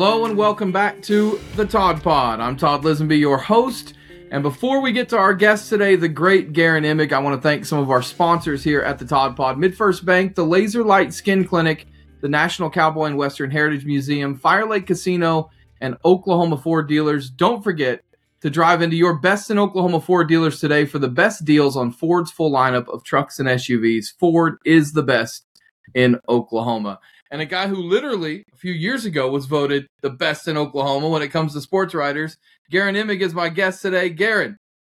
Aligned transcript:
Hello 0.00 0.26
and 0.26 0.36
welcome 0.36 0.70
back 0.70 1.02
to 1.02 1.40
the 1.56 1.66
Todd 1.66 2.04
Pod. 2.04 2.38
I'm 2.38 2.56
Todd 2.56 2.82
Lisenbee, 2.82 3.18
your 3.18 3.36
host. 3.36 3.94
And 4.30 4.44
before 4.44 4.80
we 4.80 4.92
get 4.92 5.08
to 5.08 5.18
our 5.18 5.34
guest 5.34 5.68
today, 5.68 5.96
the 5.96 6.08
great 6.08 6.52
Guerin 6.52 6.84
Emig, 6.84 7.12
I 7.12 7.18
want 7.18 7.34
to 7.34 7.42
thank 7.42 7.66
some 7.66 7.80
of 7.80 7.90
our 7.90 8.00
sponsors 8.00 8.62
here 8.62 8.80
at 8.80 9.00
the 9.00 9.04
Todd 9.04 9.34
Pod 9.34 9.56
MidFirst 9.56 10.04
Bank, 10.04 10.36
the 10.36 10.46
Laser 10.46 10.84
Light 10.84 11.12
Skin 11.12 11.44
Clinic, 11.44 11.88
the 12.20 12.28
National 12.28 12.70
Cowboy 12.70 13.06
and 13.06 13.18
Western 13.18 13.50
Heritage 13.50 13.84
Museum, 13.84 14.36
Fire 14.36 14.68
Lake 14.68 14.86
Casino, 14.86 15.50
and 15.80 15.96
Oklahoma 16.04 16.58
Ford 16.58 16.86
dealers. 16.86 17.28
Don't 17.28 17.64
forget 17.64 18.04
to 18.42 18.50
drive 18.50 18.82
into 18.82 18.94
your 18.94 19.18
best 19.18 19.50
in 19.50 19.58
Oklahoma 19.58 20.00
Ford 20.00 20.28
dealers 20.28 20.60
today 20.60 20.84
for 20.84 21.00
the 21.00 21.08
best 21.08 21.44
deals 21.44 21.76
on 21.76 21.90
Ford's 21.90 22.30
full 22.30 22.52
lineup 22.52 22.86
of 22.86 23.02
trucks 23.02 23.40
and 23.40 23.48
SUVs. 23.48 24.16
Ford 24.16 24.58
is 24.64 24.92
the 24.92 25.02
best 25.02 25.44
in 25.92 26.20
Oklahoma 26.28 27.00
and 27.30 27.40
a 27.40 27.46
guy 27.46 27.68
who 27.68 27.76
literally 27.76 28.44
a 28.52 28.56
few 28.56 28.72
years 28.72 29.04
ago 29.04 29.30
was 29.30 29.46
voted 29.46 29.86
the 30.02 30.10
best 30.10 30.48
in 30.48 30.56
Oklahoma 30.56 31.08
when 31.08 31.22
it 31.22 31.28
comes 31.28 31.52
to 31.54 31.60
sports 31.60 31.94
writers. 31.94 32.36
Guerin 32.70 32.94
Emig 32.94 33.20
is 33.20 33.34
my 33.34 33.48
guest 33.48 33.82
today. 33.82 34.10
Guerin, 34.10 34.56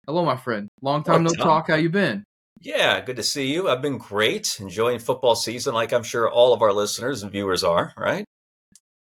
hello, 0.06 0.24
my 0.24 0.36
friend. 0.36 0.68
Long 0.82 1.02
time 1.02 1.24
no 1.24 1.30
talk. 1.30 1.68
How 1.68 1.76
you 1.76 1.90
been? 1.90 2.24
Yeah, 2.60 3.00
good 3.00 3.16
to 3.16 3.22
see 3.22 3.52
you. 3.52 3.68
I've 3.68 3.82
been 3.82 3.98
great, 3.98 4.58
enjoying 4.60 4.98
football 4.98 5.36
season, 5.36 5.74
like 5.74 5.92
I'm 5.92 6.02
sure 6.02 6.28
all 6.28 6.52
of 6.52 6.62
our 6.62 6.72
listeners 6.72 7.22
and 7.22 7.30
viewers 7.30 7.62
are. 7.62 7.92
Right? 7.96 8.24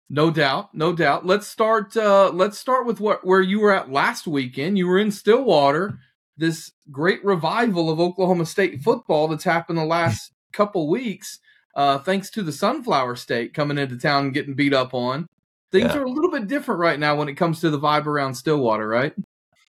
No 0.09 0.31
doubt, 0.31 0.73
no 0.73 0.93
doubt. 0.93 1.25
Let's 1.25 1.47
start. 1.47 1.97
Uh, 1.97 2.29
let's 2.33 2.57
start 2.57 2.85
with 2.85 2.99
what 2.99 3.25
where 3.25 3.41
you 3.41 3.59
were 3.59 3.73
at 3.73 3.91
last 3.91 4.27
weekend. 4.27 4.77
You 4.77 4.87
were 4.87 4.99
in 4.99 5.11
Stillwater. 5.11 5.99
This 6.37 6.71
great 6.91 7.23
revival 7.23 7.89
of 7.89 7.99
Oklahoma 7.99 8.45
State 8.45 8.81
football 8.81 9.27
that's 9.27 9.43
happened 9.43 9.77
the 9.77 9.85
last 9.85 10.31
couple 10.51 10.87
weeks 10.89 11.39
uh, 11.75 11.97
thanks 11.99 12.29
to 12.31 12.43
the 12.43 12.51
Sunflower 12.51 13.15
State 13.15 13.53
coming 13.53 13.77
into 13.77 13.97
town 13.97 14.25
and 14.25 14.33
getting 14.33 14.53
beat 14.53 14.73
up 14.73 14.93
on. 14.93 15.27
Things 15.71 15.93
yeah. 15.93 15.99
are 15.99 16.03
a 16.03 16.09
little 16.09 16.29
bit 16.29 16.47
different 16.47 16.79
right 16.79 16.99
now 16.99 17.15
when 17.15 17.29
it 17.29 17.33
comes 17.33 17.61
to 17.61 17.69
the 17.69 17.79
vibe 17.79 18.05
around 18.05 18.35
Stillwater, 18.35 18.87
right? 18.87 19.13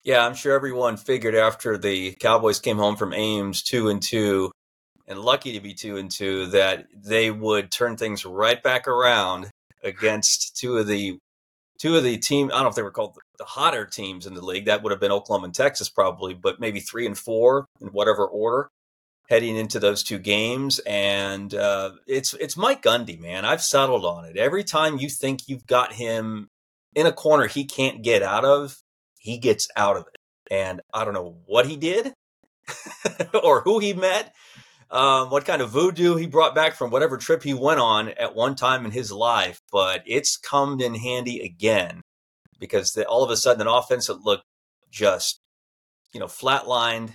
Yeah, 0.03 0.25
I'm 0.25 0.35
sure 0.35 0.53
everyone 0.53 0.97
figured 0.97 1.33
after 1.33 1.77
the 1.77 2.13
Cowboys 2.19 2.59
came 2.59 2.77
home 2.77 2.97
from 2.97 3.13
Ames 3.13 3.63
two 3.63 3.87
and 3.87 4.01
two, 4.01 4.51
and 5.07 5.19
lucky 5.19 5.53
to 5.53 5.61
be 5.61 5.73
two 5.73 5.95
and 5.95 6.11
two, 6.11 6.47
that 6.47 6.87
they 6.93 7.31
would 7.31 7.71
turn 7.71 7.95
things 7.95 8.25
right 8.25 8.61
back 8.61 8.87
around 8.87 9.49
against 9.81 10.57
two 10.57 10.77
of 10.77 10.87
the 10.87 11.17
two 11.79 11.95
of 11.95 12.03
the 12.03 12.17
team. 12.17 12.47
I 12.47 12.55
don't 12.55 12.63
know 12.63 12.69
if 12.69 12.75
they 12.75 12.83
were 12.83 12.91
called 12.91 13.17
the 13.37 13.45
hotter 13.45 13.85
teams 13.85 14.25
in 14.25 14.33
the 14.33 14.43
league. 14.43 14.65
That 14.65 14.83
would 14.83 14.91
have 14.91 14.99
been 14.99 15.11
Oklahoma 15.11 15.45
and 15.45 15.55
Texas 15.55 15.87
probably, 15.87 16.33
but 16.33 16.59
maybe 16.59 16.81
three 16.81 17.05
and 17.05 17.17
four 17.17 17.65
in 17.79 17.87
whatever 17.87 18.25
order 18.25 18.69
heading 19.29 19.55
into 19.55 19.79
those 19.79 20.03
two 20.03 20.19
games. 20.19 20.79
And 20.79 21.53
uh, 21.53 21.91
it's 22.07 22.33
it's 22.35 22.57
Mike 22.57 22.81
Gundy, 22.81 23.19
man. 23.19 23.45
I've 23.45 23.61
settled 23.61 24.05
on 24.05 24.25
it. 24.25 24.37
Every 24.37 24.63
time 24.63 24.97
you 24.97 25.09
think 25.09 25.47
you've 25.47 25.65
got 25.65 25.93
him 25.93 26.49
in 26.95 27.07
a 27.07 27.11
corner 27.11 27.47
he 27.47 27.65
can't 27.65 28.03
get 28.03 28.21
out 28.21 28.45
of, 28.45 28.77
he 29.17 29.37
gets 29.37 29.67
out 29.75 29.97
of 29.97 30.03
it. 30.03 30.17
And 30.51 30.81
I 30.93 31.05
don't 31.05 31.13
know 31.13 31.37
what 31.45 31.65
he 31.65 31.77
did 31.77 32.13
or 33.43 33.61
who 33.61 33.79
he 33.79 33.93
met, 33.93 34.33
um, 34.91 35.29
what 35.29 35.45
kind 35.45 35.61
of 35.61 35.71
voodoo 35.71 36.15
he 36.15 36.27
brought 36.27 36.53
back 36.53 36.75
from 36.75 36.91
whatever 36.91 37.17
trip 37.17 37.43
he 37.43 37.53
went 37.53 37.79
on 37.79 38.09
at 38.09 38.35
one 38.35 38.55
time 38.55 38.85
in 38.85 38.91
his 38.91 39.11
life, 39.11 39.61
but 39.71 40.03
it's 40.05 40.37
come 40.37 40.79
in 40.79 40.95
handy 40.95 41.41
again 41.41 42.01
because 42.59 42.93
the, 42.93 43.05
all 43.05 43.23
of 43.23 43.31
a 43.31 43.37
sudden 43.37 43.61
an 43.61 43.67
offense 43.67 44.07
that 44.07 44.21
looked 44.21 44.45
just, 44.91 45.39
you 46.13 46.19
know, 46.19 46.27
flatlined 46.27 47.13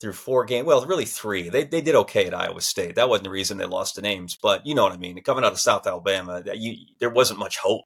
through 0.00 0.14
four 0.14 0.44
games. 0.44 0.66
Well, 0.66 0.84
really 0.86 1.04
three. 1.04 1.48
They 1.48 1.64
they 1.64 1.80
did 1.80 1.94
okay 1.94 2.26
at 2.26 2.34
Iowa 2.34 2.60
State. 2.60 2.94
That 2.94 3.08
wasn't 3.08 3.24
the 3.24 3.30
reason 3.30 3.58
they 3.58 3.66
lost 3.66 3.96
the 3.96 4.02
names, 4.02 4.36
but 4.40 4.66
you 4.66 4.74
know 4.74 4.84
what 4.84 4.92
I 4.92 4.96
mean. 4.96 5.20
Coming 5.22 5.44
out 5.44 5.52
of 5.52 5.60
South 5.60 5.86
Alabama, 5.86 6.42
you, 6.54 6.76
there 6.98 7.10
wasn't 7.10 7.38
much 7.38 7.58
hope 7.58 7.84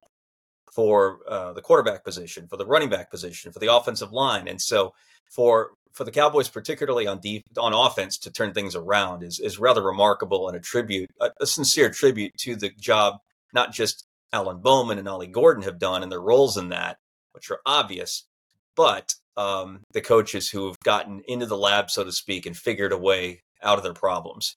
for 0.73 1.21
uh, 1.29 1.53
the 1.53 1.63
quarterback 1.63 2.05
position, 2.05 2.49
for 2.49 2.57
the 2.57 2.67
running 2.67 2.89
back 2.89 3.11
position, 3.11 3.53
for 3.53 3.59
the 3.59 3.73
offensive 3.73 4.13
line, 4.13 4.49
and 4.49 4.61
so 4.61 4.93
for 5.31 5.71
for 5.93 6.05
the 6.05 6.11
Cowboys, 6.11 6.49
particularly 6.49 7.07
on 7.07 7.21
deep, 7.21 7.45
on 7.57 7.73
offense, 7.73 8.19
to 8.19 8.33
turn 8.33 8.53
things 8.53 8.75
around 8.75 9.23
is 9.23 9.41
is 9.41 9.59
rather 9.59 9.83
remarkable 9.83 10.49
and 10.49 10.57
a 10.57 10.61
tribute, 10.61 11.11
a, 11.21 11.31
a 11.41 11.47
sincere 11.47 11.91
tribute 11.91 12.33
to 12.39 12.57
the 12.57 12.71
job 12.71 13.19
not 13.55 13.73
just 13.73 14.05
Alan 14.33 14.59
Bowman 14.59 14.99
and 14.99 15.09
Ollie 15.09 15.29
Gordon 15.29 15.63
have 15.63 15.79
done 15.79 16.03
and 16.03 16.11
their 16.11 16.21
roles 16.21 16.57
in 16.57 16.71
that, 16.71 16.99
which 17.33 17.51
are 17.51 17.61
obvious, 17.65 18.27
but 18.75 19.15
um, 19.37 19.81
the 19.93 20.01
coaches 20.01 20.49
who 20.49 20.67
have 20.67 20.79
gotten 20.81 21.23
into 21.27 21.47
the 21.47 21.57
lab, 21.57 21.91
so 21.91 22.05
to 22.05 22.13
speak, 22.13 22.47
and 22.47 22.57
figured 22.57 22.93
a 22.93 22.99
way 22.99 23.43
out 23.63 23.79
of 23.79 23.85
their 23.85 23.95
problems. 23.95 24.57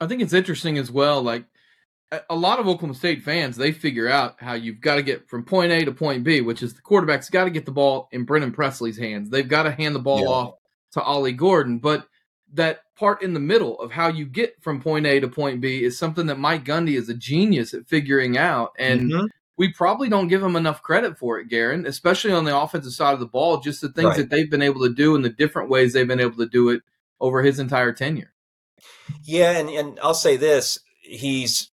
I 0.00 0.06
think 0.06 0.22
it's 0.22 0.32
interesting 0.32 0.78
as 0.78 0.90
well. 0.90 1.22
Like 1.22 1.44
a 2.28 2.34
lot 2.34 2.58
of 2.58 2.66
Oklahoma 2.66 2.94
State 2.94 3.22
fans, 3.22 3.56
they 3.56 3.72
figure 3.72 4.08
out 4.08 4.36
how 4.38 4.54
you've 4.54 4.80
got 4.80 4.96
to 4.96 5.02
get 5.02 5.28
from 5.28 5.44
point 5.44 5.72
A 5.72 5.84
to 5.84 5.92
point 5.92 6.24
B, 6.24 6.40
which 6.40 6.62
is 6.62 6.74
the 6.74 6.82
quarterback's 6.82 7.30
got 7.30 7.44
to 7.44 7.50
get 7.50 7.66
the 7.66 7.72
ball 7.72 8.08
in 8.10 8.24
Brennan 8.24 8.52
Presley's 8.52 8.98
hands. 8.98 9.30
They've 9.30 9.46
got 9.46 9.64
to 9.64 9.70
hand 9.70 9.94
the 9.94 10.00
ball 10.00 10.22
yeah. 10.22 10.28
off 10.28 10.54
to 10.92 11.02
Ollie 11.02 11.32
Gordon. 11.32 11.78
But 11.78 12.06
that 12.54 12.80
part 12.96 13.22
in 13.22 13.32
the 13.32 13.40
middle 13.40 13.78
of 13.78 13.92
how 13.92 14.08
you 14.08 14.24
get 14.24 14.60
from 14.60 14.82
point 14.82 15.06
A 15.06 15.20
to 15.20 15.28
point 15.28 15.60
B 15.60 15.84
is 15.84 15.98
something 15.98 16.26
that 16.26 16.38
Mike 16.38 16.64
Gundy 16.64 16.96
is 16.96 17.08
a 17.08 17.14
genius 17.14 17.74
at 17.74 17.86
figuring 17.86 18.36
out. 18.36 18.72
And 18.78 19.02
mm-hmm 19.02 19.26
we 19.60 19.70
probably 19.70 20.08
don't 20.08 20.28
give 20.28 20.40
them 20.40 20.56
enough 20.56 20.82
credit 20.82 21.18
for 21.18 21.38
it, 21.38 21.50
Guerin, 21.50 21.84
especially 21.84 22.32
on 22.32 22.44
the 22.44 22.58
offensive 22.58 22.94
side 22.94 23.12
of 23.12 23.20
the 23.20 23.26
ball, 23.26 23.60
just 23.60 23.82
the 23.82 23.90
things 23.90 24.06
right. 24.06 24.16
that 24.16 24.30
they've 24.30 24.50
been 24.50 24.62
able 24.62 24.80
to 24.80 24.94
do 24.94 25.14
and 25.14 25.22
the 25.22 25.28
different 25.28 25.68
ways 25.68 25.92
they've 25.92 26.08
been 26.08 26.18
able 26.18 26.38
to 26.38 26.48
do 26.48 26.70
it 26.70 26.80
over 27.20 27.42
his 27.42 27.58
entire 27.58 27.92
tenure. 27.92 28.32
Yeah, 29.22 29.50
and, 29.50 29.68
and 29.68 30.00
I'll 30.02 30.14
say 30.14 30.38
this. 30.38 30.78
He's 31.02 31.70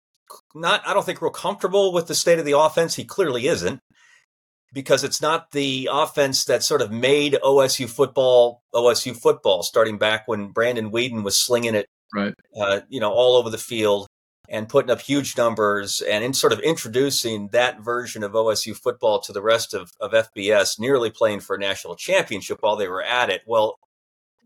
not, 0.56 0.82
I 0.88 0.96
don't 0.96 1.06
think, 1.06 1.22
real 1.22 1.30
comfortable 1.30 1.94
with 1.94 2.08
the 2.08 2.16
state 2.16 2.40
of 2.40 2.46
the 2.46 2.58
offense. 2.58 2.96
He 2.96 3.06
clearly 3.06 3.46
isn't 3.46 3.80
because 4.74 5.04
it's 5.04 5.22
not 5.22 5.52
the 5.52 5.88
offense 5.92 6.46
that 6.46 6.64
sort 6.64 6.82
of 6.82 6.92
made 6.92 7.38
OSU 7.44 7.88
football 7.88 8.64
OSU 8.74 9.16
football, 9.16 9.62
starting 9.62 10.00
back 10.00 10.28
when 10.28 10.48
Brandon 10.48 10.92
Weeden 10.92 11.24
was 11.24 11.38
slinging 11.38 11.76
it, 11.76 11.86
right? 12.16 12.34
Uh, 12.60 12.80
you 12.90 13.00
know, 13.00 13.12
all 13.12 13.36
over 13.36 13.52
the 13.52 13.60
field 13.60 14.08
and 14.50 14.70
putting 14.70 14.92
up 14.92 15.02
huge 15.02 15.38
numbers 15.38 16.02
and 16.02 16.24
in 16.24 16.34
sort 16.34 16.54
of 16.54 16.60
introducing 16.60 17.50
that 17.50 17.82
version 17.82 18.24
of 18.24 18.34
OSU 18.34 18.76
football 18.76 19.20
to 19.22 19.34
the 19.34 19.42
rest 19.42 19.74
of, 19.74 19.92
of 20.00 20.12
FBS, 20.12 20.80
nearly 20.80 21.10
playing 21.10 21.40
for 21.40 21.56
a 21.56 21.60
national 21.60 21.96
championship 21.96 22.60
while 22.62 22.76
they 22.76 22.88
were 22.88 23.04
at 23.04 23.30
it. 23.30 23.42
Well, 23.46 23.78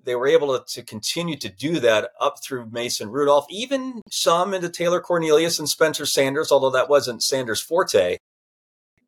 they 0.03 0.15
were 0.15 0.27
able 0.27 0.57
to, 0.57 0.65
to 0.75 0.83
continue 0.83 1.37
to 1.37 1.49
do 1.49 1.79
that 1.79 2.11
up 2.19 2.41
through 2.43 2.69
Mason 2.71 3.09
Rudolph, 3.09 3.45
even 3.49 4.01
some 4.09 4.53
into 4.53 4.69
Taylor 4.69 5.01
Cornelius 5.01 5.59
and 5.59 5.69
Spencer 5.69 6.05
Sanders, 6.05 6.51
although 6.51 6.71
that 6.71 6.89
wasn't 6.89 7.23
Sanders' 7.23 7.61
forte. 7.61 8.17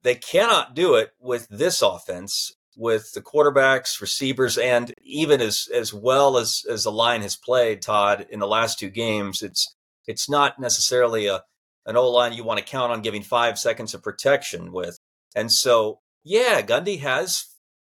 They 0.03 0.15
cannot 0.15 0.75
do 0.75 0.95
it 0.95 1.11
with 1.19 1.47
this 1.49 1.81
offense, 1.81 2.53
with 2.75 3.13
the 3.13 3.21
quarterbacks, 3.21 4.01
receivers, 4.01 4.57
and 4.57 4.93
even 5.03 5.41
as 5.41 5.67
as 5.73 5.93
well 5.93 6.37
as 6.37 6.63
as 6.69 6.83
the 6.83 6.91
line 6.91 7.21
has 7.21 7.35
played, 7.35 7.81
Todd, 7.81 8.25
in 8.29 8.39
the 8.39 8.47
last 8.47 8.79
two 8.79 8.89
games. 8.89 9.41
It's 9.43 9.75
it's 10.07 10.29
not 10.29 10.59
necessarily 10.59 11.27
a 11.27 11.43
an 11.85 11.97
O 11.97 12.09
line 12.09 12.33
you 12.33 12.43
want 12.43 12.59
to 12.59 12.65
count 12.65 12.91
on 12.91 13.01
giving 13.01 13.23
five 13.23 13.57
seconds 13.57 13.93
of 13.93 14.03
protection 14.03 14.71
with. 14.71 14.99
And 15.35 15.51
so, 15.51 15.99
yeah, 16.23 16.61
Gundy 16.61 16.99
has 16.99 17.45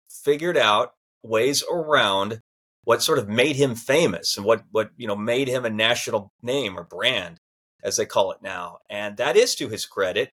figured 0.09 0.57
out 0.57 0.93
ways 1.23 1.63
around 1.69 2.39
what 2.83 3.01
sort 3.01 3.19
of 3.19 3.29
made 3.29 3.55
him 3.55 3.75
famous 3.75 4.37
and 4.37 4.45
what 4.45 4.63
what 4.71 4.89
you 4.97 5.07
know 5.07 5.15
made 5.15 5.47
him 5.47 5.65
a 5.65 5.69
national 5.69 6.31
name 6.41 6.77
or 6.77 6.83
brand 6.83 7.37
as 7.83 7.97
they 7.97 8.05
call 8.05 8.31
it 8.31 8.41
now 8.41 8.79
and 8.89 9.17
that 9.17 9.37
is 9.37 9.55
to 9.55 9.69
his 9.69 9.85
credit 9.85 10.31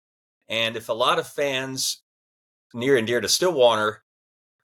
and 0.49 0.77
if 0.77 0.89
a 0.89 0.93
lot 0.93 1.19
of 1.19 1.27
fans 1.27 2.03
near 2.75 2.97
and 2.97 3.07
dear 3.07 3.21
to 3.21 3.29
stillwater 3.29 4.04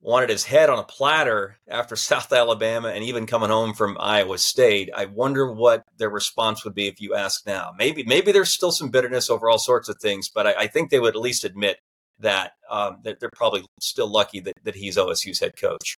wanted 0.01 0.29
his 0.29 0.43
head 0.43 0.69
on 0.69 0.79
a 0.79 0.83
platter 0.83 1.57
after 1.67 1.95
South 1.95 2.33
Alabama 2.33 2.89
and 2.89 3.03
even 3.03 3.25
coming 3.25 3.49
home 3.49 3.73
from 3.73 3.97
Iowa 3.99 4.37
State. 4.37 4.89
I 4.95 5.05
wonder 5.05 5.51
what 5.51 5.83
their 5.97 6.09
response 6.09 6.65
would 6.65 6.73
be 6.73 6.87
if 6.87 6.99
you 6.99 7.15
ask 7.15 7.45
now. 7.45 7.71
Maybe 7.77 8.03
maybe 8.03 8.31
there's 8.31 8.51
still 8.51 8.71
some 8.71 8.89
bitterness 8.89 9.29
over 9.29 9.49
all 9.49 9.59
sorts 9.59 9.87
of 9.89 9.97
things, 10.01 10.29
but 10.29 10.47
I, 10.47 10.53
I 10.59 10.67
think 10.67 10.89
they 10.89 10.99
would 10.99 11.15
at 11.15 11.21
least 11.21 11.45
admit 11.45 11.77
that, 12.19 12.53
um, 12.69 12.97
that 13.03 13.19
they're 13.19 13.29
probably 13.33 13.65
still 13.79 14.11
lucky 14.11 14.39
that, 14.41 14.53
that 14.63 14.75
he's 14.75 14.97
OSU's 14.97 15.39
head 15.39 15.55
coach. 15.57 15.97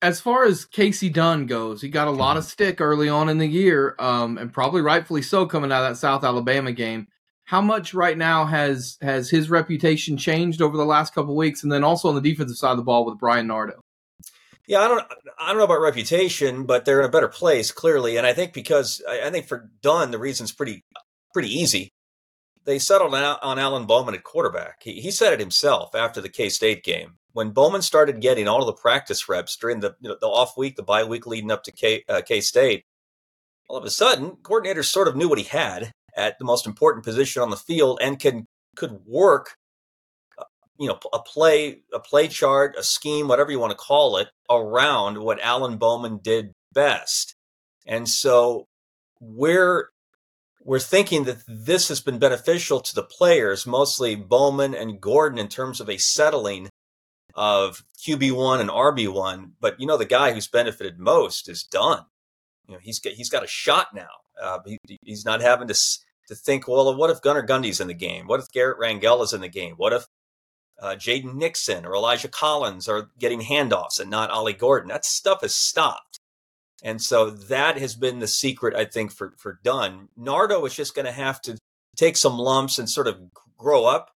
As 0.00 0.20
far 0.20 0.44
as 0.44 0.66
Kasey 0.66 1.12
Dunn 1.12 1.46
goes, 1.46 1.80
he 1.80 1.88
got 1.88 2.08
a 2.08 2.12
lot 2.12 2.36
of 2.36 2.44
stick 2.44 2.80
early 2.80 3.08
on 3.08 3.28
in 3.28 3.38
the 3.38 3.46
year, 3.46 3.94
um, 4.00 4.36
and 4.36 4.52
probably 4.52 4.80
rightfully 4.80 5.22
so 5.22 5.46
coming 5.46 5.70
out 5.70 5.84
of 5.84 5.90
that 5.90 5.96
South 5.96 6.24
Alabama 6.24 6.72
game 6.72 7.06
how 7.44 7.60
much 7.60 7.94
right 7.94 8.16
now 8.16 8.44
has 8.44 8.96
has 9.00 9.30
his 9.30 9.50
reputation 9.50 10.16
changed 10.16 10.62
over 10.62 10.76
the 10.76 10.84
last 10.84 11.14
couple 11.14 11.36
weeks, 11.36 11.62
and 11.62 11.72
then 11.72 11.84
also 11.84 12.08
on 12.08 12.14
the 12.14 12.20
defensive 12.20 12.56
side 12.56 12.72
of 12.72 12.76
the 12.76 12.82
ball 12.82 13.04
with 13.04 13.18
Bryan 13.18 13.46
Nardo? 13.46 13.80
Yeah, 14.66 14.80
I 14.80 14.88
don't 14.88 15.04
I 15.38 15.48
don't 15.48 15.58
know 15.58 15.64
about 15.64 15.80
reputation, 15.80 16.64
but 16.64 16.84
they're 16.84 17.00
in 17.00 17.06
a 17.06 17.10
better 17.10 17.28
place 17.28 17.72
clearly, 17.72 18.16
and 18.16 18.26
I 18.26 18.32
think 18.32 18.52
because 18.52 19.02
I, 19.08 19.30
think 19.30 19.46
for 19.46 19.70
Dunn 19.82 20.12
the 20.12 20.18
reason's 20.18 20.52
pretty 20.52 20.84
pretty 21.32 21.48
easy. 21.48 21.90
They 22.64 22.78
settled 22.78 23.12
on 23.12 23.58
Alan 23.58 23.86
Bowman 23.86 24.14
at 24.14 24.22
quarterback. 24.22 24.84
He, 24.84 25.00
he 25.00 25.10
said 25.10 25.32
it 25.32 25.40
himself 25.40 25.96
after 25.96 26.20
the 26.20 26.28
K 26.28 26.48
State 26.48 26.84
game 26.84 27.16
when 27.32 27.50
Bowman 27.50 27.82
started 27.82 28.20
getting 28.20 28.46
all 28.46 28.60
of 28.60 28.66
the 28.66 28.80
practice 28.80 29.28
reps 29.28 29.56
during 29.56 29.80
the 29.80 29.96
you 30.00 30.10
know, 30.10 30.16
the 30.20 30.28
off 30.28 30.56
week, 30.56 30.76
the 30.76 30.82
bye 30.82 31.02
week 31.04 31.26
leading 31.26 31.50
up 31.50 31.64
to 31.64 31.72
K 31.72 32.04
uh, 32.08 32.22
K 32.24 32.40
State. 32.40 32.84
All 33.68 33.76
of 33.76 33.84
a 33.84 33.90
sudden, 33.90 34.36
coordinators 34.42 34.84
sort 34.84 35.08
of 35.08 35.16
knew 35.16 35.28
what 35.28 35.38
he 35.38 35.44
had 35.44 35.92
at 36.16 36.38
the 36.38 36.44
most 36.44 36.66
important 36.66 37.04
position 37.04 37.42
on 37.42 37.50
the 37.50 37.56
field 37.56 37.98
and 38.02 38.18
can 38.18 38.46
could 38.76 39.00
work 39.06 39.56
uh, 40.38 40.44
you 40.78 40.88
know 40.88 40.98
a 41.12 41.20
play 41.20 41.80
a 41.92 42.00
play 42.00 42.28
chart, 42.28 42.74
a 42.78 42.82
scheme, 42.82 43.28
whatever 43.28 43.50
you 43.50 43.58
want 43.58 43.72
to 43.72 43.76
call 43.76 44.16
it, 44.16 44.28
around 44.50 45.18
what 45.18 45.40
Alan 45.40 45.76
Bowman 45.76 46.18
did 46.22 46.52
best. 46.72 47.34
And 47.86 48.08
so 48.08 48.66
we're 49.20 49.88
we're 50.64 50.78
thinking 50.78 51.24
that 51.24 51.42
this 51.48 51.88
has 51.88 52.00
been 52.00 52.18
beneficial 52.18 52.80
to 52.80 52.94
the 52.94 53.02
players, 53.02 53.66
mostly 53.66 54.14
Bowman 54.14 54.74
and 54.74 55.00
Gordon, 55.00 55.38
in 55.38 55.48
terms 55.48 55.80
of 55.80 55.90
a 55.90 55.98
settling 55.98 56.68
of 57.34 57.84
QB1 57.98 58.60
and 58.60 58.70
RB1. 58.70 59.52
But 59.60 59.80
you 59.80 59.86
know, 59.86 59.96
the 59.96 60.04
guy 60.04 60.32
who's 60.32 60.48
benefited 60.48 60.98
most 60.98 61.48
is 61.48 61.64
Dunn. 61.64 62.04
You 62.68 62.74
know, 62.74 62.80
he's 62.80 63.00
got, 63.00 63.14
he's 63.14 63.30
got 63.30 63.44
a 63.44 63.48
shot 63.48 63.88
now. 63.94 64.21
Uh, 64.40 64.58
he, 64.64 64.78
he's 65.02 65.24
not 65.24 65.40
having 65.40 65.68
to 65.68 65.74
to 66.28 66.34
think, 66.34 66.68
well, 66.68 66.94
what 66.96 67.10
if 67.10 67.20
Gunnar 67.20 67.46
Gundy's 67.46 67.80
in 67.80 67.88
the 67.88 67.94
game? 67.94 68.26
What 68.26 68.40
if 68.40 68.50
Garrett 68.52 68.78
Rangel 68.78 69.22
is 69.22 69.32
in 69.32 69.40
the 69.40 69.48
game? 69.48 69.74
What 69.76 69.92
if 69.92 70.06
uh, 70.80 70.94
Jaden 70.94 71.34
Nixon 71.34 71.84
or 71.84 71.94
Elijah 71.94 72.28
Collins 72.28 72.88
are 72.88 73.10
getting 73.18 73.40
handoffs 73.40 74.00
and 74.00 74.10
not 74.10 74.30
Ollie 74.30 74.52
Gordon? 74.52 74.88
That 74.88 75.04
stuff 75.04 75.42
has 75.42 75.54
stopped. 75.54 76.18
And 76.82 77.00
so 77.00 77.30
that 77.30 77.78
has 77.78 77.94
been 77.94 78.18
the 78.18 78.26
secret, 78.26 78.74
I 78.74 78.84
think, 78.84 79.12
for, 79.12 79.34
for 79.36 79.60
Dunn. 79.62 80.08
Nardo 80.16 80.64
is 80.64 80.74
just 80.74 80.94
going 80.94 81.06
to 81.06 81.12
have 81.12 81.40
to 81.42 81.56
take 81.96 82.16
some 82.16 82.38
lumps 82.38 82.78
and 82.78 82.88
sort 82.88 83.06
of 83.06 83.20
grow 83.56 83.84
up 83.84 84.10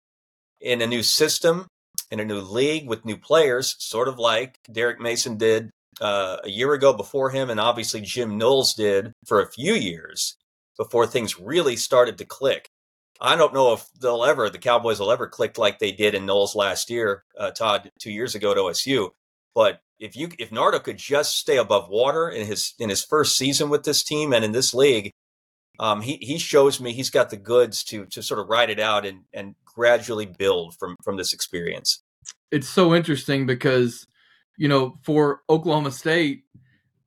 in 0.59 0.81
a 0.81 0.87
new 0.87 1.03
system, 1.03 1.67
in 2.09 2.19
a 2.19 2.25
new 2.25 2.39
league 2.39 2.87
with 2.87 3.05
new 3.05 3.17
players, 3.17 3.75
sort 3.79 4.07
of 4.07 4.17
like 4.17 4.57
Derek 4.71 4.99
Mason 4.99 5.37
did 5.37 5.69
uh, 6.01 6.37
a 6.43 6.49
year 6.49 6.73
ago 6.73 6.93
before 6.93 7.29
him, 7.29 7.49
and 7.49 7.59
obviously 7.59 8.01
Jim 8.01 8.37
Knowles 8.37 8.73
did 8.73 9.13
for 9.25 9.41
a 9.41 9.51
few 9.51 9.73
years 9.73 10.35
before 10.77 11.07
things 11.07 11.39
really 11.39 11.75
started 11.75 12.17
to 12.17 12.25
click. 12.25 12.69
I 13.21 13.35
don't 13.35 13.53
know 13.53 13.73
if 13.73 13.87
they'll 14.01 14.25
ever, 14.25 14.49
the 14.49 14.57
Cowboys 14.57 14.99
will 14.99 15.11
ever 15.11 15.27
click 15.27 15.57
like 15.57 15.79
they 15.79 15.93
did 15.93 16.15
in 16.15 16.25
Knowles 16.25 16.53
last 16.53 16.89
year, 16.89 17.23
uh, 17.39 17.51
Todd, 17.51 17.89
two 17.99 18.11
years 18.11 18.35
ago 18.35 18.51
at 18.51 18.57
OSU. 18.57 19.11
But 19.53 19.79
if 19.99 20.17
you 20.17 20.29
if 20.37 20.51
Nardo 20.51 20.79
could 20.79 20.97
just 20.97 21.37
stay 21.37 21.57
above 21.57 21.89
water 21.89 22.29
in 22.29 22.45
his 22.45 22.73
in 22.77 22.89
his 22.89 23.03
first 23.03 23.37
season 23.37 23.69
with 23.69 23.83
this 23.83 24.03
team 24.03 24.33
and 24.33 24.43
in 24.43 24.51
this 24.51 24.73
league, 24.73 25.11
um, 25.79 26.01
he 26.01 26.17
he 26.21 26.37
shows 26.37 26.81
me 26.81 26.91
he's 26.91 27.09
got 27.09 27.29
the 27.29 27.37
goods 27.37 27.83
to 27.85 28.05
to 28.07 28.21
sort 28.21 28.41
of 28.41 28.49
ride 28.49 28.69
it 28.69 28.79
out 28.79 29.05
and 29.05 29.23
and 29.33 29.55
gradually 29.63 30.25
build 30.25 30.75
from 30.77 30.97
from 31.03 31.15
this 31.15 31.33
experience. 31.33 32.01
It's 32.51 32.67
so 32.67 32.93
interesting 32.93 33.45
because 33.45 34.05
you 34.57 34.67
know 34.67 34.97
for 35.03 35.41
Oklahoma 35.49 35.91
State, 35.91 36.43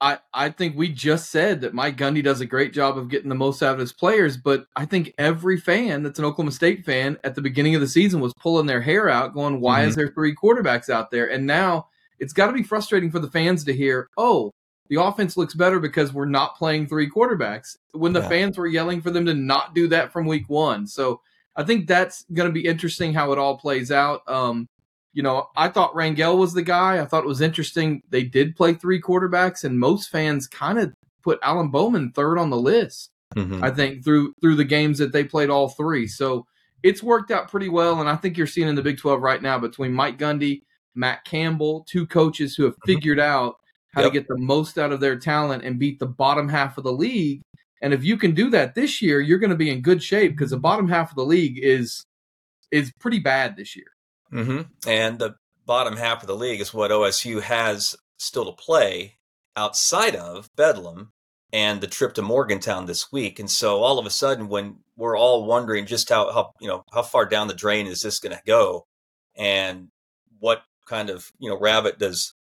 I 0.00 0.18
I 0.32 0.50
think 0.50 0.76
we 0.76 0.88
just 0.88 1.30
said 1.30 1.60
that 1.62 1.74
Mike 1.74 1.96
Gundy 1.96 2.22
does 2.22 2.40
a 2.40 2.46
great 2.46 2.72
job 2.72 2.98
of 2.98 3.08
getting 3.08 3.28
the 3.28 3.34
most 3.34 3.62
out 3.62 3.74
of 3.74 3.80
his 3.80 3.92
players, 3.92 4.36
but 4.36 4.66
I 4.76 4.84
think 4.84 5.14
every 5.18 5.58
fan 5.58 6.02
that's 6.02 6.18
an 6.18 6.24
Oklahoma 6.24 6.52
State 6.52 6.84
fan 6.84 7.18
at 7.24 7.34
the 7.34 7.42
beginning 7.42 7.74
of 7.74 7.80
the 7.80 7.88
season 7.88 8.20
was 8.20 8.34
pulling 8.34 8.66
their 8.66 8.82
hair 8.82 9.08
out, 9.08 9.34
going, 9.34 9.60
"Why 9.60 9.80
mm-hmm. 9.80 9.88
is 9.88 9.96
there 9.96 10.08
three 10.08 10.34
quarterbacks 10.34 10.88
out 10.88 11.10
there?" 11.10 11.30
And 11.30 11.46
now 11.46 11.88
it's 12.18 12.32
got 12.32 12.48
to 12.48 12.52
be 12.52 12.62
frustrating 12.62 13.10
for 13.10 13.18
the 13.18 13.30
fans 13.30 13.64
to 13.64 13.72
hear, 13.72 14.08
oh, 14.16 14.52
the 14.88 15.00
offense 15.00 15.36
looks 15.36 15.54
better 15.54 15.78
because 15.78 16.12
we're 16.12 16.24
not 16.24 16.56
playing 16.56 16.86
three 16.86 17.08
quarterbacks 17.08 17.76
when 17.92 18.12
the 18.12 18.20
yeah. 18.20 18.28
fans 18.28 18.58
were 18.58 18.66
yelling 18.66 19.00
for 19.00 19.10
them 19.10 19.26
to 19.26 19.34
not 19.34 19.74
do 19.74 19.88
that 19.88 20.12
from 20.12 20.26
week 20.26 20.48
one. 20.48 20.86
So 20.86 21.20
I 21.56 21.64
think 21.64 21.86
that's 21.86 22.24
going 22.32 22.48
to 22.48 22.52
be 22.52 22.66
interesting 22.66 23.12
how 23.12 23.32
it 23.32 23.38
all 23.38 23.58
plays 23.58 23.92
out. 23.92 24.22
Um, 24.26 24.68
you 25.18 25.24
know, 25.24 25.48
I 25.56 25.66
thought 25.68 25.96
Rangel 25.96 26.38
was 26.38 26.54
the 26.54 26.62
guy. 26.62 27.02
I 27.02 27.04
thought 27.04 27.24
it 27.24 27.26
was 27.28 27.40
interesting. 27.40 28.04
They 28.08 28.22
did 28.22 28.54
play 28.54 28.74
three 28.74 29.02
quarterbacks, 29.02 29.64
and 29.64 29.76
most 29.76 30.10
fans 30.10 30.46
kind 30.46 30.78
of 30.78 30.94
put 31.24 31.40
Alan 31.42 31.70
Bowman 31.72 32.12
third 32.12 32.38
on 32.38 32.50
the 32.50 32.56
list. 32.56 33.10
Mm-hmm. 33.34 33.64
I 33.64 33.72
think 33.72 34.04
through 34.04 34.32
through 34.40 34.54
the 34.54 34.64
games 34.64 34.96
that 34.98 35.10
they 35.10 35.24
played 35.24 35.50
all 35.50 35.70
three. 35.70 36.06
So 36.06 36.46
it's 36.84 37.02
worked 37.02 37.32
out 37.32 37.50
pretty 37.50 37.68
well, 37.68 37.98
and 37.98 38.08
I 38.08 38.14
think 38.14 38.36
you're 38.36 38.46
seeing 38.46 38.68
in 38.68 38.76
the 38.76 38.82
Big 38.82 38.98
Twelve 38.98 39.20
right 39.20 39.42
now 39.42 39.58
between 39.58 39.92
Mike 39.92 40.18
Gundy 40.18 40.62
Matt 40.94 41.24
Campbell, 41.24 41.84
two 41.88 42.06
coaches 42.06 42.54
who 42.54 42.62
have 42.62 42.74
mm-hmm. 42.74 42.92
figured 42.92 43.18
out 43.18 43.56
how 43.94 44.02
yep. 44.02 44.12
to 44.12 44.20
get 44.20 44.28
the 44.28 44.38
most 44.38 44.78
out 44.78 44.92
of 44.92 45.00
their 45.00 45.18
talent 45.18 45.64
and 45.64 45.80
beat 45.80 45.98
the 45.98 46.06
bottom 46.06 46.48
half 46.48 46.78
of 46.78 46.84
the 46.84 46.92
league. 46.92 47.40
And 47.82 47.92
if 47.92 48.04
you 48.04 48.18
can 48.18 48.36
do 48.36 48.50
that 48.50 48.76
this 48.76 49.02
year, 49.02 49.20
you're 49.20 49.40
going 49.40 49.50
to 49.50 49.56
be 49.56 49.70
in 49.70 49.80
good 49.80 50.00
shape 50.00 50.36
because 50.36 50.50
the 50.50 50.58
bottom 50.58 50.88
half 50.88 51.10
of 51.10 51.16
the 51.16 51.24
league 51.24 51.58
is 51.60 52.04
is 52.70 52.92
pretty 53.00 53.18
bad 53.18 53.56
this 53.56 53.74
year. 53.74 53.86
Mm-hmm. 54.32 54.62
And 54.88 55.18
the 55.18 55.36
bottom 55.66 55.96
half 55.96 56.22
of 56.22 56.26
the 56.26 56.36
league 56.36 56.60
is 56.60 56.74
what 56.74 56.90
OSU 56.90 57.42
has 57.42 57.96
still 58.18 58.46
to 58.46 58.52
play 58.52 59.18
outside 59.56 60.16
of 60.16 60.50
Bedlam 60.56 61.12
and 61.52 61.80
the 61.80 61.86
trip 61.86 62.14
to 62.14 62.22
Morgantown 62.22 62.86
this 62.86 63.10
week. 63.10 63.38
And 63.38 63.50
so 63.50 63.82
all 63.82 63.98
of 63.98 64.06
a 64.06 64.10
sudden, 64.10 64.48
when 64.48 64.78
we're 64.96 65.16
all 65.16 65.44
wondering 65.44 65.86
just 65.86 66.08
how, 66.08 66.32
how 66.32 66.52
you 66.60 66.68
know 66.68 66.84
how 66.92 67.02
far 67.02 67.26
down 67.26 67.48
the 67.48 67.54
drain 67.54 67.86
is 67.86 68.02
this 68.02 68.18
going 68.18 68.36
to 68.36 68.42
go, 68.46 68.86
and 69.36 69.88
what 70.38 70.62
kind 70.86 71.10
of 71.10 71.30
you 71.38 71.48
know 71.48 71.58
rabbit 71.58 71.98
does 71.98 72.34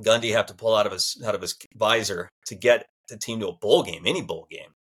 Gundy 0.00 0.32
have 0.32 0.46
to 0.46 0.54
pull 0.54 0.74
out 0.74 0.86
of 0.86 0.92
his 0.92 1.20
out 1.24 1.34
of 1.34 1.42
his 1.42 1.56
visor 1.74 2.30
to 2.46 2.54
get 2.54 2.86
the 3.08 3.18
team 3.18 3.40
to 3.40 3.48
a 3.48 3.56
bowl 3.56 3.82
game, 3.82 4.04
any 4.06 4.22
bowl 4.22 4.46
game? 4.50 4.74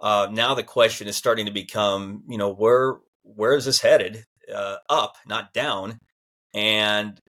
Uh, 0.00 0.28
now 0.30 0.54
the 0.54 0.62
question 0.62 1.08
is 1.08 1.16
starting 1.16 1.46
to 1.46 1.52
become, 1.52 2.22
you 2.28 2.38
know, 2.38 2.52
where 2.52 2.98
where 3.22 3.56
is 3.56 3.64
this 3.64 3.80
headed? 3.80 4.24
Uh, 4.52 4.76
up, 4.88 5.16
not 5.26 5.52
down. 5.52 5.98
And 6.52 7.20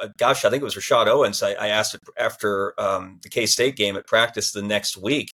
uh, 0.00 0.08
gosh, 0.18 0.44
I 0.44 0.50
think 0.50 0.60
it 0.60 0.64
was 0.64 0.76
Rashod 0.76 1.08
Owens. 1.08 1.42
I, 1.42 1.52
I 1.52 1.68
asked 1.68 1.96
after 2.18 2.78
um, 2.80 3.20
the 3.22 3.28
K 3.28 3.46
State 3.46 3.76
game 3.76 3.96
at 3.96 4.06
practice 4.06 4.52
the 4.52 4.62
next 4.62 4.96
week 4.96 5.32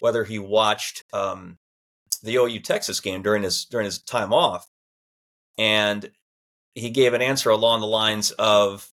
whether 0.00 0.24
he 0.24 0.38
watched 0.38 1.04
um, 1.12 1.58
the 2.22 2.36
OU 2.36 2.60
Texas 2.60 3.00
game 3.00 3.22
during 3.22 3.42
his 3.42 3.64
during 3.64 3.84
his 3.84 4.00
time 4.00 4.32
off, 4.32 4.66
and 5.58 6.10
he 6.74 6.90
gave 6.90 7.14
an 7.14 7.22
answer 7.22 7.50
along 7.50 7.80
the 7.80 7.86
lines 7.86 8.30
of, 8.32 8.88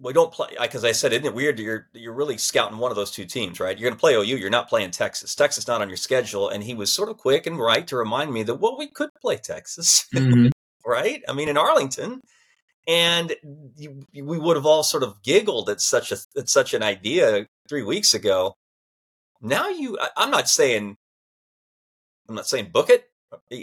"We 0.00 0.12
don't 0.12 0.32
play." 0.32 0.50
Because 0.60 0.84
I 0.84 0.92
said, 0.92 1.12
"Isn't 1.12 1.26
it 1.26 1.34
weird? 1.34 1.58
You're 1.58 1.88
you're 1.92 2.12
really 2.12 2.38
scouting 2.38 2.78
one 2.78 2.90
of 2.90 2.96
those 2.96 3.10
two 3.10 3.24
teams, 3.24 3.60
right? 3.60 3.78
You're 3.78 3.88
going 3.88 3.96
to 3.96 4.00
play 4.00 4.14
OU. 4.14 4.36
You're 4.36 4.50
not 4.50 4.68
playing 4.68 4.90
Texas. 4.90 5.34
Texas 5.34 5.66
not 5.66 5.82
on 5.82 5.88
your 5.88 5.96
schedule." 5.96 6.48
And 6.48 6.62
he 6.62 6.74
was 6.74 6.92
sort 6.92 7.08
of 7.08 7.18
quick 7.18 7.46
and 7.46 7.58
right 7.58 7.86
to 7.86 7.96
remind 7.96 8.32
me 8.32 8.42
that 8.44 8.56
well, 8.56 8.76
we 8.78 8.88
could 8.88 9.10
play 9.20 9.36
Texas, 9.36 10.06
mm-hmm. 10.14 10.48
right? 10.86 11.22
I 11.28 11.32
mean, 11.32 11.48
in 11.48 11.56
Arlington, 11.56 12.22
and 12.88 13.34
we 14.14 14.38
would 14.38 14.56
have 14.56 14.66
all 14.66 14.82
sort 14.82 15.02
of 15.02 15.22
giggled 15.22 15.68
at 15.68 15.80
such 15.80 16.10
a 16.10 16.16
at 16.36 16.48
such 16.48 16.72
an 16.72 16.82
idea 16.82 17.46
three 17.68 17.82
weeks 17.82 18.14
ago. 18.14 18.56
Now 19.42 19.68
you, 19.68 19.98
I, 20.00 20.08
I'm 20.16 20.30
not 20.30 20.48
saying, 20.48 20.96
I'm 22.28 22.34
not 22.34 22.48
saying 22.48 22.70
book 22.72 22.88
it 22.88 23.04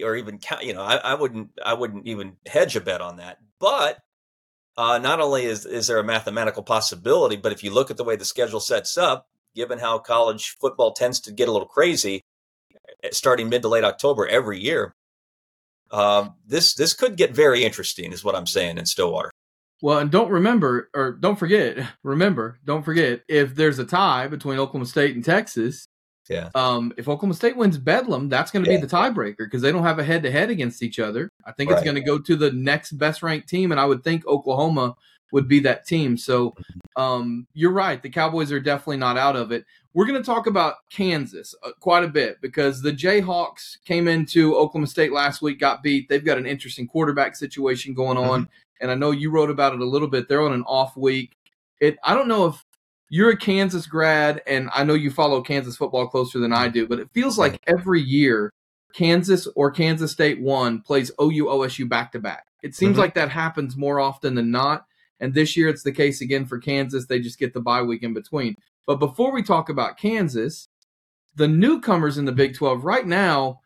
or 0.03 0.15
even 0.15 0.38
count. 0.38 0.63
You 0.63 0.75
know, 0.75 0.83
I, 0.83 0.98
I 0.98 1.13
wouldn't 1.15 1.50
I 1.65 1.74
wouldn't 1.74 2.05
even 2.05 2.38
hedge 2.45 2.75
a 2.75 2.81
bet 2.81 3.01
on 3.01 3.17
that. 3.17 3.39
But 3.60 4.00
uh, 4.77 4.98
not 4.98 5.20
only 5.20 5.46
is 5.46 5.65
is 5.65 5.88
there 5.88 6.00
a 6.00 6.03
mathematical 6.03 6.63
possibility, 6.63 7.36
but 7.36 7.51
if 7.51 7.63
you 7.63 7.72
look 7.72 7.89
at 7.89 7.98
the 7.98 8.03
way 8.03 8.15
the 8.15 8.25
schedule 8.25 8.60
sets 8.60 8.98
up, 8.98 9.27
given 9.55 9.79
how 9.79 9.98
college 10.00 10.58
football 10.60 10.91
tends 10.94 11.20
to 11.22 11.32
get 11.32 11.48
a 11.48 11.51
little 11.51 11.67
crazy, 11.67 12.22
eh, 13.03 13.10
starting 13.12 13.50
mid 13.50 13.62
to 13.62 13.70
late 13.70 13.84
October 13.84 14.27
every 14.27 14.60
year, 14.60 14.94
um, 15.91 16.36
this 16.46 16.75
this 16.75 16.94
could 16.94 17.15
get 17.15 17.32
very 17.32 17.63
interesting, 17.63 18.12
is 18.12 18.24
what 18.24 18.36
I'm 18.36 18.48
saying 18.48 18.77
in 18.77 18.86
Stillwater. 18.86 19.32
Well, 19.82 20.00
and 20.00 20.12
don't 20.12 20.32
remember 20.32 20.89
or 20.94 21.12
don't 21.12 21.38
forget, 21.38 21.77
remember, 22.03 22.60
don't 22.65 22.84
forget 22.84 23.22
if 23.27 23.55
there's 23.55 23.79
a 23.79 23.86
tie 23.86 24.27
between 24.27 24.60
Oklahoma 24.60 24.86
State 24.86 25.15
and 25.15 25.24
Texas, 25.24 25.88
yeah. 26.29 26.50
Um, 26.55 26.94
if 26.98 27.08
Oklahoma 27.08 27.36
State 27.36 27.55
wins 27.55 27.77
Bedlam, 27.77 28.29
that's 28.29 28.51
going 28.51 28.65
to 28.65 28.72
yeah. 28.72 28.77
be 28.77 28.86
the 28.86 28.96
tiebreaker 28.96 29.38
because 29.39 29.62
they 29.62 29.72
don't 29.72 29.84
have 29.84 30.00
a 30.00 30.03
head 30.03 30.24
to 30.24 30.32
head 30.32 30.50
against 30.50 30.82
each 30.82 31.00
other. 31.00 31.32
I 31.46 31.51
think 31.51 31.70
right. 31.70 31.77
it's 31.77 31.84
going 31.84 31.96
to 31.96 32.01
go 32.01 32.17
to 32.17 32.36
the 32.36 32.51
next 32.51 32.94
best 32.94 33.22
ranked 33.22 33.48
team, 33.48 33.72
and 33.72 33.79
I 33.79 33.86
would 33.86 34.03
think 34.03 34.25
Oklahoma 34.25 34.96
would 35.32 35.48
be 35.48 35.60
that 35.60 35.86
team. 35.86 36.17
So 36.17 36.55
um, 36.96 37.48
you're 37.53 37.72
right. 37.72 38.01
The 38.01 38.10
Cowboys 38.10 38.51
are 38.51 38.60
definitely 38.60 38.98
not 38.98 39.17
out 39.17 39.36
of 39.36 39.51
it. 39.51 39.65
We're 39.94 40.05
going 40.05 40.22
to 40.22 40.25
talk 40.25 40.48
about 40.48 40.75
Kansas 40.89 41.55
uh, 41.63 41.72
quite 41.79 42.03
a 42.03 42.10
bit 42.10 42.41
because 42.41 42.82
the 42.82 42.91
Jayhawks 42.91 43.77
came 43.86 44.08
into 44.08 44.55
Oklahoma 44.55 44.88
State 44.88 45.12
last 45.12 45.41
week, 45.41 45.60
got 45.60 45.84
beat. 45.84 46.10
They've 46.10 46.25
got 46.25 46.38
an 46.38 46.46
interesting 46.46 46.88
quarterback 46.88 47.36
situation 47.36 47.94
going 47.94 48.17
on. 48.17 48.44
Mm-hmm. 48.44 48.51
And 48.82 48.91
I 48.91 48.96
know 48.96 49.12
you 49.12 49.32
wrote 49.32 49.50
about 49.50 49.74
it 49.74 49.79
a 49.79 49.86
little 49.86 50.08
bit. 50.08 50.27
They're 50.27 50.41
on 50.41 50.53
an 50.53 50.63
off 50.63 50.98
week. 50.98 51.38
It 51.79 51.98
I 52.03 52.13
don't 52.13 52.27
know 52.27 52.48
if 52.48 52.64
you're 53.09 53.31
a 53.31 53.38
Kansas 53.38 53.85
grad, 53.85 54.41
and 54.47 54.69
I 54.74 54.83
know 54.83 54.93
you 54.93 55.12
follow 55.12 55.41
Kansas 55.41 55.77
football 55.77 56.07
closer 56.07 56.39
than 56.39 56.53
I 56.53 56.67
do, 56.67 56.88
but 56.88 57.00
it 57.00 57.09
feels 57.13 57.38
like 57.38 57.62
every 57.67 58.01
year 58.01 58.51
Kansas 58.93 59.47
or 59.55 59.71
Kansas 59.71 60.12
State 60.12 60.41
one 60.41 60.81
plays 60.81 61.12
OU 61.21 61.45
OSU 61.45 61.88
back 61.88 62.12
to 62.13 62.19
back. 62.19 62.45
It 62.63 62.74
seems 62.74 62.93
mm-hmm. 62.93 63.01
like 63.01 63.13
that 63.15 63.29
happens 63.29 63.75
more 63.75 64.00
often 64.00 64.35
than 64.35 64.51
not. 64.51 64.85
And 65.19 65.33
this 65.33 65.55
year 65.55 65.69
it's 65.69 65.83
the 65.83 65.91
case 65.91 66.21
again 66.21 66.45
for 66.45 66.57
Kansas. 66.57 67.05
They 67.05 67.19
just 67.19 67.39
get 67.39 67.53
the 67.53 67.62
bye 67.62 67.81
week 67.81 68.03
in 68.03 68.13
between. 68.13 68.55
But 68.88 68.95
before 68.95 69.33
we 69.33 69.43
talk 69.43 69.69
about 69.69 69.97
Kansas, 69.97 70.67
the 71.35 71.47
newcomers 71.47 72.17
in 72.17 72.25
the 72.25 72.31
Big 72.31 72.55
12 72.55 72.83
right 72.83 73.05
now, 73.05 73.59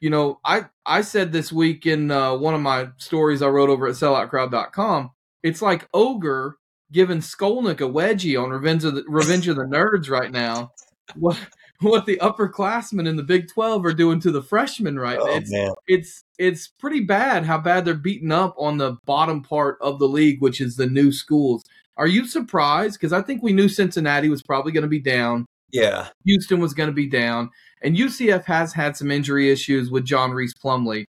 you 0.00 0.10
know, 0.10 0.38
I, 0.44 0.66
I 0.86 1.02
said 1.02 1.32
this 1.32 1.52
week 1.52 1.84
in 1.84 2.10
uh, 2.10 2.36
one 2.36 2.54
of 2.54 2.60
my 2.60 2.88
stories 2.98 3.42
I 3.42 3.48
wrote 3.48 3.70
over 3.70 3.88
at 3.88 3.94
selloutcrowd.com, 3.94 5.10
it's 5.42 5.60
like 5.60 5.88
Ogre 5.92 6.56
giving 6.92 7.18
Skolnick 7.18 7.80
a 7.80 7.88
wedgie 7.88 8.42
on 8.42 8.50
Revenge 8.50 8.84
of 8.84 8.94
the 8.94 9.04
Revenge 9.06 9.48
of 9.48 9.56
the 9.56 9.64
Nerds 9.64 10.10
right 10.10 10.30
now. 10.30 10.72
What 11.14 11.38
what 11.80 12.06
the 12.06 12.16
upperclassmen 12.16 13.08
in 13.08 13.16
the 13.16 13.22
Big 13.22 13.48
Twelve 13.48 13.84
are 13.84 13.94
doing 13.94 14.20
to 14.20 14.30
the 14.30 14.42
freshmen 14.42 14.98
right 14.98 15.18
oh, 15.20 15.26
now. 15.26 15.32
It's 15.32 15.52
man. 15.52 15.72
it's 15.86 16.24
it's 16.38 16.68
pretty 16.68 17.00
bad 17.00 17.44
how 17.44 17.58
bad 17.58 17.84
they're 17.84 17.94
beating 17.94 18.32
up 18.32 18.54
on 18.58 18.78
the 18.78 18.96
bottom 19.04 19.42
part 19.42 19.78
of 19.80 19.98
the 19.98 20.08
league, 20.08 20.40
which 20.40 20.60
is 20.60 20.76
the 20.76 20.86
new 20.86 21.12
schools. 21.12 21.64
Are 21.96 22.06
you 22.06 22.26
surprised? 22.26 22.98
Because 22.98 23.12
I 23.12 23.22
think 23.22 23.42
we 23.42 23.52
knew 23.52 23.68
Cincinnati 23.68 24.28
was 24.28 24.42
probably 24.42 24.72
going 24.72 24.82
to 24.82 24.88
be 24.88 25.00
down. 25.00 25.46
Yeah. 25.72 26.08
Houston 26.24 26.60
was 26.60 26.72
going 26.72 26.88
to 26.88 26.94
be 26.94 27.08
down. 27.08 27.50
And 27.82 27.96
UCF 27.96 28.44
has 28.44 28.72
had 28.72 28.96
some 28.96 29.10
injury 29.10 29.50
issues 29.50 29.90
with 29.90 30.04
John 30.04 30.30
Rhys 30.32 30.54
Plumlee, 30.54 31.04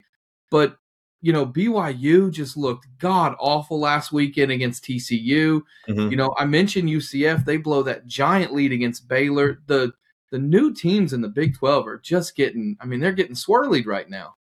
But, 0.51 0.77
you 1.25 1.34
know, 1.34 1.44
BYU 1.44 2.29
just 2.29 2.55
looked 2.55 2.86
god 3.00 3.36
awful 3.39 3.79
last 3.79 4.12
weekend 4.12 4.51
against 4.51 4.84
TCU. 4.84 5.63
Mm-hmm. 5.89 6.12
You 6.12 6.17
know, 6.17 6.36
I 6.38 6.46
mentioned 6.46 6.88
UCF. 6.88 7.46
They 7.46 7.58
blow 7.58 7.82
that 7.82 8.05
giant 8.05 8.53
lead 8.53 8.72
against 8.72 9.08
Baylor. 9.08 9.60
The 9.65 9.94
the 10.29 10.38
new 10.38 10.72
teams 10.72 11.13
in 11.13 11.22
the 11.22 11.27
Big 11.27 11.58
12 11.58 11.88
are 11.88 11.98
just 11.98 12.36
getting, 12.36 12.77
I 12.79 12.86
mean, 12.86 13.00
they're 13.00 13.12
getting 13.12 13.34
swirled 13.34 13.88
right 13.88 14.08
now. 14.08 14.36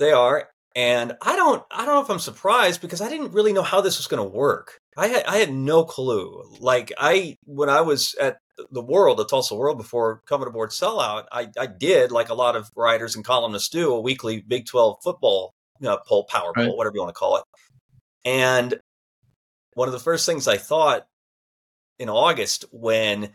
They 0.00 0.10
are. 0.10 0.48
And 0.74 1.16
I 1.22 1.36
don't 1.36 1.62
I 1.70 1.86
don't 1.86 1.94
know 1.94 2.02
if 2.02 2.10
I'm 2.10 2.18
surprised 2.18 2.80
because 2.80 3.00
I 3.00 3.08
didn't 3.08 3.30
really 3.30 3.52
know 3.52 3.62
how 3.62 3.80
this 3.80 3.96
was 3.96 4.08
going 4.08 4.28
to 4.28 4.36
work. 4.36 4.80
I 4.96 5.06
had 5.06 5.24
I 5.26 5.36
had 5.36 5.52
no 5.52 5.84
clue. 5.84 6.42
Like 6.58 6.92
I 6.98 7.36
when 7.44 7.68
I 7.68 7.82
was 7.82 8.12
at 8.20 8.38
the 8.72 8.82
World, 8.82 9.18
the 9.18 9.24
Tulsa 9.24 9.54
World 9.54 9.78
before 9.78 10.20
coming 10.26 10.48
aboard 10.48 10.70
Sellout, 10.70 11.26
I, 11.30 11.50
I 11.56 11.66
did 11.66 12.10
like 12.10 12.28
a 12.28 12.34
lot 12.34 12.56
of 12.56 12.70
writers 12.74 13.14
and 13.14 13.24
columnists 13.24 13.68
do 13.68 13.92
a 13.92 14.00
weekly 14.00 14.40
Big 14.40 14.66
12 14.66 14.96
football 15.04 15.53
you 15.80 15.88
know, 15.88 15.98
poll, 16.06 16.24
power 16.24 16.52
poll, 16.54 16.66
right. 16.66 16.76
whatever 16.76 16.96
you 16.96 17.02
want 17.02 17.14
to 17.14 17.18
call 17.18 17.36
it. 17.36 17.44
And 18.24 18.78
one 19.74 19.88
of 19.88 19.92
the 19.92 20.00
first 20.00 20.26
things 20.26 20.48
I 20.48 20.56
thought 20.56 21.06
in 21.98 22.08
August 22.08 22.64
when 22.70 23.30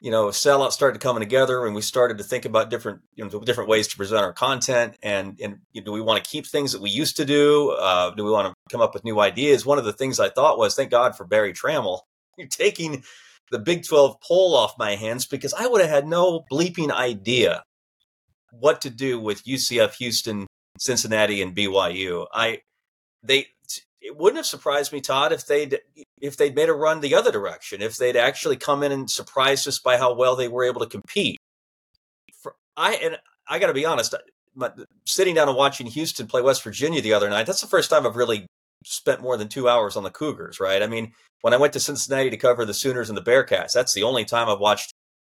you 0.00 0.10
know, 0.10 0.28
sellout 0.28 0.72
started 0.72 1.00
coming 1.00 1.20
together 1.20 1.66
and 1.66 1.74
we 1.74 1.82
started 1.82 2.18
to 2.18 2.24
think 2.24 2.46
about 2.46 2.70
different, 2.70 3.02
you 3.14 3.22
know, 3.22 3.40
different 3.40 3.68
ways 3.68 3.86
to 3.88 3.96
present 3.98 4.24
our 4.24 4.32
content. 4.32 4.96
And, 5.02 5.38
and 5.42 5.58
you 5.72 5.82
know, 5.82 5.86
do 5.86 5.92
we 5.92 6.00
want 6.00 6.24
to 6.24 6.28
keep 6.28 6.46
things 6.46 6.72
that 6.72 6.80
we 6.80 6.88
used 6.88 7.18
to 7.18 7.26
do? 7.26 7.76
Uh, 7.78 8.10
do 8.10 8.24
we 8.24 8.30
want 8.30 8.48
to 8.48 8.54
come 8.72 8.80
up 8.80 8.94
with 8.94 9.04
new 9.04 9.20
ideas? 9.20 9.66
One 9.66 9.78
of 9.78 9.84
the 9.84 9.92
things 9.92 10.18
I 10.18 10.30
thought 10.30 10.58
was, 10.58 10.74
thank 10.74 10.90
God 10.90 11.16
for 11.16 11.24
Berry 11.24 11.52
Tramel 11.52 12.00
You're 12.38 12.48
taking 12.50 13.04
the 13.50 13.58
Big 13.58 13.84
12 13.84 14.16
poll 14.26 14.56
off 14.56 14.78
my 14.78 14.96
hands 14.96 15.26
because 15.26 15.52
I 15.52 15.66
would 15.66 15.82
have 15.82 15.90
had 15.90 16.08
no 16.08 16.44
bleeping 16.50 16.90
idea 16.90 17.62
what 18.52 18.80
to 18.80 18.90
do 18.90 19.20
with 19.20 19.44
UCF, 19.44 19.94
Houston, 19.96 20.46
Cincinnati, 20.80 21.42
and 21.42 21.54
BYU. 21.54 22.26
I, 22.32 22.62
they, 23.22 23.46
it 24.00 24.16
wouldn't 24.16 24.38
have 24.38 24.46
surprised 24.46 24.92
me, 24.92 25.00
Todd, 25.00 25.30
if 25.30 25.46
they'd 25.46 25.78
if 26.20 26.36
they'd 26.36 26.54
made 26.54 26.70
a 26.70 26.74
run 26.74 27.00
the 27.00 27.14
other 27.14 27.30
direction, 27.30 27.82
if 27.82 27.98
they'd 27.98 28.16
actually 28.16 28.56
come 28.56 28.82
in 28.82 28.92
and 28.92 29.10
surprised 29.10 29.68
us 29.68 29.78
by 29.78 29.98
how 29.98 30.14
well 30.14 30.36
they 30.36 30.48
were 30.48 30.64
able 30.64 30.80
to 30.80 30.86
compete. 30.86 31.38
For, 32.42 32.54
I 32.76 32.94
and 32.94 33.18
I 33.46 33.58
got 33.58 33.66
to 33.66 33.74
be 33.74 33.84
honest, 33.84 34.14
my, 34.54 34.70
sitting 35.04 35.34
down 35.34 35.48
and 35.48 35.56
watching 35.56 35.86
Houston 35.86 36.26
play 36.26 36.40
West 36.40 36.64
Virginia 36.64 37.02
the 37.02 37.12
other 37.12 37.28
night, 37.28 37.46
that's 37.46 37.60
the 37.60 37.66
first 37.66 37.90
time 37.90 38.06
I've 38.06 38.16
really 38.16 38.46
spent 38.84 39.20
more 39.20 39.36
than 39.36 39.48
two 39.48 39.68
hours 39.68 39.96
on 39.96 40.02
the 40.02 40.10
Cougars. 40.10 40.60
Right? 40.60 40.82
I 40.82 40.86
mean, 40.86 41.12
when 41.42 41.52
I 41.52 41.58
went 41.58 41.74
to 41.74 41.80
Cincinnati 41.80 42.30
to 42.30 42.38
cover 42.38 42.64
the 42.64 42.72
Sooners 42.72 43.10
and 43.10 43.18
the 43.18 43.22
Bearcats, 43.22 43.72
that's 43.72 43.92
the 43.92 44.04
only 44.04 44.24
time 44.24 44.48
I've 44.48 44.60
watched 44.60 44.92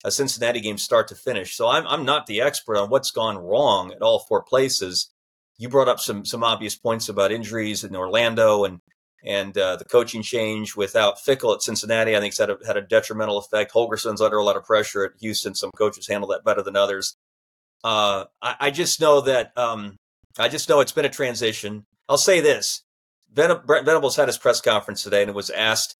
a 0.05 0.11
Cincinnati 0.11 0.61
game 0.61 0.77
start 0.77 1.09
to 1.09 1.15
finish. 1.15 1.57
So 1.57 1.67
I'm 1.67 1.85
I'm 1.85 2.05
not 2.05 2.27
the 2.27 2.39
expert 2.39 2.77
on 2.77 2.89
what's 2.89 3.11
gone 3.11 3.37
wrong 3.37 3.91
at 3.91 4.01
all 4.01 4.19
four 4.19 4.41
places 4.41 5.09
you 5.57 5.69
brought 5.69 5.87
up 5.87 5.99
some 5.99 6.25
some 6.25 6.43
obvious 6.43 6.75
points 6.75 7.09
about 7.09 7.31
injuries 7.31 7.83
in 7.83 7.95
Orlando 7.95 8.65
and 8.65 8.79
and 9.25 9.57
uh, 9.57 9.77
the 9.77 9.85
coaching 9.85 10.21
change 10.21 10.75
without 10.75 11.17
Fickell 11.17 11.53
at 11.55 11.61
Cincinnati. 11.61 12.15
I 12.15 12.19
think 12.19 12.37
had 12.37 12.49
a, 12.49 12.57
had 12.65 12.77
a 12.77 12.81
detrimental 12.81 13.37
effect. 13.37 13.73
Holgorsen's 13.73 14.21
under 14.21 14.37
a 14.37 14.43
lot 14.43 14.57
of 14.57 14.65
pressure 14.65 15.05
at 15.05 15.11
Houston. 15.21 15.55
Some 15.55 15.71
coaches 15.77 16.07
handle 16.07 16.29
that 16.29 16.43
better 16.43 16.61
than 16.61 16.75
others. 16.75 17.15
Uh, 17.83 18.25
I, 18.41 18.55
I, 18.59 18.71
just 18.71 18.99
know 18.99 19.21
that 19.21 19.57
um, 19.57 19.97
I 20.37 20.49
just 20.49 20.69
know 20.69 20.79
it's 20.79 20.91
been 20.91 21.05
a 21.05 21.09
transition. 21.09 21.85
I'll 22.09 22.17
say 22.17 22.39
this: 22.39 22.83
Ven- 23.33 23.61
Venables 23.67 24.15
had 24.15 24.27
his 24.27 24.37
press 24.37 24.61
conference 24.61 25.03
today 25.03 25.21
and 25.21 25.29
it 25.29 25.35
was 25.35 25.49
asked 25.49 25.95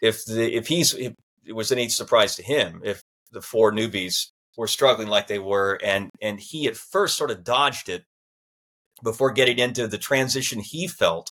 if 0.00 0.24
the 0.24 0.54
if 0.54 0.66
he's 0.66 0.94
if 0.94 1.14
it 1.44 1.52
was 1.52 1.72
any 1.72 1.88
surprise 1.88 2.36
to 2.36 2.42
him 2.42 2.80
if 2.84 3.02
the 3.30 3.40
four 3.40 3.72
newbies 3.72 4.28
were 4.56 4.66
struggling 4.66 5.08
like 5.08 5.26
they 5.26 5.38
were, 5.38 5.78
and 5.82 6.10
and 6.20 6.40
he 6.40 6.66
at 6.66 6.76
first 6.76 7.16
sort 7.16 7.30
of 7.30 7.44
dodged 7.44 7.88
it 7.88 8.04
before 9.02 9.32
getting 9.32 9.58
into 9.58 9.86
the 9.86 9.98
transition 9.98 10.60
he 10.60 10.86
felt 10.86 11.32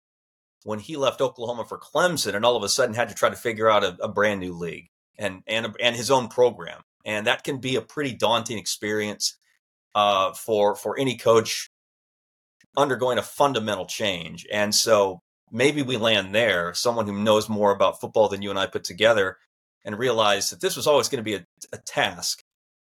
when 0.64 0.78
he 0.78 0.96
left 0.96 1.20
Oklahoma 1.20 1.64
for 1.64 1.78
Clemson 1.78 2.34
and 2.34 2.44
all 2.44 2.56
of 2.56 2.62
a 2.62 2.68
sudden 2.68 2.94
had 2.94 3.08
to 3.08 3.14
try 3.14 3.28
to 3.28 3.36
figure 3.36 3.70
out 3.70 3.84
a, 3.84 3.96
a 4.00 4.08
brand 4.08 4.40
new 4.40 4.54
league 4.54 4.88
and 5.18 5.42
and 5.46 5.76
and 5.80 5.96
his 5.96 6.10
own 6.10 6.28
program. 6.28 6.82
And 7.04 7.26
that 7.26 7.44
can 7.44 7.58
be 7.58 7.76
a 7.76 7.82
pretty 7.82 8.14
daunting 8.14 8.58
experience 8.58 9.36
uh, 9.94 10.32
for 10.32 10.74
for 10.74 10.98
any 10.98 11.16
coach 11.16 11.70
undergoing 12.76 13.18
a 13.18 13.22
fundamental 13.22 13.86
change. 13.86 14.46
And 14.50 14.74
so 14.74 15.20
maybe 15.52 15.82
we 15.82 15.96
land 15.96 16.34
there, 16.34 16.74
someone 16.74 17.06
who 17.06 17.22
knows 17.22 17.48
more 17.48 17.70
about 17.72 18.00
football 18.00 18.28
than 18.28 18.42
you 18.42 18.50
and 18.50 18.58
I 18.58 18.66
put 18.66 18.84
together, 18.84 19.36
and 19.84 19.98
realize 19.98 20.50
that 20.50 20.60
this 20.60 20.76
was 20.76 20.86
always 20.86 21.08
going 21.08 21.18
to 21.18 21.22
be 21.22 21.34
a, 21.34 21.46
a 21.72 21.78
task 21.78 22.42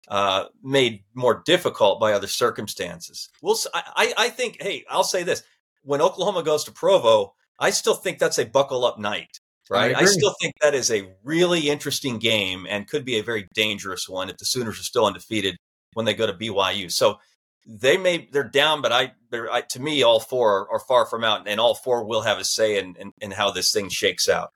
uh, 0.07 0.45
made 0.63 1.03
more 1.13 1.41
difficult 1.45 1.99
by 1.99 2.13
other 2.13 2.27
circumstances. 2.27 3.29
We'll, 3.41 3.57
I, 3.73 4.13
I 4.17 4.29
think, 4.29 4.57
hey, 4.61 4.85
I'll 4.89 5.03
say 5.03 5.23
this: 5.23 5.43
when 5.83 6.01
Oklahoma 6.01 6.43
goes 6.43 6.63
to 6.65 6.71
Provo, 6.71 7.33
I 7.59 7.71
still 7.71 7.95
think 7.95 8.19
that's 8.19 8.39
a 8.39 8.45
buckle 8.45 8.85
up 8.85 8.99
night. 8.99 9.39
Right, 9.69 9.93
I, 9.93 10.01
I 10.01 10.05
still 10.05 10.33
think 10.41 10.53
that 10.61 10.73
is 10.73 10.89
a 10.89 11.13
really 11.25 11.69
interesting 11.69 12.19
game 12.19 12.65
and 12.69 12.87
could 12.87 13.03
be 13.03 13.17
a 13.17 13.23
very 13.23 13.49
dangerous 13.53 14.07
one 14.07 14.29
if 14.29 14.37
the 14.37 14.45
Sooners 14.45 14.79
are 14.79 14.83
still 14.83 15.05
undefeated 15.05 15.57
when 15.93 16.05
they 16.05 16.13
go 16.13 16.25
to 16.25 16.31
BYU. 16.31 16.89
So 16.89 17.19
they 17.65 17.97
may 17.97 18.29
they're 18.31 18.47
down, 18.47 18.81
but 18.81 18.93
I, 18.93 19.11
I 19.33 19.61
to 19.71 19.81
me, 19.81 20.03
all 20.03 20.21
four 20.21 20.71
are, 20.71 20.79
far 20.79 21.05
from 21.05 21.25
out, 21.25 21.47
and 21.47 21.59
all 21.59 21.75
four 21.75 22.05
will 22.05 22.21
have 22.21 22.37
a 22.37 22.45
say 22.45 22.79
in, 22.79 22.95
in, 22.95 23.11
in 23.19 23.31
how 23.31 23.51
this 23.51 23.71
thing 23.71 23.89
shakes 23.89 24.29
out. 24.29 24.51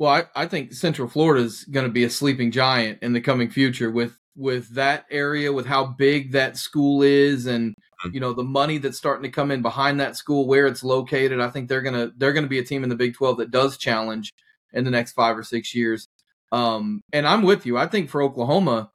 Well, 0.00 0.12
I, 0.12 0.42
I 0.42 0.46
think 0.46 0.72
Central 0.72 1.08
Florida 1.08 1.44
is 1.44 1.64
going 1.64 1.86
to 1.86 1.92
be 1.92 2.04
a 2.04 2.10
sleeping 2.10 2.50
giant 2.50 2.98
in 3.00 3.12
the 3.12 3.20
coming 3.20 3.50
future 3.50 3.90
with 3.90 4.18
with 4.38 4.68
that 4.76 5.04
area, 5.10 5.52
with 5.52 5.66
how 5.66 5.84
big 5.84 6.32
that 6.32 6.56
school 6.56 7.02
is, 7.02 7.46
and 7.46 7.72
mm-hmm. 7.72 8.14
you 8.14 8.20
know 8.20 8.32
the 8.32 8.44
money 8.44 8.78
that's 8.78 8.96
starting 8.96 9.24
to 9.24 9.28
come 9.28 9.50
in 9.50 9.60
behind 9.60 10.00
that 10.00 10.16
school, 10.16 10.46
where 10.46 10.66
it's 10.66 10.84
located. 10.84 11.40
I 11.40 11.50
think 11.50 11.68
they're 11.68 11.82
gonna 11.82 12.12
they're 12.16 12.32
gonna 12.32 12.46
be 12.46 12.60
a 12.60 12.64
team 12.64 12.84
in 12.84 12.88
the 12.88 12.96
Big 12.96 13.14
Twelve 13.14 13.36
that 13.38 13.50
does 13.50 13.76
challenge 13.76 14.32
in 14.72 14.84
the 14.84 14.90
next 14.90 15.12
five 15.12 15.36
or 15.36 15.42
six 15.42 15.74
years. 15.74 16.06
Um, 16.52 17.02
and 17.12 17.26
I'm 17.26 17.42
with 17.42 17.66
you. 17.66 17.76
I 17.76 17.86
think 17.86 18.08
for 18.08 18.22
Oklahoma, 18.22 18.90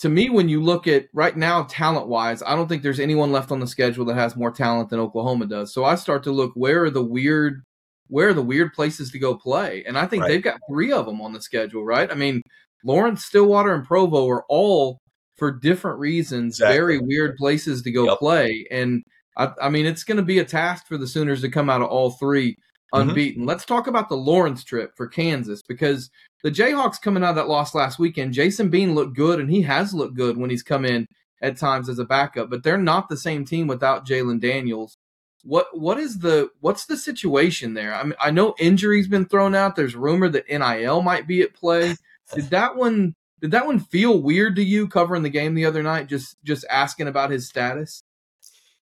to 0.00 0.08
me, 0.08 0.28
when 0.28 0.48
you 0.48 0.62
look 0.62 0.86
at 0.86 1.06
right 1.12 1.36
now, 1.36 1.64
talent 1.64 2.06
wise, 2.06 2.42
I 2.42 2.54
don't 2.54 2.68
think 2.68 2.82
there's 2.82 3.00
anyone 3.00 3.32
left 3.32 3.50
on 3.50 3.60
the 3.60 3.66
schedule 3.66 4.04
that 4.04 4.14
has 4.14 4.36
more 4.36 4.50
talent 4.50 4.90
than 4.90 5.00
Oklahoma 5.00 5.46
does. 5.46 5.72
So 5.72 5.84
I 5.84 5.94
start 5.94 6.22
to 6.24 6.30
look 6.30 6.52
where 6.54 6.84
are 6.84 6.90
the 6.90 7.02
weird 7.02 7.62
where 8.08 8.28
are 8.28 8.34
the 8.34 8.42
weird 8.42 8.72
places 8.72 9.10
to 9.10 9.18
go 9.18 9.34
play? 9.34 9.84
And 9.84 9.98
I 9.98 10.06
think 10.06 10.22
right. 10.22 10.28
they've 10.28 10.42
got 10.42 10.60
three 10.70 10.92
of 10.92 11.06
them 11.06 11.20
on 11.20 11.32
the 11.32 11.40
schedule, 11.40 11.84
right? 11.84 12.08
I 12.08 12.14
mean, 12.14 12.40
Lawrence, 12.84 13.24
Stillwater, 13.24 13.74
and 13.74 13.84
Provo 13.84 14.28
are 14.28 14.44
all 14.48 15.00
for 15.36 15.52
different 15.52 15.98
reasons 15.98 16.54
exactly. 16.54 16.76
very 16.76 16.98
weird 16.98 17.36
places 17.36 17.82
to 17.82 17.90
go 17.90 18.06
yep. 18.06 18.18
play. 18.18 18.66
And 18.70 19.02
I, 19.36 19.50
I 19.62 19.68
mean, 19.68 19.86
it's 19.86 20.04
going 20.04 20.16
to 20.16 20.22
be 20.22 20.38
a 20.38 20.44
task 20.44 20.86
for 20.86 20.96
the 20.96 21.06
Sooners 21.06 21.42
to 21.42 21.50
come 21.50 21.68
out 21.68 21.82
of 21.82 21.88
all 21.88 22.10
three 22.10 22.52
mm-hmm. 22.52 23.10
unbeaten. 23.10 23.42
Mm-hmm. 23.42 23.48
Let's 23.48 23.64
talk 23.64 23.86
about 23.86 24.08
the 24.08 24.16
Lawrence 24.16 24.64
trip 24.64 24.92
for 24.96 25.06
Kansas 25.06 25.62
because 25.62 26.10
the 26.42 26.50
Jayhawks 26.50 27.00
coming 27.00 27.22
out 27.22 27.30
of 27.30 27.36
that 27.36 27.48
loss 27.48 27.74
last 27.74 27.98
weekend, 27.98 28.32
Jason 28.32 28.70
Bean 28.70 28.94
looked 28.94 29.16
good, 29.16 29.40
and 29.40 29.50
he 29.50 29.62
has 29.62 29.92
looked 29.92 30.16
good 30.16 30.36
when 30.36 30.50
he's 30.50 30.62
come 30.62 30.84
in 30.84 31.06
at 31.42 31.58
times 31.58 31.88
as 31.88 31.98
a 31.98 32.04
backup, 32.04 32.48
but 32.48 32.62
they're 32.62 32.78
not 32.78 33.08
the 33.08 33.16
same 33.16 33.44
team 33.44 33.66
without 33.66 34.06
Jalon 34.06 34.40
Daniels. 34.40 34.96
What 35.42 35.66
what 35.78 35.98
is 35.98 36.18
the 36.18 36.48
what's 36.60 36.86
the 36.86 36.96
situation 36.96 37.74
there? 37.74 37.94
I 37.94 38.02
mean, 38.02 38.14
I 38.20 38.30
know 38.30 38.54
injuries 38.58 39.06
been 39.06 39.26
thrown 39.26 39.54
out. 39.54 39.76
There's 39.76 39.94
rumor 39.94 40.28
that 40.30 40.48
NIL 40.48 41.02
might 41.02 41.28
be 41.28 41.42
at 41.42 41.54
play. 41.54 41.94
Did 42.34 42.50
that 42.50 42.76
one 42.76 43.14
did 43.40 43.50
that 43.50 43.66
one 43.66 43.78
feel 43.78 44.20
weird 44.20 44.56
to 44.56 44.64
you 44.64 44.88
covering 44.88 45.22
the 45.22 45.30
game 45.30 45.54
the 45.54 45.66
other 45.66 45.82
night? 45.82 46.08
Just 46.08 46.36
just 46.42 46.64
asking 46.70 47.08
about 47.08 47.30
his 47.30 47.48
status. 47.48 48.02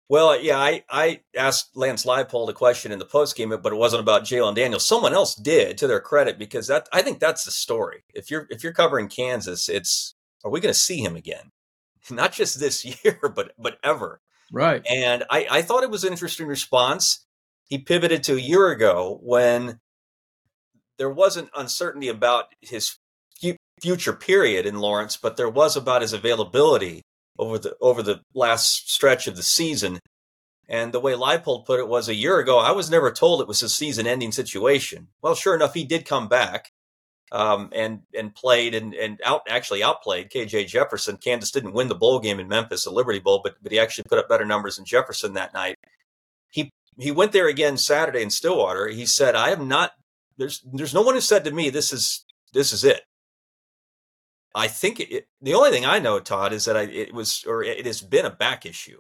Well, 0.10 0.40
yeah, 0.40 0.60
I, 0.60 0.84
I 0.90 1.22
asked 1.36 1.76
Lance 1.76 2.06
Leipold 2.06 2.50
a 2.50 2.54
question 2.54 2.92
in 2.92 3.00
the 3.00 3.06
post 3.06 3.36
game, 3.36 3.50
but 3.50 3.74
it 3.74 3.78
wasn't 3.78 4.02
about 4.02 4.26
Jalon 4.26 4.54
Daniels. 4.54 4.86
Someone 4.86 5.14
else 5.14 5.34
did, 5.34 5.78
to 5.78 5.88
their 5.88 6.02
credit, 6.02 6.38
because 6.38 6.68
that 6.68 6.88
I 6.92 7.02
think 7.02 7.20
that's 7.20 7.46
the 7.46 7.52
story. 7.52 8.04
If 8.14 8.30
you're 8.30 8.46
if 8.50 8.64
you're 8.64 8.74
covering 8.74 9.08
Kansas, 9.08 9.70
it's 9.70 10.14
are 10.44 10.52
we 10.52 10.60
going 10.60 10.74
to 10.74 10.80
see 10.80 10.98
him 11.04 11.16
again? 11.16 11.52
Not 12.12 12.34
just 12.34 12.60
this 12.60 12.86
year, 13.04 13.20
but 13.36 13.54
but 13.58 13.78
ever. 13.84 14.22
Right. 14.52 14.86
And 14.88 15.24
I, 15.32 15.48
I 15.50 15.62
thought 15.64 15.84
it 15.84 15.90
was 15.90 16.04
an 16.04 16.12
interesting 16.12 16.46
response. 16.46 17.26
He 17.66 17.80
pivoted 17.80 18.24
to 18.24 18.36
a 18.36 18.40
year 18.40 18.70
ago 18.70 19.20
when 19.24 19.80
there 21.00 21.10
wasn't 21.10 21.50
uncertainty 21.56 22.08
about 22.08 22.54
his 22.62 22.98
future 23.84 24.13
period 24.13 24.66
in 24.66 24.80
Lawrence, 24.80 25.18
but 25.18 25.36
there 25.36 25.50
was 25.50 25.75
about 25.75 26.02
his 26.02 26.13
availability 26.13 27.02
over 27.38 27.60
the 27.60 27.75
over 27.82 28.02
the 28.02 28.22
last 28.34 28.90
stretch 28.90 29.28
of 29.28 29.36
the 29.36 29.44
season. 29.44 30.00
And 30.70 30.94
the 30.94 31.02
way 31.02 31.12
Leipold 31.12 31.66
put 31.66 31.82
it 31.82 31.90
was 31.90 32.08
a 32.08 32.16
year 32.16 32.40
ago, 32.40 32.58
I 32.60 32.72
was 32.72 32.90
never 32.90 33.12
told 33.12 33.42
it 33.42 33.48
was 33.50 33.62
a 33.62 33.68
season-ending 33.68 34.32
situation. 34.32 35.10
Well, 35.22 35.36
sure 35.36 35.54
enough, 35.54 35.74
he 35.74 35.84
did 35.84 36.06
come 36.06 36.30
back 36.30 36.72
um, 37.34 37.70
and 37.74 38.04
and 38.18 38.34
played 38.34 38.74
and 38.74 38.94
and 38.94 39.20
out 39.25 39.42
actually 39.50 39.84
outplayed 39.84 40.32
KJ 40.32 40.68
Jefferson. 40.68 41.18
Kansas 41.18 41.52
didn't 41.52 41.74
win 41.74 41.90
the 41.90 41.96
bowl 41.96 42.20
game 42.22 42.40
in 42.40 42.48
Memphis, 42.48 42.86
the 42.86 42.92
Liberty 42.92 43.20
Bowl, 43.20 43.42
but 43.44 43.56
but 43.62 43.74
he 43.74 43.80
actually 43.80 44.06
put 44.08 44.18
up 44.20 44.30
better 44.30 44.46
numbers 44.46 44.78
than 44.78 44.86
Jefferson 44.86 45.34
that 45.34 45.54
night. 45.54 45.75
he 46.50 46.72
he 46.98 47.12
went 47.12 47.34
there 47.34 47.50
again 47.50 47.78
Saturday 47.78 48.22
in 48.22 48.30
Stillwater. 48.30 48.88
He 48.88 49.06
said, 49.06 49.36
"I 49.36 49.50
have 49.50 49.62
not. 49.62 49.92
There's 50.38 50.62
there's 50.72 50.94
no 50.94 51.02
one 51.02 51.16
who 51.16 51.22
said 51.22 51.44
to 51.44 51.52
me 51.52 51.70
this 51.70 51.92
is 51.92 52.24
this 52.54 52.72
is 52.72 52.86
it." 52.86 53.02
I 54.56 54.68
think 54.68 55.00
it, 55.00 55.28
the 55.42 55.56
only 55.56 55.72
thing 55.72 55.86
I 55.86 56.00
know, 56.00 56.20
Todd, 56.20 56.54
is 56.54 56.66
that 56.66 56.78
I, 56.78 56.84
it 56.84 57.14
was 57.14 57.44
or 57.48 57.64
it 57.64 57.86
has 57.86 58.02
been 58.02 58.26
a 58.26 58.30
back 58.30 58.66
issue. 58.66 59.00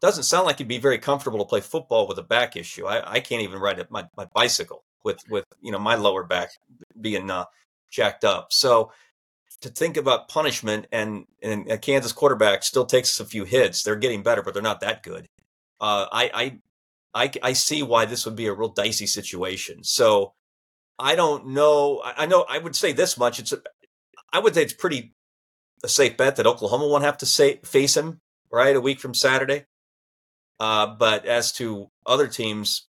Doesn't 0.00 0.24
sound 0.24 0.46
like 0.46 0.58
you'd 0.58 0.68
be 0.68 0.78
very 0.78 0.98
comfortable 0.98 1.38
to 1.38 1.44
play 1.44 1.60
football 1.60 2.08
with 2.08 2.18
a 2.18 2.24
back 2.24 2.56
issue. 2.56 2.86
I, 2.86 3.14
I 3.14 3.20
can't 3.20 3.42
even 3.42 3.60
ride 3.60 3.84
my, 3.90 4.08
my 4.16 4.26
bicycle 4.34 4.84
with 5.04 5.20
with 5.28 5.44
you 5.60 5.70
know 5.70 5.78
my 5.78 5.94
lower 5.94 6.24
back 6.24 6.50
being 7.00 7.30
uh, 7.30 7.44
jacked 7.90 8.24
up. 8.24 8.52
So 8.52 8.90
to 9.60 9.68
think 9.68 9.96
about 9.96 10.28
punishment 10.28 10.86
and 10.92 11.26
and 11.42 11.70
a 11.70 11.78
Kansas 11.78 12.12
quarterback 12.12 12.62
still 12.64 12.84
takes 12.84 13.18
a 13.20 13.24
few 13.24 13.44
hits. 13.44 13.82
They're 13.82 13.96
getting 13.96 14.22
better, 14.22 14.42
but 14.42 14.54
they're 14.54 14.62
not 14.62 14.80
that 14.80 15.02
good. 15.02 15.28
Uh, 15.80 16.06
I, 16.12 16.58
I 17.14 17.24
I 17.24 17.30
I 17.42 17.52
see 17.52 17.82
why 17.82 18.04
this 18.04 18.24
would 18.24 18.36
be 18.36 18.46
a 18.46 18.54
real 18.54 18.68
dicey 18.68 19.06
situation. 19.06 19.84
So 19.84 20.34
I 20.98 21.14
don't 21.14 21.48
know. 21.48 22.02
I 22.04 22.26
know 22.26 22.44
I 22.48 22.58
would 22.58 22.76
say 22.76 22.92
this 22.92 23.16
much. 23.16 23.38
It's 23.38 23.52
a, 23.52 23.62
I 24.32 24.38
would 24.38 24.54
say 24.54 24.62
it's 24.62 24.72
pretty 24.72 25.14
a 25.84 25.88
safe 25.88 26.16
bet 26.16 26.36
that 26.36 26.46
Oklahoma 26.46 26.86
won't 26.86 27.04
have 27.04 27.18
to 27.18 27.26
say, 27.26 27.56
face 27.64 27.96
him 27.96 28.20
right 28.50 28.76
a 28.76 28.80
week 28.80 29.00
from 29.00 29.14
Saturday. 29.14 29.64
Uh, 30.60 30.86
but 30.86 31.26
as 31.26 31.52
to 31.52 31.88
other 32.06 32.28
teams, 32.28 32.86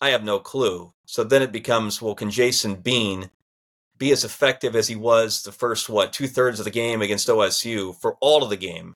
I 0.00 0.10
have 0.10 0.24
no 0.24 0.38
clue. 0.40 0.92
So 1.06 1.22
then 1.22 1.42
it 1.42 1.52
becomes, 1.52 2.02
well, 2.02 2.14
can 2.14 2.30
Jason 2.30 2.76
Bean 2.76 3.30
be 3.96 4.10
as 4.10 4.24
effective 4.24 4.74
as 4.74 4.88
he 4.88 4.96
was 4.96 5.42
the 5.42 5.52
first 5.52 5.88
what 5.88 6.12
two 6.12 6.26
thirds 6.26 6.58
of 6.58 6.64
the 6.64 6.70
game 6.70 7.02
against 7.02 7.28
OSU 7.28 7.94
for 8.00 8.16
all 8.20 8.42
of 8.42 8.50
the 8.50 8.56
game 8.56 8.94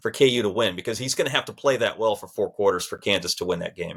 for 0.00 0.12
KU 0.12 0.42
to 0.42 0.48
win? 0.48 0.76
Because 0.76 0.98
he's 0.98 1.14
going 1.14 1.26
to 1.26 1.34
have 1.34 1.46
to 1.46 1.52
play 1.52 1.76
that 1.78 1.98
well 1.98 2.14
for 2.14 2.28
four 2.28 2.50
quarters 2.50 2.86
for 2.86 2.98
Kansas 2.98 3.34
to 3.36 3.44
win 3.44 3.58
that 3.60 3.76
game. 3.76 3.96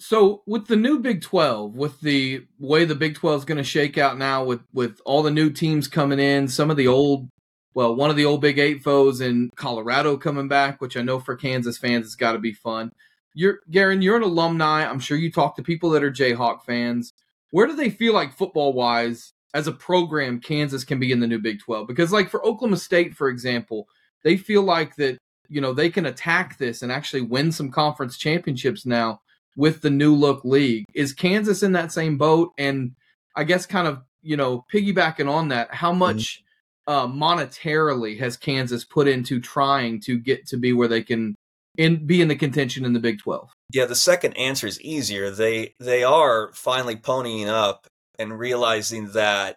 So 0.00 0.42
with 0.46 0.66
the 0.66 0.76
new 0.76 1.00
Big 1.00 1.22
12, 1.22 1.74
with 1.74 2.00
the 2.00 2.46
way 2.58 2.84
the 2.84 2.94
Big 2.94 3.16
12 3.16 3.40
is 3.40 3.44
going 3.44 3.58
to 3.58 3.64
shake 3.64 3.98
out 3.98 4.16
now 4.16 4.44
with 4.44 4.60
with 4.72 5.00
all 5.04 5.22
the 5.22 5.30
new 5.30 5.50
teams 5.50 5.88
coming 5.88 6.20
in, 6.20 6.46
some 6.46 6.70
of 6.70 6.76
the 6.76 6.86
old 6.86 7.28
well, 7.74 7.94
one 7.94 8.10
of 8.10 8.16
the 8.16 8.24
old 8.24 8.40
Big 8.40 8.58
8 8.58 8.82
foes 8.82 9.20
in 9.20 9.50
Colorado 9.56 10.16
coming 10.16 10.48
back, 10.48 10.80
which 10.80 10.96
I 10.96 11.02
know 11.02 11.18
for 11.20 11.36
Kansas 11.36 11.78
fans 11.78 12.06
it's 12.06 12.14
got 12.14 12.32
to 12.32 12.38
be 12.38 12.52
fun. 12.52 12.92
You're 13.34 13.60
Guerin, 13.70 14.02
you're 14.02 14.16
an 14.16 14.22
alumni. 14.22 14.84
I'm 14.84 15.00
sure 15.00 15.16
you 15.16 15.32
talk 15.32 15.56
to 15.56 15.62
people 15.62 15.90
that 15.90 16.04
are 16.04 16.12
Jayhawk 16.12 16.64
fans. 16.64 17.12
Where 17.50 17.66
do 17.66 17.74
they 17.74 17.90
feel 17.90 18.14
like 18.14 18.36
football 18.36 18.72
wise 18.72 19.32
as 19.54 19.66
a 19.66 19.72
program 19.72 20.40
Kansas 20.40 20.84
can 20.84 21.00
be 21.00 21.10
in 21.10 21.20
the 21.20 21.26
new 21.26 21.38
Big 21.38 21.60
12? 21.60 21.88
Because 21.88 22.12
like 22.12 22.30
for 22.30 22.44
Oklahoma 22.44 22.76
State 22.76 23.14
for 23.16 23.28
example, 23.28 23.88
they 24.22 24.36
feel 24.36 24.62
like 24.62 24.94
that, 24.96 25.18
you 25.48 25.60
know, 25.60 25.72
they 25.72 25.90
can 25.90 26.06
attack 26.06 26.56
this 26.56 26.82
and 26.82 26.92
actually 26.92 27.22
win 27.22 27.50
some 27.50 27.70
conference 27.70 28.16
championships 28.16 28.86
now 28.86 29.20
with 29.58 29.82
the 29.82 29.90
new 29.90 30.14
look 30.14 30.44
league. 30.44 30.84
Is 30.94 31.12
Kansas 31.12 31.64
in 31.64 31.72
that 31.72 31.90
same 31.90 32.16
boat? 32.16 32.52
And 32.56 32.92
I 33.34 33.42
guess 33.42 33.66
kind 33.66 33.88
of, 33.88 34.02
you 34.22 34.36
know, 34.36 34.64
piggybacking 34.72 35.28
on 35.28 35.48
that, 35.48 35.74
how 35.74 35.90
mm-hmm. 35.90 35.98
much 35.98 36.44
uh, 36.86 37.08
monetarily 37.08 38.20
has 38.20 38.36
Kansas 38.36 38.84
put 38.84 39.08
into 39.08 39.40
trying 39.40 40.00
to 40.02 40.16
get 40.16 40.46
to 40.46 40.56
be 40.56 40.72
where 40.72 40.86
they 40.86 41.02
can 41.02 41.34
in 41.76 42.06
be 42.06 42.22
in 42.22 42.28
the 42.28 42.36
contention 42.36 42.84
in 42.84 42.92
the 42.92 43.00
Big 43.00 43.18
12? 43.18 43.50
Yeah, 43.74 43.86
the 43.86 43.96
second 43.96 44.34
answer 44.34 44.68
is 44.68 44.80
easier. 44.80 45.30
They 45.30 45.74
they 45.80 46.04
are 46.04 46.52
finally 46.54 46.96
ponying 46.96 47.48
up 47.48 47.88
and 48.16 48.38
realizing 48.38 49.08
that 49.08 49.56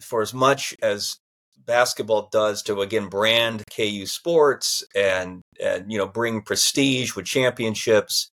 for 0.00 0.22
as 0.22 0.32
much 0.32 0.74
as 0.82 1.18
basketball 1.66 2.28
does 2.32 2.62
to 2.62 2.80
again 2.80 3.08
brand 3.08 3.62
KU 3.74 4.06
sports 4.06 4.82
and 4.96 5.42
and 5.62 5.92
you 5.92 5.98
know 5.98 6.08
bring 6.08 6.40
prestige 6.40 7.14
with 7.14 7.26
championships, 7.26 8.30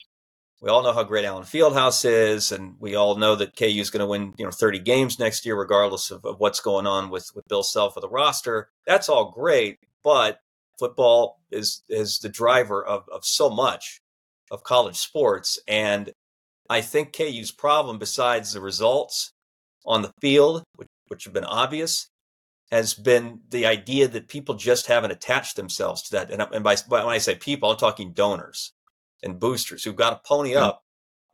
we 0.64 0.70
all 0.70 0.82
know 0.82 0.94
how 0.94 1.02
great 1.02 1.26
Allen 1.26 1.44
Fieldhouse 1.44 2.06
is, 2.06 2.50
and 2.50 2.76
we 2.80 2.94
all 2.94 3.16
know 3.16 3.36
that 3.36 3.54
KU 3.54 3.66
is 3.66 3.90
going 3.90 4.00
to 4.00 4.06
win, 4.06 4.32
you 4.38 4.46
know, 4.46 4.50
30 4.50 4.78
games 4.78 5.18
next 5.18 5.44
year, 5.44 5.54
regardless 5.54 6.10
of, 6.10 6.24
of 6.24 6.40
what's 6.40 6.60
going 6.60 6.86
on 6.86 7.10
with, 7.10 7.30
with 7.34 7.46
Bill 7.48 7.62
Self 7.62 7.98
or 7.98 8.00
the 8.00 8.08
roster. 8.08 8.70
That's 8.86 9.10
all 9.10 9.30
great, 9.30 9.76
but 10.02 10.38
football 10.78 11.38
is 11.50 11.82
is 11.90 12.18
the 12.18 12.30
driver 12.30 12.82
of, 12.82 13.04
of 13.12 13.26
so 13.26 13.50
much 13.50 14.00
of 14.50 14.64
college 14.64 14.96
sports. 14.96 15.58
And 15.68 16.12
I 16.70 16.80
think 16.80 17.14
KU's 17.14 17.52
problem, 17.52 17.98
besides 17.98 18.54
the 18.54 18.62
results 18.62 19.34
on 19.84 20.00
the 20.00 20.14
field, 20.22 20.64
which, 20.76 20.88
which 21.08 21.24
have 21.24 21.34
been 21.34 21.44
obvious, 21.44 22.08
has 22.70 22.94
been 22.94 23.40
the 23.50 23.66
idea 23.66 24.08
that 24.08 24.28
people 24.28 24.54
just 24.54 24.86
haven't 24.86 25.10
attached 25.10 25.56
themselves 25.56 26.00
to 26.04 26.12
that. 26.12 26.30
And, 26.30 26.40
and 26.40 26.64
by, 26.64 26.76
when 26.88 27.02
I 27.02 27.18
say 27.18 27.34
people, 27.34 27.70
I'm 27.70 27.76
talking 27.76 28.12
donors 28.14 28.72
and 29.24 29.40
boosters 29.40 29.82
who've 29.82 29.96
got 29.96 30.10
to 30.10 30.28
pony 30.28 30.54
up 30.54 30.82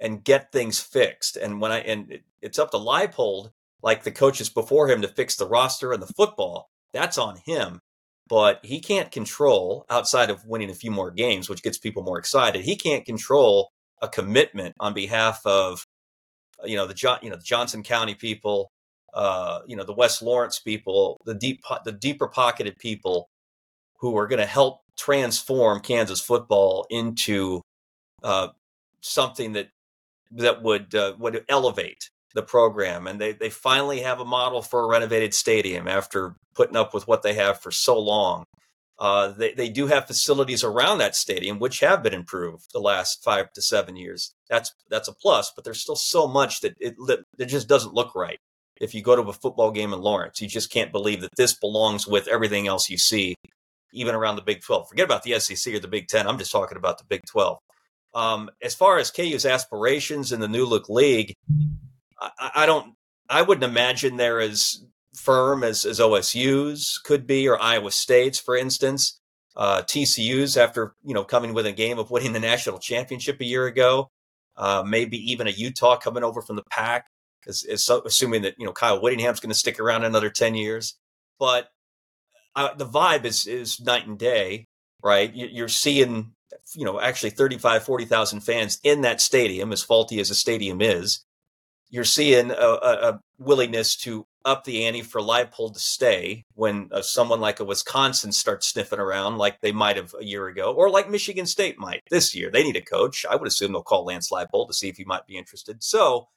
and 0.00 0.24
get 0.24 0.52
things 0.52 0.80
fixed. 0.80 1.36
And 1.36 1.60
when 1.60 1.72
I 1.72 1.80
and 1.80 2.10
it, 2.10 2.22
it's 2.40 2.58
up 2.58 2.70
to 2.70 2.78
Leipold, 2.78 3.50
like 3.82 4.04
the 4.04 4.10
coaches 4.10 4.48
before 4.48 4.88
him, 4.88 5.02
to 5.02 5.08
fix 5.08 5.36
the 5.36 5.48
roster 5.48 5.92
and 5.92 6.02
the 6.02 6.12
football. 6.14 6.70
That's 6.92 7.18
on 7.18 7.36
him. 7.44 7.80
But 8.28 8.60
he 8.64 8.80
can't 8.80 9.10
control 9.10 9.84
outside 9.90 10.30
of 10.30 10.46
winning 10.46 10.70
a 10.70 10.74
few 10.74 10.92
more 10.92 11.10
games, 11.10 11.48
which 11.48 11.62
gets 11.62 11.78
people 11.78 12.02
more 12.02 12.18
excited. 12.18 12.62
He 12.62 12.76
can't 12.76 13.04
control 13.04 13.70
a 14.00 14.08
commitment 14.08 14.74
on 14.80 14.94
behalf 14.94 15.40
of 15.44 15.84
you 16.64 16.76
know 16.76 16.86
the 16.86 16.94
John, 16.94 17.18
you 17.22 17.30
know 17.30 17.36
the 17.36 17.42
Johnson 17.42 17.82
County 17.82 18.14
people, 18.14 18.70
uh, 19.14 19.60
you 19.66 19.76
know 19.76 19.84
the 19.84 19.94
West 19.94 20.22
Lawrence 20.22 20.58
people, 20.58 21.20
the 21.26 21.34
deep 21.34 21.60
the 21.84 21.92
deeper 21.92 22.28
pocketed 22.28 22.78
people 22.78 23.28
who 23.98 24.16
are 24.16 24.26
going 24.26 24.40
to 24.40 24.46
help 24.46 24.80
transform 24.96 25.80
Kansas 25.80 26.20
football 26.20 26.86
into 26.88 27.62
uh, 28.22 28.48
something 29.00 29.52
that 29.52 29.68
that 30.32 30.62
would 30.62 30.94
uh, 30.94 31.14
would 31.18 31.44
elevate 31.48 32.10
the 32.34 32.42
program. 32.42 33.06
And 33.06 33.20
they 33.20 33.32
they 33.32 33.50
finally 33.50 34.00
have 34.00 34.20
a 34.20 34.24
model 34.24 34.62
for 34.62 34.84
a 34.84 34.88
renovated 34.88 35.34
stadium 35.34 35.88
after 35.88 36.34
putting 36.54 36.76
up 36.76 36.94
with 36.94 37.08
what 37.08 37.22
they 37.22 37.34
have 37.34 37.60
for 37.60 37.70
so 37.70 37.98
long. 37.98 38.44
Uh, 38.98 39.28
they 39.28 39.52
they 39.52 39.68
do 39.70 39.86
have 39.86 40.06
facilities 40.06 40.62
around 40.62 40.98
that 40.98 41.16
stadium 41.16 41.58
which 41.58 41.80
have 41.80 42.02
been 42.02 42.12
improved 42.12 42.66
the 42.72 42.78
last 42.78 43.24
five 43.24 43.52
to 43.52 43.62
seven 43.62 43.96
years. 43.96 44.32
That's 44.48 44.72
that's 44.88 45.08
a 45.08 45.14
plus, 45.14 45.52
but 45.54 45.64
there's 45.64 45.80
still 45.80 45.96
so 45.96 46.28
much 46.28 46.60
that 46.60 46.74
it 46.78 46.96
it 47.38 47.46
just 47.46 47.68
doesn't 47.68 47.94
look 47.94 48.14
right. 48.14 48.38
If 48.80 48.94
you 48.94 49.02
go 49.02 49.16
to 49.16 49.22
a 49.22 49.32
football 49.32 49.70
game 49.72 49.92
in 49.92 50.00
Lawrence, 50.00 50.40
you 50.40 50.48
just 50.48 50.70
can't 50.70 50.92
believe 50.92 51.20
that 51.20 51.36
this 51.36 51.54
belongs 51.54 52.06
with 52.06 52.28
everything 52.28 52.66
else 52.66 52.88
you 52.88 52.96
see, 52.96 53.34
even 53.92 54.14
around 54.14 54.36
the 54.36 54.42
Big 54.42 54.62
12. 54.62 54.88
Forget 54.88 55.04
about 55.04 55.22
the 55.22 55.38
SEC 55.38 55.74
or 55.74 55.80
the 55.80 55.88
Big 55.88 56.08
10. 56.08 56.26
I'm 56.26 56.38
just 56.38 56.50
talking 56.50 56.78
about 56.78 56.96
the 56.96 57.04
Big 57.04 57.20
12. 57.26 57.58
Um, 58.14 58.50
as 58.62 58.74
far 58.74 58.98
as 58.98 59.10
KU's 59.10 59.46
aspirations 59.46 60.32
in 60.32 60.40
the 60.40 60.48
new 60.48 60.66
look 60.66 60.88
league, 60.88 61.34
I, 62.20 62.50
I, 62.56 62.66
don't. 62.66 62.94
I 63.28 63.42
wouldn't 63.42 63.64
imagine 63.64 64.16
they're 64.16 64.40
as 64.40 64.84
firm 65.14 65.62
as, 65.62 65.84
as 65.84 66.00
OSU's 66.00 67.00
could 67.04 67.26
be, 67.26 67.48
or 67.48 67.60
Iowa 67.60 67.90
State's, 67.90 68.38
for 68.38 68.56
instance. 68.56 69.20
Uh, 69.56 69.82
TCU's 69.82 70.56
after 70.56 70.94
you 71.04 71.14
know 71.14 71.24
coming 71.24 71.52
within 71.54 71.72
a 71.72 71.76
game 71.76 71.98
of 71.98 72.10
winning 72.10 72.32
the 72.32 72.40
national 72.40 72.78
championship 72.78 73.40
a 73.40 73.44
year 73.44 73.66
ago. 73.66 74.10
Uh, 74.56 74.82
maybe 74.86 75.16
even 75.30 75.46
a 75.46 75.50
Utah 75.50 75.96
coming 75.96 76.22
over 76.22 76.42
from 76.42 76.56
the 76.56 76.62
pack, 76.70 77.06
assuming 77.46 78.42
that 78.42 78.54
you 78.58 78.66
know 78.66 78.72
Kyle 78.72 79.00
Whittingham's 79.00 79.40
going 79.40 79.50
to 79.50 79.58
stick 79.58 79.80
around 79.80 80.04
another 80.04 80.30
ten 80.30 80.54
years. 80.54 80.96
But 81.38 81.68
uh, 82.54 82.74
the 82.74 82.86
vibe 82.86 83.24
is 83.24 83.46
is 83.46 83.80
night 83.80 84.06
and 84.06 84.18
day, 84.18 84.66
right? 85.02 85.32
You're 85.34 85.68
seeing 85.68 86.32
you 86.74 86.84
know, 86.84 87.00
actually 87.00 87.30
35, 87.30 87.82
40,000 87.84 88.40
fans 88.40 88.78
in 88.82 89.00
that 89.02 89.20
stadium, 89.20 89.72
as 89.72 89.82
faulty 89.82 90.20
as 90.20 90.30
a 90.30 90.34
stadium 90.34 90.80
is, 90.80 91.24
you're 91.88 92.04
seeing 92.04 92.50
a, 92.50 92.54
a, 92.54 93.20
willingness 93.38 93.96
to 93.96 94.26
up 94.44 94.64
the 94.64 94.84
ante 94.84 95.02
for 95.02 95.20
Leipold 95.20 95.74
to 95.74 95.80
stay 95.80 96.44
when 96.54 96.88
uh, 96.92 97.02
someone 97.02 97.40
like 97.40 97.58
a 97.58 97.64
Wisconsin 97.64 98.32
starts 98.32 98.68
sniffing 98.68 98.98
around 98.98 99.38
like 99.38 99.60
they 99.60 99.72
might 99.72 99.96
have 99.96 100.14
a 100.18 100.24
year 100.24 100.46
ago, 100.46 100.72
or 100.72 100.90
like 100.90 101.10
Michigan 101.10 101.46
State 101.46 101.78
might 101.78 102.02
this 102.10 102.34
year. 102.34 102.50
They 102.50 102.62
need 102.62 102.76
a 102.76 102.82
coach. 102.82 103.26
I 103.28 103.36
would 103.36 103.48
assume 103.48 103.72
they'll 103.72 103.82
call 103.82 104.04
Lance 104.04 104.30
Leipold 104.30 104.68
to 104.68 104.74
see 104.74 104.88
if 104.88 104.96
he 104.96 105.04
might 105.04 105.26
be 105.26 105.36
interested. 105.36 105.82
So 105.82 106.28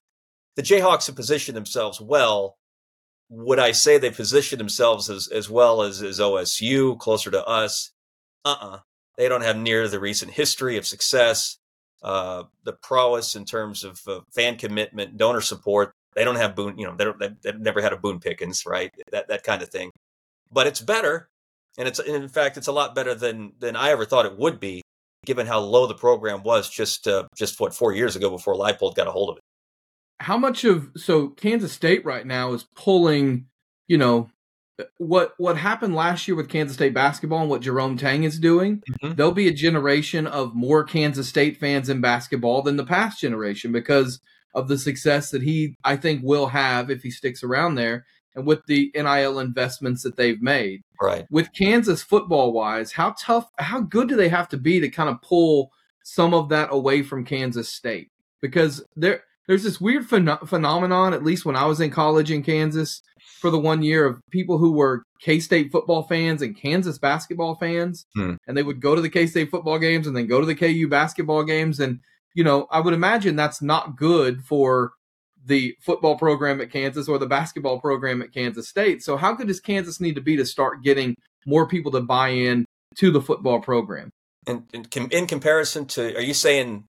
the 0.55 0.63
Jayhawks 0.63 1.07
have 1.07 1.15
positioned 1.15 1.55
themselves 1.55 2.01
well. 2.01 2.57
Would 3.29 3.59
I 3.59 3.71
say 3.71 3.97
they 3.97 4.11
positioned 4.11 4.59
themselves 4.59 5.09
as, 5.09 5.27
as 5.27 5.49
well 5.49 5.81
as, 5.81 6.01
as 6.01 6.19
OSU, 6.19 6.97
closer 6.99 7.31
to 7.31 7.45
us? 7.45 7.92
Uh 8.45 8.49
uh-uh. 8.49 8.75
uh 8.75 8.79
they 9.17 9.29
don't 9.29 9.43
have 9.43 9.57
near 9.57 9.87
the 9.87 9.99
recent 9.99 10.31
history 10.31 10.77
of 10.77 10.87
success, 10.87 11.57
uh, 12.01 12.43
the 12.63 12.73
prowess 12.73 13.35
in 13.35 13.45
terms 13.45 13.83
of 13.83 13.99
uh, 14.07 14.21
fan 14.33 14.57
commitment, 14.57 15.17
donor 15.17 15.41
support. 15.41 15.91
They 16.15 16.23
don't 16.23 16.35
have 16.35 16.55
Boone, 16.55 16.77
you 16.77 16.85
know, 16.85 16.95
they 16.95 17.05
don't, 17.05 17.41
they've 17.41 17.59
never 17.59 17.81
had 17.81 17.93
a 17.93 17.97
Boone 17.97 18.19
Pickens, 18.19 18.65
right? 18.65 18.91
That 19.11 19.27
that 19.29 19.43
kind 19.43 19.61
of 19.61 19.69
thing. 19.69 19.91
But 20.51 20.67
it's 20.67 20.81
better, 20.81 21.27
and 21.77 21.87
it's 21.87 21.99
in 21.99 22.27
fact 22.27 22.57
it's 22.57 22.67
a 22.67 22.71
lot 22.71 22.93
better 22.95 23.15
than 23.15 23.53
than 23.59 23.75
I 23.75 23.89
ever 23.91 24.05
thought 24.05 24.25
it 24.25 24.37
would 24.37 24.59
be, 24.59 24.81
given 25.25 25.47
how 25.47 25.59
low 25.59 25.87
the 25.87 25.95
program 25.95 26.43
was 26.43 26.69
just 26.69 27.07
uh, 27.07 27.27
just 27.35 27.59
what 27.59 27.73
four 27.73 27.93
years 27.93 28.15
ago 28.15 28.29
before 28.29 28.55
Leipold 28.55 28.95
got 28.95 29.07
a 29.07 29.11
hold 29.11 29.29
of 29.31 29.37
it. 29.37 29.43
How 30.19 30.37
much 30.37 30.63
of 30.63 30.89
so 30.95 31.29
Kansas 31.29 31.71
State 31.71 32.05
right 32.05 32.25
now 32.25 32.53
is 32.53 32.65
pulling, 32.75 33.47
you 33.87 33.97
know, 33.97 34.29
what 34.97 35.33
what 35.37 35.57
happened 35.57 35.95
last 35.95 36.27
year 36.27 36.35
with 36.35 36.49
Kansas 36.49 36.75
State 36.75 36.93
basketball 36.93 37.41
and 37.41 37.49
what 37.49 37.61
Jerome 37.61 37.97
Tang 37.97 38.23
is 38.23 38.39
doing, 38.39 38.81
mm-hmm. 38.89 39.15
there'll 39.15 39.31
be 39.31 39.47
a 39.47 39.53
generation 39.53 40.25
of 40.25 40.55
more 40.55 40.83
Kansas 40.83 41.29
State 41.29 41.57
fans 41.57 41.89
in 41.89 42.01
basketball 42.01 42.61
than 42.61 42.77
the 42.77 42.85
past 42.85 43.21
generation 43.21 43.71
because 43.71 44.19
of 44.55 44.67
the 44.67 44.77
success 44.77 45.29
that 45.31 45.43
he 45.43 45.75
I 45.83 45.95
think 45.95 46.21
will 46.23 46.47
have 46.47 46.89
if 46.89 47.03
he 47.03 47.11
sticks 47.11 47.43
around 47.43 47.75
there 47.75 48.05
and 48.35 48.45
with 48.45 48.65
the 48.65 48.91
NIL 48.95 49.39
investments 49.39 50.03
that 50.03 50.17
they've 50.17 50.41
made. 50.41 50.81
Right. 50.99 51.25
With 51.29 51.53
Kansas 51.53 52.01
football 52.01 52.51
wise, 52.51 52.93
how 52.93 53.15
tough 53.19 53.49
how 53.59 53.81
good 53.81 54.09
do 54.09 54.15
they 54.15 54.29
have 54.29 54.49
to 54.49 54.57
be 54.57 54.79
to 54.79 54.89
kind 54.89 55.09
of 55.09 55.21
pull 55.21 55.71
some 56.03 56.33
of 56.33 56.49
that 56.49 56.69
away 56.71 57.03
from 57.03 57.25
Kansas 57.25 57.69
State? 57.69 58.09
Because 58.41 58.83
there 58.95 59.23
there's 59.47 59.63
this 59.63 59.81
weird 59.81 60.07
phen- 60.07 60.47
phenomenon 60.47 61.13
at 61.13 61.23
least 61.23 61.45
when 61.45 61.55
I 61.55 61.65
was 61.65 61.81
in 61.81 61.91
college 61.91 62.31
in 62.31 62.43
Kansas 62.43 63.01
for 63.43 63.51
the 63.51 63.59
one 63.59 63.83
year 63.83 64.05
of 64.05 64.21
people 64.31 64.57
who 64.57 64.71
were 64.71 65.03
K 65.19 65.37
State 65.41 65.69
football 65.69 66.03
fans 66.03 66.41
and 66.41 66.55
Kansas 66.55 66.97
basketball 66.97 67.55
fans, 67.55 68.05
hmm. 68.15 68.35
and 68.47 68.55
they 68.55 68.63
would 68.63 68.79
go 68.79 68.95
to 68.95 69.01
the 69.01 69.09
K 69.09 69.27
State 69.27 69.51
football 69.51 69.77
games 69.77 70.07
and 70.07 70.15
then 70.15 70.27
go 70.27 70.39
to 70.39 70.45
the 70.45 70.55
KU 70.55 70.87
basketball 70.87 71.43
games. 71.43 71.81
And, 71.81 71.99
you 72.33 72.45
know, 72.45 72.67
I 72.71 72.79
would 72.79 72.93
imagine 72.93 73.35
that's 73.35 73.61
not 73.61 73.97
good 73.97 74.45
for 74.45 74.93
the 75.45 75.75
football 75.81 76.17
program 76.17 76.61
at 76.61 76.71
Kansas 76.71 77.09
or 77.09 77.19
the 77.19 77.25
basketball 77.25 77.81
program 77.81 78.21
at 78.21 78.33
Kansas 78.33 78.69
State. 78.69 79.03
So, 79.03 79.17
how 79.17 79.33
good 79.33 79.47
does 79.47 79.59
Kansas 79.59 79.99
need 79.99 80.15
to 80.15 80.21
be 80.21 80.37
to 80.37 80.45
start 80.45 80.81
getting 80.81 81.13
more 81.45 81.67
people 81.67 81.91
to 81.91 81.99
buy 81.99 82.29
in 82.29 82.63
to 82.99 83.11
the 83.11 83.21
football 83.21 83.59
program? 83.59 84.09
In, 84.47 84.63
in, 84.71 84.85
in 85.11 85.27
comparison 85.27 85.85
to, 85.87 86.15
are 86.15 86.21
you 86.21 86.33
saying 86.33 86.85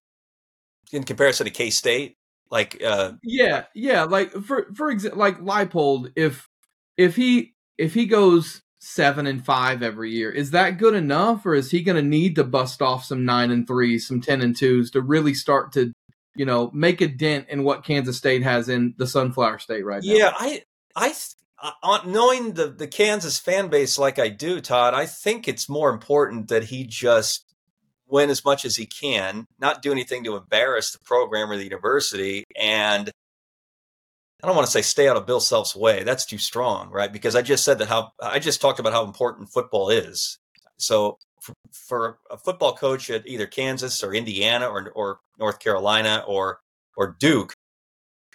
in 0.92 1.02
comparison 1.02 1.46
to 1.46 1.52
K 1.52 1.70
State? 1.70 2.14
Like, 2.54 2.80
uh, 2.84 3.14
yeah, 3.24 3.64
yeah. 3.74 4.04
Like 4.04 4.30
for 4.30 4.72
for 4.76 4.88
example, 4.88 5.18
like 5.18 5.40
Leipold, 5.40 6.12
if 6.14 6.48
if 6.96 7.16
he 7.16 7.52
if 7.78 7.94
he 7.94 8.06
goes 8.06 8.62
seven 8.78 9.26
and 9.26 9.44
five 9.44 9.82
every 9.82 10.12
year, 10.12 10.30
is 10.30 10.52
that 10.52 10.78
good 10.78 10.94
enough, 10.94 11.44
or 11.44 11.56
is 11.56 11.72
he 11.72 11.82
going 11.82 11.96
to 11.96 12.08
need 12.08 12.36
to 12.36 12.44
bust 12.44 12.80
off 12.80 13.04
some 13.04 13.24
nine 13.24 13.50
and 13.50 13.66
threes, 13.66 14.06
some 14.06 14.20
ten 14.20 14.40
and 14.40 14.56
twos 14.56 14.92
to 14.92 15.00
really 15.00 15.34
start 15.34 15.72
to, 15.72 15.90
you 16.36 16.46
know, 16.46 16.70
make 16.72 17.00
a 17.00 17.08
dent 17.08 17.48
in 17.48 17.64
what 17.64 17.84
Kansas 17.84 18.18
State 18.18 18.44
has 18.44 18.68
in 18.68 18.94
the 18.98 19.06
Sunflower 19.08 19.58
State 19.58 19.84
right 19.84 20.04
now? 20.04 20.14
Yeah, 20.14 20.32
I 20.38 20.62
I 20.94 21.12
uh, 21.60 21.98
knowing 22.06 22.52
the 22.52 22.68
the 22.68 22.86
Kansas 22.86 23.36
fan 23.36 23.66
base 23.66 23.98
like 23.98 24.20
I 24.20 24.28
do, 24.28 24.60
Todd, 24.60 24.94
I 24.94 25.06
think 25.06 25.48
it's 25.48 25.68
more 25.68 25.90
important 25.90 26.46
that 26.50 26.62
he 26.62 26.86
just 26.86 27.43
win 28.14 28.30
as 28.30 28.44
much 28.44 28.64
as 28.64 28.76
he 28.76 28.86
can, 28.86 29.46
not 29.58 29.82
do 29.82 29.90
anything 29.90 30.22
to 30.22 30.36
embarrass 30.36 30.92
the 30.92 31.00
program 31.00 31.50
or 31.50 31.56
the 31.56 31.64
university, 31.64 32.44
and 32.56 33.10
I 34.40 34.46
don't 34.46 34.54
want 34.54 34.66
to 34.66 34.72
say 34.72 34.82
stay 34.82 35.08
out 35.08 35.16
of 35.16 35.26
Bill 35.26 35.40
Self's 35.40 35.74
way. 35.74 36.04
That's 36.04 36.24
too 36.24 36.38
strong, 36.38 36.90
right? 36.90 37.12
Because 37.12 37.34
I 37.34 37.42
just 37.42 37.64
said 37.64 37.78
that 37.78 37.88
how 37.88 38.12
I 38.22 38.38
just 38.38 38.60
talked 38.60 38.78
about 38.78 38.92
how 38.92 39.02
important 39.04 39.50
football 39.50 39.90
is. 39.90 40.38
So 40.76 41.18
for, 41.40 41.54
for 41.72 42.18
a 42.30 42.36
football 42.36 42.76
coach 42.76 43.10
at 43.10 43.26
either 43.26 43.46
Kansas 43.46 44.04
or 44.04 44.14
Indiana 44.14 44.68
or 44.68 44.92
or 44.94 45.18
North 45.38 45.58
Carolina 45.58 46.22
or 46.28 46.60
or 46.96 47.16
Duke 47.18 47.54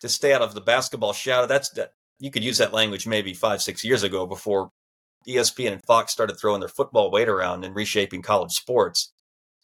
to 0.02 0.10
stay 0.10 0.34
out 0.34 0.42
of 0.42 0.56
the 0.56 0.62
basketball 0.62 1.14
shadow, 1.14 1.48
that's 1.48 1.70
that 1.72 1.94
you 2.20 2.32
could 2.32 2.44
use 2.44 2.58
that 2.58 2.74
language 2.74 3.08
maybe 3.08 3.34
five 3.34 3.62
six 3.62 3.86
years 3.86 4.04
ago 4.04 4.26
before 4.26 4.72
ESPN 5.26 5.74
and 5.74 5.86
Fox 5.86 6.12
started 6.12 6.38
throwing 6.38 6.60
their 6.60 6.70
football 6.70 7.12
weight 7.12 7.30
around 7.30 7.64
and 7.64 7.76
reshaping 7.76 8.22
college 8.22 8.52
sports. 8.52 9.14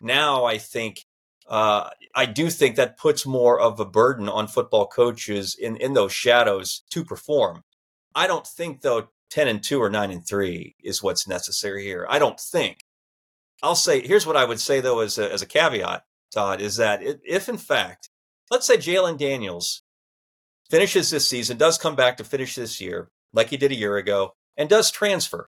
Now 0.02 0.46
I 0.46 0.58
think 0.58 1.06
uh, 1.48 1.90
I 2.16 2.26
do 2.26 2.50
think 2.50 2.76
that 2.76 2.98
puts 2.98 3.26
more 3.26 3.60
of 3.60 3.80
a 3.80 3.86
burden 3.86 4.28
on 4.28 4.48
football 4.48 4.88
coaches 4.88 5.56
in 5.60 5.78
in 5.78 5.94
those 5.94 6.14
shadows 6.14 6.84
to 6.92 7.06
perform. 7.06 7.64
I 8.16 8.28
don't 8.28 8.48
think 8.48 8.82
though 8.82 9.10
ten 9.30 9.48
and 9.48 9.64
two 9.64 9.82
or 9.82 9.90
nine 9.90 10.12
and 10.12 10.28
three 10.28 10.76
is 10.84 11.04
what's 11.04 11.28
necessary 11.28 11.84
here. 11.84 12.06
I 12.10 12.20
don't 12.20 12.40
think. 12.40 12.80
I'll 13.62 13.76
say 13.76 14.06
here's 14.06 14.26
what 14.26 14.38
I 14.38 14.46
would 14.46 14.60
say 14.60 14.80
though 14.80 15.00
as 15.00 15.18
a, 15.18 15.32
as 15.32 15.42
a 15.42 15.48
caveat, 15.48 16.04
Todd, 16.34 16.62
is 16.62 16.78
that 16.78 17.02
if 17.04 17.48
in 17.48 17.58
fact, 17.58 18.10
let's 18.50 18.68
say 18.68 18.78
Jalon 18.78 19.18
Daniels 19.18 19.84
finishes 20.70 21.10
this 21.10 21.30
season, 21.30 21.58
does 21.58 21.78
come 21.78 21.96
back 21.96 22.18
to 22.18 22.24
finish 22.24 22.56
this 22.56 22.82
year 22.82 23.10
like 23.34 23.50
he 23.50 23.58
did 23.58 23.72
a 23.72 23.76
year 23.76 23.98
ago, 23.98 24.34
and 24.58 24.70
does 24.70 24.90
transfer. 24.90 25.48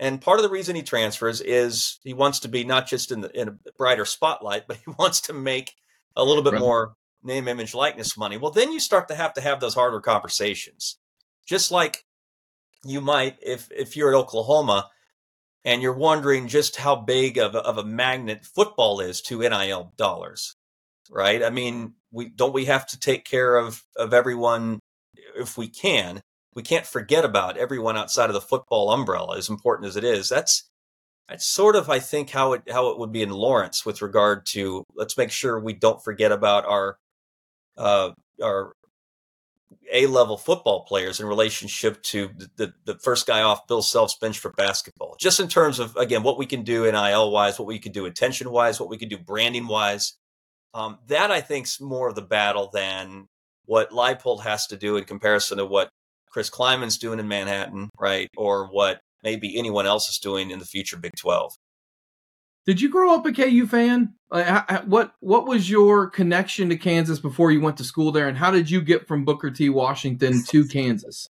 And 0.00 0.20
part 0.20 0.38
of 0.38 0.42
the 0.42 0.50
reason 0.50 0.74
he 0.74 0.82
transfers 0.82 1.40
is 1.40 1.98
he 2.02 2.14
wants 2.14 2.40
to 2.40 2.48
be 2.48 2.64
not 2.64 2.88
just 2.88 3.12
in, 3.12 3.20
the, 3.20 3.40
in 3.40 3.48
a 3.48 3.56
brighter 3.78 4.04
spotlight, 4.04 4.66
but 4.66 4.78
he 4.78 4.90
wants 4.98 5.20
to 5.22 5.32
make 5.32 5.74
a 6.16 6.24
little 6.24 6.42
bit 6.42 6.54
right. 6.54 6.60
more 6.60 6.94
name, 7.22 7.48
image, 7.48 7.74
likeness 7.74 8.16
money. 8.16 8.36
Well, 8.36 8.50
then 8.50 8.72
you 8.72 8.80
start 8.80 9.08
to 9.08 9.14
have 9.14 9.34
to 9.34 9.40
have 9.40 9.60
those 9.60 9.74
harder 9.74 10.00
conversations. 10.00 10.98
Just 11.46 11.70
like 11.70 12.04
you 12.84 13.00
might 13.00 13.36
if 13.42 13.68
if 13.70 13.96
you're 13.96 14.14
at 14.14 14.18
Oklahoma 14.18 14.90
and 15.64 15.80
you're 15.80 15.94
wondering 15.94 16.48
just 16.48 16.76
how 16.76 16.96
big 16.96 17.38
of 17.38 17.54
a, 17.54 17.58
of 17.58 17.78
a 17.78 17.84
magnet 17.84 18.44
football 18.44 19.00
is 19.00 19.22
to 19.22 19.40
NIL 19.40 19.92
dollars, 19.96 20.56
right? 21.10 21.42
I 21.42 21.50
mean, 21.50 21.94
we 22.10 22.28
don't 22.28 22.54
we 22.54 22.66
have 22.66 22.86
to 22.88 23.00
take 23.00 23.24
care 23.24 23.56
of 23.56 23.82
of 23.96 24.12
everyone 24.12 24.80
if 25.36 25.56
we 25.56 25.68
can 25.68 26.22
we 26.54 26.62
can't 26.62 26.86
forget 26.86 27.24
about 27.24 27.56
everyone 27.56 27.96
outside 27.96 28.30
of 28.30 28.34
the 28.34 28.40
football 28.40 28.90
umbrella, 28.92 29.36
as 29.36 29.48
important 29.48 29.88
as 29.88 29.96
it 29.96 30.04
is. 30.04 30.28
That's 30.28 30.68
that's 31.28 31.46
sort 31.46 31.74
of, 31.74 31.88
I 31.88 32.00
think, 32.00 32.30
how 32.30 32.52
it 32.52 32.62
how 32.70 32.88
it 32.90 32.98
would 32.98 33.12
be 33.12 33.22
in 33.22 33.30
Lawrence 33.30 33.84
with 33.84 34.02
regard 34.02 34.46
to 34.46 34.84
let's 34.94 35.16
make 35.16 35.30
sure 35.30 35.58
we 35.58 35.72
don't 35.72 36.02
forget 36.02 36.32
about 36.32 36.66
our 36.66 36.98
uh, 37.76 38.10
our 38.42 38.74
A 39.90 40.06
level 40.06 40.36
football 40.36 40.84
players 40.84 41.20
in 41.20 41.26
relationship 41.26 42.02
to 42.04 42.30
the, 42.36 42.50
the, 42.56 42.74
the 42.84 42.98
first 42.98 43.26
guy 43.26 43.42
off 43.42 43.66
Bill 43.66 43.82
Self's 43.82 44.16
bench 44.16 44.38
for 44.38 44.52
basketball. 44.52 45.16
Just 45.18 45.40
in 45.40 45.48
terms 45.48 45.78
of 45.78 45.96
again 45.96 46.22
what 46.22 46.38
we 46.38 46.46
can 46.46 46.62
do 46.62 46.90
NIL 46.90 47.30
wise, 47.30 47.58
what 47.58 47.68
we 47.68 47.78
can 47.78 47.92
do 47.92 48.06
attention 48.06 48.50
wise, 48.50 48.78
what 48.78 48.90
we 48.90 48.98
can 48.98 49.08
do 49.08 49.18
branding 49.18 49.66
wise. 49.66 50.14
Um, 50.74 50.98
that 51.06 51.30
I 51.30 51.40
think's 51.40 51.80
more 51.80 52.08
of 52.08 52.16
the 52.16 52.22
battle 52.22 52.68
than 52.72 53.28
what 53.64 53.90
Leipold 53.90 54.42
has 54.42 54.66
to 54.66 54.76
do 54.76 54.96
in 54.96 55.04
comparison 55.04 55.58
to 55.58 55.64
what 55.64 55.88
Chris 56.34 56.50
Klieman's 56.50 56.98
doing 56.98 57.20
in 57.20 57.28
Manhattan, 57.28 57.90
right? 57.96 58.28
Or 58.36 58.66
what 58.66 59.00
maybe 59.22 59.56
anyone 59.56 59.86
else 59.86 60.08
is 60.08 60.18
doing 60.18 60.50
in 60.50 60.58
the 60.58 60.64
future 60.64 60.96
Big 60.96 61.12
12. 61.16 61.52
Did 62.66 62.80
you 62.80 62.90
grow 62.90 63.14
up 63.14 63.24
a 63.24 63.32
KU 63.32 63.68
fan? 63.68 64.14
what 64.86 65.12
what 65.20 65.46
was 65.46 65.70
your 65.70 66.10
connection 66.10 66.70
to 66.70 66.76
Kansas 66.76 67.20
before 67.20 67.52
you 67.52 67.60
went 67.60 67.76
to 67.76 67.84
school 67.84 68.10
there, 68.10 68.26
and 68.26 68.36
how 68.36 68.50
did 68.50 68.68
you 68.68 68.80
get 68.80 69.06
from 69.06 69.24
Booker 69.24 69.52
T. 69.52 69.68
Washington 69.68 70.42
to 70.48 70.66
Kansas? 70.68 71.28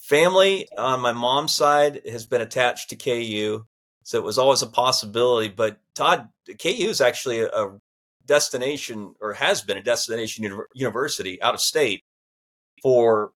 Family 0.00 0.66
on 0.76 0.98
my 1.00 1.12
mom's 1.12 1.54
side 1.54 2.00
has 2.10 2.26
been 2.26 2.40
attached 2.40 2.90
to 2.90 2.96
KU, 2.96 3.64
so 4.02 4.18
it 4.18 4.24
was 4.24 4.38
always 4.38 4.62
a 4.62 4.66
possibility. 4.66 5.50
But 5.50 5.78
Todd, 5.94 6.30
KU 6.60 6.88
is 6.88 7.00
actually 7.00 7.42
a 7.42 7.78
destination, 8.26 9.14
or 9.20 9.34
has 9.34 9.62
been 9.62 9.78
a 9.78 9.82
destination 9.84 10.64
university 10.74 11.40
out 11.40 11.54
of 11.54 11.60
state 11.60 12.02
for 12.82 13.30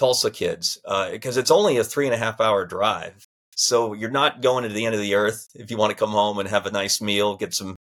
Tulsa 0.00 0.30
kids 0.30 0.78
because 1.12 1.36
uh, 1.36 1.40
it's 1.40 1.50
only 1.50 1.76
a 1.76 1.84
three 1.84 2.06
and 2.06 2.14
a 2.14 2.18
half 2.18 2.40
hour 2.40 2.64
drive. 2.64 3.26
So 3.54 3.92
you're 3.92 4.10
not 4.10 4.40
going 4.40 4.62
to 4.62 4.70
the 4.70 4.86
end 4.86 4.94
of 4.94 5.00
the 5.02 5.14
earth 5.14 5.46
if 5.54 5.70
you 5.70 5.76
want 5.76 5.90
to 5.90 5.96
come 5.96 6.08
home 6.08 6.38
and 6.38 6.48
have 6.48 6.64
a 6.64 6.70
nice 6.70 7.02
meal, 7.02 7.36
get 7.36 7.52
some, 7.52 7.76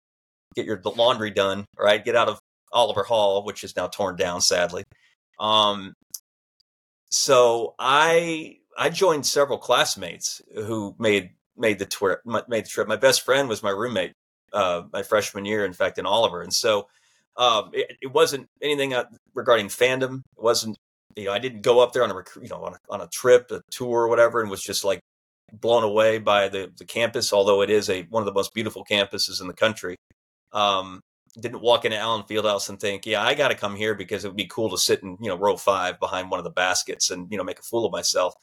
get 0.55 0.65
your 0.65 0.81
laundry 0.83 1.31
done, 1.31 1.67
right? 1.79 2.03
Get 2.03 2.17
out 2.17 2.29
of 2.29 2.39
Oliver 2.73 3.03
Hall, 3.03 3.45
which 3.45 3.63
is 3.63 3.77
now 3.77 3.89
torn 3.89 4.17
down, 4.17 4.41
sadly. 4.41 4.85
Um, 5.39 5.93
so 7.11 7.75
I 7.79 8.61
I 8.79 8.89
joined 8.89 9.27
several 9.27 9.59
classmates 9.59 10.41
who 10.55 10.97
made 10.99 11.33
made 11.55 11.79
the 11.79 11.85
trip. 11.85 12.21
Made 12.25 12.65
the 12.65 12.69
trip. 12.71 12.89
My 12.89 12.97
best 12.97 13.23
friend 13.27 13.47
was 13.47 13.63
my 13.63 13.71
roommate 13.71 14.13
uh, 14.55 14.85
my 14.91 15.03
freshman 15.03 15.45
year, 15.45 15.67
in 15.67 15.75
fact, 15.75 15.99
in 15.99 16.07
Oliver, 16.07 16.41
and 16.41 16.55
so 16.55 16.89
um, 17.37 17.71
it, 17.75 17.99
it, 18.01 18.13
wasn't 18.13 18.49
anything 18.63 18.95
uh, 18.95 19.05
regarding 19.35 19.67
fandom. 19.67 20.23
It 20.39 20.43
wasn't 20.43 20.79
you 21.17 21.25
know, 21.25 21.33
I 21.33 21.39
didn't 21.39 21.63
go 21.63 21.81
up 21.81 21.93
there 21.93 22.05
on 22.05 22.11
a 22.11 22.15
you 22.41 22.49
know 22.49 22.65
on 22.65 22.75
a, 22.75 22.79
on 22.91 23.01
a 23.01 23.09
trip, 23.09 23.51
a 23.51 23.63
tour, 23.71 24.03
or 24.03 24.09
whatever, 24.09 24.41
and 24.41 24.51
was 24.51 24.63
just 24.63 24.85
like 24.85 25.01
blown 25.53 25.83
away 25.83 26.19
by 26.19 26.49
the 26.49 26.71
the 26.77 26.85
campus. 26.85 27.33
Although 27.33 27.63
it 27.63 27.71
is 27.71 27.89
a 27.89 28.03
one 28.05 28.23
of 28.23 28.27
the 28.27 28.35
most 28.35 28.55
beautiful 28.55 28.85
campuses 28.85 29.41
in 29.41 29.49
the 29.49 29.55
country, 29.55 29.97
um, 30.53 31.01
didn't 31.41 31.63
walk 31.63 31.85
into 31.85 31.99
Allen 31.99 32.25
Fieldhouse 32.29 32.69
and 32.69 32.79
think, 32.79 33.07
yeah, 33.07 33.23
I 33.23 33.35
got 33.35 33.49
to 33.49 33.55
come 33.55 33.77
here 33.77 33.95
because 33.95 34.25
it 34.25 34.29
would 34.29 34.37
be 34.37 34.47
cool 34.47 34.71
to 34.71 34.79
sit 34.79 35.03
in 35.03 35.17
you 35.21 35.29
know 35.29 35.37
row 35.37 35.57
five 35.57 35.99
behind 35.99 36.31
one 36.31 36.39
of 36.39 36.45
the 36.45 36.51
baskets 36.51 37.11
and 37.11 37.31
you 37.31 37.39
know 37.39 37.45
make 37.45 37.59
a 37.59 37.63
fool 37.63 37.87
of 37.87 37.93
myself. 37.93 38.35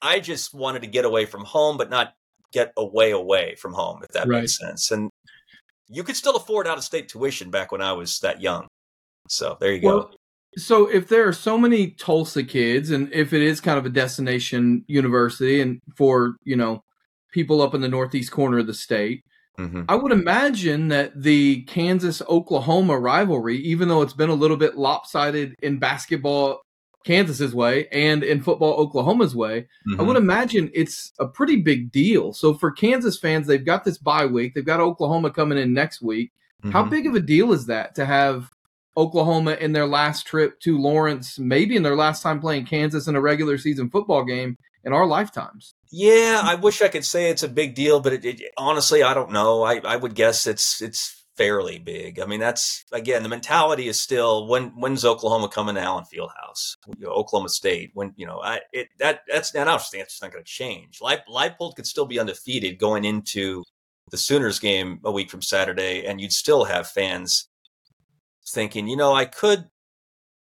I 0.00 0.20
just 0.20 0.54
wanted 0.54 0.82
to 0.82 0.88
get 0.88 1.04
away 1.04 1.26
from 1.26 1.44
home, 1.44 1.76
but 1.78 1.90
not 1.90 2.14
get 2.52 2.72
away 2.76 3.10
away 3.10 3.56
from 3.56 3.72
home, 3.72 4.02
if 4.02 4.10
that 4.10 4.28
right. 4.28 4.40
makes 4.40 4.58
sense. 4.58 4.90
And 4.90 5.10
you 5.88 6.04
could 6.04 6.16
still 6.16 6.36
afford 6.36 6.66
out 6.66 6.78
of 6.78 6.84
state 6.84 7.08
tuition 7.08 7.50
back 7.50 7.72
when 7.72 7.82
I 7.82 7.92
was 7.92 8.18
that 8.20 8.40
young. 8.40 8.68
So 9.28 9.56
there 9.60 9.72
you 9.72 9.80
well, 9.82 10.02
go. 10.02 10.10
So 10.56 10.88
if 10.88 11.08
there 11.08 11.26
are 11.26 11.32
so 11.32 11.58
many 11.58 11.90
Tulsa 11.90 12.44
kids, 12.44 12.90
and 12.90 13.12
if 13.12 13.32
it 13.32 13.42
is 13.42 13.60
kind 13.60 13.78
of 13.78 13.86
a 13.86 13.90
destination 13.90 14.84
university, 14.86 15.60
and 15.60 15.80
for 15.96 16.36
you 16.44 16.56
know 16.56 16.82
people 17.32 17.60
up 17.60 17.74
in 17.74 17.80
the 17.80 17.88
northeast 17.88 18.30
corner 18.30 18.58
of 18.58 18.66
the 18.66 18.74
state, 18.74 19.24
mm-hmm. 19.58 19.82
I 19.88 19.96
would 19.96 20.12
imagine 20.12 20.88
that 20.88 21.22
the 21.22 21.62
Kansas 21.62 22.22
Oklahoma 22.28 22.98
rivalry, 22.98 23.58
even 23.58 23.88
though 23.88 24.02
it's 24.02 24.12
been 24.12 24.30
a 24.30 24.34
little 24.34 24.56
bit 24.56 24.76
lopsided 24.76 25.54
in 25.62 25.78
basketball 25.78 26.60
Kansas's 27.04 27.54
way 27.54 27.86
and 27.92 28.24
in 28.24 28.42
football 28.42 28.74
Oklahoma's 28.74 29.36
way, 29.36 29.66
mm-hmm. 29.88 30.00
I 30.00 30.04
would 30.04 30.16
imagine 30.16 30.70
it's 30.74 31.12
a 31.18 31.26
pretty 31.26 31.56
big 31.56 31.92
deal. 31.92 32.32
So 32.32 32.54
for 32.54 32.70
Kansas 32.70 33.18
fans, 33.18 33.46
they've 33.46 33.64
got 33.64 33.84
this 33.84 33.98
bye 33.98 34.26
week. 34.26 34.54
They've 34.54 34.64
got 34.64 34.80
Oklahoma 34.80 35.30
coming 35.30 35.58
in 35.58 35.74
next 35.74 36.00
week. 36.00 36.32
Mm-hmm. 36.62 36.70
How 36.70 36.84
big 36.84 37.06
of 37.06 37.14
a 37.14 37.20
deal 37.20 37.52
is 37.52 37.66
that 37.66 37.94
to 37.96 38.06
have 38.06 38.50
Oklahoma 38.96 39.52
in 39.52 39.72
their 39.72 39.86
last 39.86 40.26
trip 40.26 40.60
to 40.60 40.78
Lawrence, 40.78 41.38
maybe 41.38 41.76
in 41.76 41.82
their 41.82 41.96
last 41.96 42.22
time 42.22 42.40
playing 42.40 42.66
Kansas 42.66 43.08
in 43.08 43.16
a 43.16 43.20
regular 43.20 43.58
season 43.58 43.90
football 43.90 44.24
game 44.24 44.56
in 44.84 44.92
our 44.92 45.06
lifetimes? 45.06 45.74
Yeah, 45.90 46.40
I 46.42 46.54
wish 46.54 46.82
I 46.82 46.88
could 46.88 47.04
say 47.04 47.30
it's 47.30 47.42
a 47.42 47.48
big 47.48 47.74
deal, 47.74 48.00
but 48.00 48.12
it, 48.12 48.24
it, 48.24 48.42
honestly, 48.56 49.02
I 49.02 49.14
don't 49.14 49.32
know. 49.32 49.62
I, 49.62 49.80
I 49.84 49.96
would 49.96 50.14
guess 50.14 50.46
it's 50.46 50.80
it's 50.80 51.24
fairly 51.36 51.78
big. 51.78 52.20
I 52.20 52.26
mean, 52.26 52.40
that's 52.40 52.84
again 52.92 53.22
the 53.22 53.28
mentality 53.28 53.88
is 53.88 54.00
still 54.00 54.46
when 54.46 54.68
when's 54.76 55.04
Oklahoma 55.04 55.48
coming 55.48 55.74
to 55.74 55.80
Allen 55.80 56.04
Fieldhouse? 56.04 56.76
You 56.98 57.06
know, 57.06 57.12
Oklahoma 57.12 57.48
State. 57.48 57.90
When 57.94 58.12
you 58.16 58.26
know, 58.26 58.40
I 58.42 58.60
it 58.72 58.88
that 58.98 59.20
that's 59.28 59.54
I 59.54 59.60
understand 59.60 60.04
it's 60.04 60.22
not 60.22 60.32
going 60.32 60.44
to 60.44 60.50
change. 60.50 61.00
Leipold 61.00 61.76
could 61.76 61.86
still 61.86 62.06
be 62.06 62.18
undefeated 62.18 62.78
going 62.78 63.04
into 63.04 63.62
the 64.10 64.18
Sooners 64.18 64.58
game 64.58 65.00
a 65.04 65.12
week 65.12 65.30
from 65.30 65.42
Saturday, 65.42 66.04
and 66.04 66.20
you'd 66.20 66.32
still 66.32 66.64
have 66.64 66.88
fans 66.88 67.48
thinking, 68.54 68.88
you 68.88 68.96
know, 68.96 69.12
I 69.14 69.24
could 69.26 69.66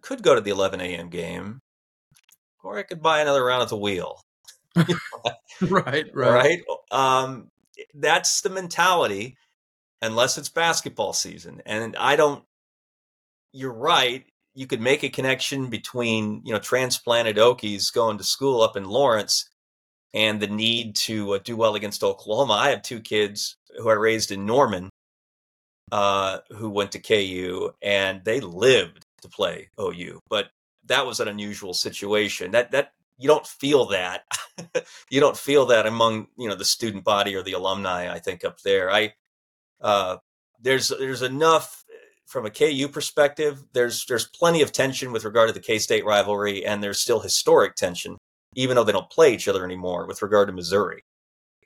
could 0.02 0.22
go 0.22 0.36
to 0.36 0.42
the 0.42 0.52
11 0.52 0.82
a.m. 0.82 1.10
game, 1.10 1.62
or 2.64 2.78
I 2.78 2.84
could 2.84 3.02
buy 3.02 3.22
another 3.22 3.44
round 3.44 3.64
at 3.64 3.70
the 3.70 3.78
wheel. 3.78 4.22
right, 4.76 5.34
right, 5.62 6.08
right. 6.14 6.62
Um, 6.92 7.50
that's 7.94 8.42
the 8.42 8.50
mentality 8.50 9.38
unless 10.02 10.38
it's 10.38 10.50
basketball 10.50 11.14
season. 11.14 11.62
And 11.66 11.96
I 11.96 12.16
don't, 12.16 12.44
you're 13.54 13.74
right. 13.74 14.26
You 14.54 14.68
could 14.68 14.82
make 14.82 15.04
a 15.04 15.10
connection 15.10 15.70
between, 15.70 16.42
you 16.44 16.54
know, 16.54 16.60
transplanted 16.60 17.38
Okies 17.38 17.94
going 17.94 18.18
to 18.18 18.24
school 18.24 18.62
up 18.62 18.76
in 18.76 18.84
Lawrence 18.84 19.50
and 20.14 20.40
the 20.40 20.48
need 20.48 20.96
to 20.96 21.34
uh, 21.34 21.40
do 21.44 21.56
well 21.56 21.76
against 21.76 22.04
Oklahoma. 22.04 22.54
I 22.54 22.70
have 22.70 22.82
two 22.82 23.00
kids 23.00 23.56
who 23.78 23.90
I 23.90 23.94
raised 23.94 24.32
in 24.32 24.46
Norman 24.46 24.90
uh, 25.94 26.40
who 26.50 26.72
went 26.72 26.92
to 26.92 27.00
KU 27.00 27.70
and 27.80 28.26
they 28.26 28.40
lived 28.40 29.06
to 29.22 29.30
play 29.30 29.70
OU, 29.80 30.22
but 30.28 30.48
that 30.86 31.06
was 31.06 31.20
an 31.20 31.28
unusual 31.28 31.76
situation. 31.76 32.50
That, 32.50 32.72
that, 32.72 32.94
you 33.20 33.28
don't 33.28 33.46
feel 33.46 33.86
that. 33.90 34.24
you 35.12 35.20
don't 35.20 35.38
feel 35.38 35.68
that 35.68 35.86
among, 35.86 36.30
you 36.36 36.50
know, 36.50 36.56
the 36.56 36.66
student 36.66 37.04
body 37.04 37.36
or 37.36 37.44
the 37.44 37.52
alumni, 37.52 38.12
I 38.12 38.18
think 38.18 38.44
up 38.44 38.60
there. 38.62 38.90
I, 38.90 39.14
uh, 39.82 40.18
there's 40.60 40.88
there's 40.88 41.22
enough 41.22 41.86
from 42.26 42.48
a 42.48 42.50
KU 42.50 42.88
perspective. 42.88 43.64
There's 43.74 44.06
there's 44.08 44.28
plenty 44.28 44.64
of 44.64 44.72
tension 44.72 45.12
with 45.12 45.26
regard 45.26 45.50
to 45.50 45.54
the 45.54 45.60
K 45.60 45.78
State 45.78 46.06
rivalry, 46.06 46.66
and 46.66 46.82
there's 46.82 47.00
still 47.00 47.20
historic 47.20 47.76
tension, 47.76 48.18
even 48.56 48.76
though 48.76 48.84
they 48.84 48.94
don't 48.94 49.12
play 49.12 49.32
each 49.32 49.48
other 49.48 49.64
anymore 49.64 50.08
with 50.08 50.24
regard 50.24 50.48
to 50.48 50.54
Missouri. 50.54 51.04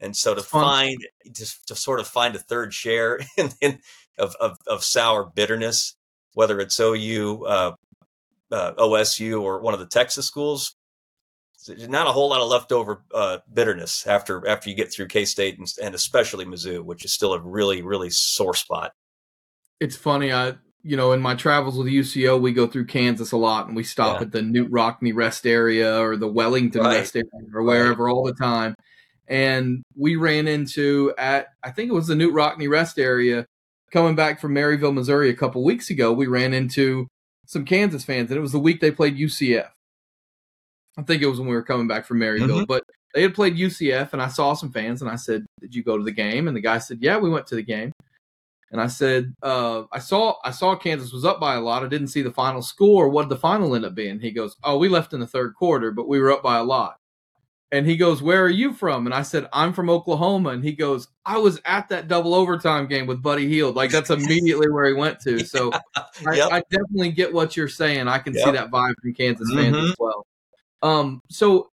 And 0.01 0.15
so 0.15 0.35
to 0.35 0.41
find 0.41 0.97
to, 1.33 1.45
to 1.67 1.75
sort 1.75 2.01
of 2.01 2.07
find 2.07 2.35
a 2.35 2.39
third 2.39 2.73
share 2.73 3.19
in, 3.37 3.51
in 3.61 3.79
of, 4.17 4.35
of, 4.39 4.57
of 4.67 4.83
sour 4.83 5.25
bitterness, 5.25 5.95
whether 6.33 6.59
it's 6.59 6.79
OU, 6.79 7.45
uh, 7.45 7.75
uh, 8.51 8.73
OSU, 8.73 9.41
or 9.41 9.61
one 9.61 9.73
of 9.73 9.79
the 9.79 9.85
Texas 9.85 10.25
schools, 10.25 10.75
not 11.67 12.07
a 12.07 12.11
whole 12.11 12.29
lot 12.29 12.41
of 12.41 12.49
leftover 12.49 13.03
uh, 13.13 13.39
bitterness 13.51 14.05
after 14.07 14.47
after 14.47 14.69
you 14.69 14.75
get 14.75 14.91
through 14.91 15.07
K 15.07 15.25
State 15.25 15.57
and, 15.57 15.67
and, 15.81 15.95
especially 15.95 16.45
Mizzou, 16.45 16.83
which 16.83 17.03
is 17.03 17.13
still 17.13 17.33
a 17.33 17.41
really 17.41 17.81
really 17.81 18.09
sore 18.09 18.53
spot. 18.53 18.93
It's 19.79 19.95
funny, 19.95 20.31
I 20.31 20.55
you 20.83 20.95
know 20.95 21.11
in 21.11 21.21
my 21.21 21.35
travels 21.35 21.77
with 21.77 21.87
UCO, 21.87 22.39
we 22.39 22.53
go 22.53 22.67
through 22.67 22.85
Kansas 22.85 23.31
a 23.31 23.37
lot, 23.37 23.67
and 23.67 23.75
we 23.75 23.83
stop 23.83 24.19
yeah. 24.19 24.27
at 24.27 24.31
the 24.31 24.39
Knute 24.39 24.69
Rockne 24.69 25.13
rest 25.13 25.45
area 25.45 25.99
or 25.99 26.15
the 26.15 26.27
Wellington 26.27 26.83
right. 26.83 26.97
rest 26.97 27.15
area 27.15 27.29
or 27.53 27.63
wherever 27.63 28.05
right. 28.05 28.11
all 28.11 28.23
the 28.23 28.33
time. 28.33 28.75
And 29.27 29.83
we 29.95 30.15
ran 30.15 30.47
into 30.47 31.13
at 31.17 31.47
I 31.63 31.71
think 31.71 31.89
it 31.89 31.93
was 31.93 32.07
the 32.07 32.15
Knute 32.15 32.33
Rockne 32.33 32.69
rest 32.69 32.97
area 32.97 33.45
coming 33.91 34.15
back 34.15 34.39
from 34.39 34.53
Maryville, 34.53 34.93
Missouri 34.93 35.29
a 35.29 35.35
couple 35.35 35.63
weeks 35.63 35.89
ago. 35.89 36.11
We 36.13 36.27
ran 36.27 36.53
into 36.53 37.07
some 37.45 37.65
Kansas 37.65 38.03
fans, 38.03 38.29
and 38.29 38.37
it 38.37 38.41
was 38.41 38.51
the 38.51 38.59
week 38.59 38.81
they 38.81 38.91
played 38.91 39.17
UCF 39.17 39.69
I 40.97 41.03
think 41.03 41.21
it 41.21 41.27
was 41.27 41.39
when 41.39 41.47
we 41.47 41.55
were 41.55 41.63
coming 41.63 41.87
back 41.87 42.05
from 42.05 42.19
Maryville, 42.19 42.47
mm-hmm. 42.47 42.63
but 42.63 42.83
they 43.13 43.21
had 43.21 43.35
played 43.35 43.55
UCF, 43.55 44.13
and 44.13 44.21
I 44.21 44.27
saw 44.27 44.53
some 44.53 44.71
fans, 44.71 45.01
and 45.01 45.09
I 45.09 45.15
said, 45.15 45.45
"Did 45.61 45.75
you 45.75 45.83
go 45.83 45.97
to 45.97 46.03
the 46.03 46.11
game?" 46.11 46.47
And 46.47 46.57
the 46.57 46.61
guy 46.61 46.79
said, 46.79 46.99
"Yeah, 47.01 47.17
we 47.17 47.29
went 47.29 47.47
to 47.47 47.55
the 47.55 47.63
game." 47.63 47.91
And 48.71 48.81
I 48.81 48.87
said, 48.87 49.33
uh, 49.43 49.83
"I 49.91 49.99
saw 49.99 50.35
I 50.43 50.51
saw 50.51 50.75
Kansas 50.75 51.13
was 51.13 51.23
up 51.23 51.39
by 51.39 51.55
a 51.55 51.61
lot. 51.61 51.83
I 51.83 51.87
didn't 51.87 52.07
see 52.07 52.23
the 52.23 52.31
final 52.31 52.61
score. 52.61 53.09
What 53.09 53.23
did 53.23 53.29
the 53.29 53.37
final 53.37 53.75
end 53.75 53.85
up 53.85 53.95
being?" 53.95 54.19
He 54.19 54.31
goes, 54.31 54.55
"Oh, 54.63 54.77
we 54.77 54.89
left 54.89 55.13
in 55.13 55.19
the 55.19 55.27
third 55.27 55.53
quarter, 55.53 55.91
but 55.91 56.07
we 56.07 56.19
were 56.19 56.31
up 56.31 56.43
by 56.43 56.57
a 56.57 56.63
lot." 56.63 56.97
And 57.71 57.85
he 57.85 57.97
goes, 57.97 58.21
"Where 58.21 58.43
are 58.43 58.49
you 58.49 58.71
from?" 58.71 59.05
And 59.05 59.13
I 59.13 59.23
said, 59.23 59.49
"I'm 59.51 59.73
from 59.73 59.89
Oklahoma." 59.89 60.49
And 60.49 60.63
he 60.63 60.71
goes, 60.71 61.09
"I 61.25 61.37
was 61.37 61.59
at 61.65 61.89
that 61.89 62.07
double 62.07 62.33
overtime 62.33 62.87
game 62.87 63.07
with 63.07 63.21
Buddy 63.21 63.47
Hield. 63.49 63.75
Like 63.75 63.91
that's 63.91 64.09
immediately 64.09 64.69
where 64.69 64.85
he 64.85 64.93
went 64.93 65.19
to." 65.21 65.37
So 65.47 65.71
yep. 65.73 66.51
I, 66.51 66.57
I, 66.57 66.63
definitely 66.69 67.11
get 67.11 67.33
what 67.33 67.57
you're 67.57 67.67
saying. 67.67 68.07
I 68.07 68.19
can 68.19 68.33
yep. 68.33 68.45
see 68.45 68.51
that 68.51 68.71
vibe 68.71 68.93
from 69.01 69.13
Kansas 69.13 69.51
fans 69.53 69.75
mm-hmm. 69.75 69.85
as 69.85 69.95
well. 69.99 70.25
Um, 70.81 71.21
so 71.29 71.69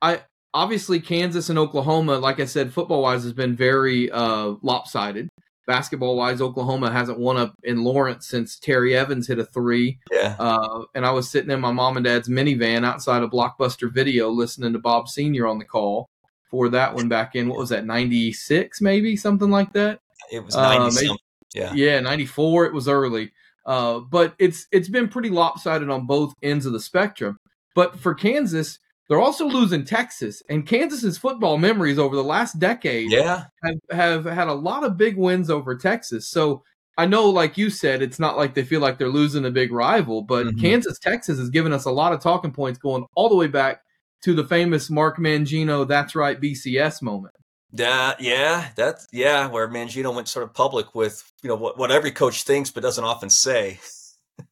I 0.00 0.22
obviously 0.54 1.00
Kansas 1.00 1.48
and 1.48 1.58
Oklahoma, 1.58 2.18
like 2.18 2.40
I 2.40 2.44
said, 2.44 2.72
football 2.72 3.02
wise 3.02 3.22
has 3.24 3.32
been 3.32 3.56
very 3.56 4.10
uh, 4.10 4.54
lopsided. 4.62 5.28
Basketball 5.66 6.16
wise, 6.16 6.40
Oklahoma 6.40 6.90
hasn't 6.90 7.18
won 7.18 7.36
up 7.36 7.54
in 7.62 7.84
Lawrence 7.84 8.26
since 8.26 8.58
Terry 8.58 8.96
Evans 8.96 9.28
hit 9.28 9.38
a 9.38 9.44
three. 9.44 9.98
Yeah. 10.10 10.34
Uh, 10.38 10.82
and 10.94 11.06
I 11.06 11.12
was 11.12 11.30
sitting 11.30 11.50
in 11.50 11.60
my 11.60 11.70
mom 11.70 11.96
and 11.96 12.04
dad's 12.04 12.28
minivan 12.28 12.84
outside 12.84 13.22
of 13.22 13.30
Blockbuster 13.30 13.92
Video 13.92 14.28
listening 14.28 14.72
to 14.72 14.78
Bob 14.78 15.08
Senior 15.08 15.46
on 15.46 15.58
the 15.58 15.64
call 15.64 16.08
for 16.50 16.68
that 16.68 16.94
one 16.94 17.08
back 17.08 17.34
in 17.34 17.48
what 17.48 17.58
was 17.58 17.70
that 17.70 17.86
ninety 17.86 18.32
six 18.32 18.80
maybe 18.80 19.16
something 19.16 19.50
like 19.50 19.72
that. 19.72 20.00
It 20.30 20.44
was 20.44 20.54
ninety 20.54 21.08
uh, 21.08 21.14
Yeah. 21.54 21.72
Yeah, 21.74 22.00
ninety 22.00 22.26
four. 22.26 22.66
It 22.66 22.74
was 22.74 22.88
early. 22.88 23.32
Uh, 23.64 24.00
but 24.00 24.34
it's 24.38 24.66
it's 24.72 24.88
been 24.88 25.08
pretty 25.08 25.30
lopsided 25.30 25.88
on 25.88 26.06
both 26.06 26.34
ends 26.42 26.66
of 26.66 26.72
the 26.72 26.80
spectrum. 26.80 27.38
But 27.74 27.98
for 27.98 28.14
Kansas, 28.14 28.78
they're 29.08 29.20
also 29.20 29.46
losing 29.46 29.84
Texas, 29.84 30.42
and 30.48 30.66
Kansas's 30.66 31.18
football 31.18 31.58
memories 31.58 31.98
over 31.98 32.16
the 32.16 32.24
last 32.24 32.58
decade 32.58 33.10
yeah. 33.10 33.44
have, 33.62 33.74
have 33.90 34.24
had 34.24 34.48
a 34.48 34.54
lot 34.54 34.84
of 34.84 34.96
big 34.96 35.16
wins 35.16 35.50
over 35.50 35.76
Texas. 35.76 36.28
So 36.28 36.62
I 36.96 37.06
know, 37.06 37.28
like 37.28 37.58
you 37.58 37.70
said, 37.70 38.02
it's 38.02 38.18
not 38.18 38.36
like 38.36 38.54
they 38.54 38.64
feel 38.64 38.80
like 38.80 38.98
they're 38.98 39.08
losing 39.08 39.44
a 39.44 39.50
big 39.50 39.72
rival, 39.72 40.22
but 40.22 40.46
mm-hmm. 40.46 40.60
Kansas 40.60 40.98
Texas 40.98 41.38
has 41.38 41.50
given 41.50 41.72
us 41.72 41.84
a 41.84 41.90
lot 41.90 42.12
of 42.12 42.20
talking 42.20 42.52
points 42.52 42.78
going 42.78 43.06
all 43.14 43.28
the 43.28 43.36
way 43.36 43.46
back 43.46 43.82
to 44.22 44.34
the 44.34 44.44
famous 44.44 44.88
Mark 44.88 45.18
Mangino, 45.18 45.86
that's 45.86 46.14
right, 46.14 46.40
BCS 46.40 47.02
moment. 47.02 47.34
That 47.72 48.20
yeah, 48.20 48.68
that's 48.76 49.06
yeah, 49.12 49.48
where 49.48 49.68
Mangino 49.68 50.14
went 50.14 50.28
sort 50.28 50.44
of 50.44 50.52
public 50.52 50.94
with 50.94 51.22
you 51.42 51.48
know 51.48 51.56
what, 51.56 51.78
what 51.78 51.90
every 51.90 52.12
coach 52.12 52.42
thinks 52.42 52.70
but 52.70 52.82
doesn't 52.82 53.04
often 53.04 53.30
say. 53.30 53.80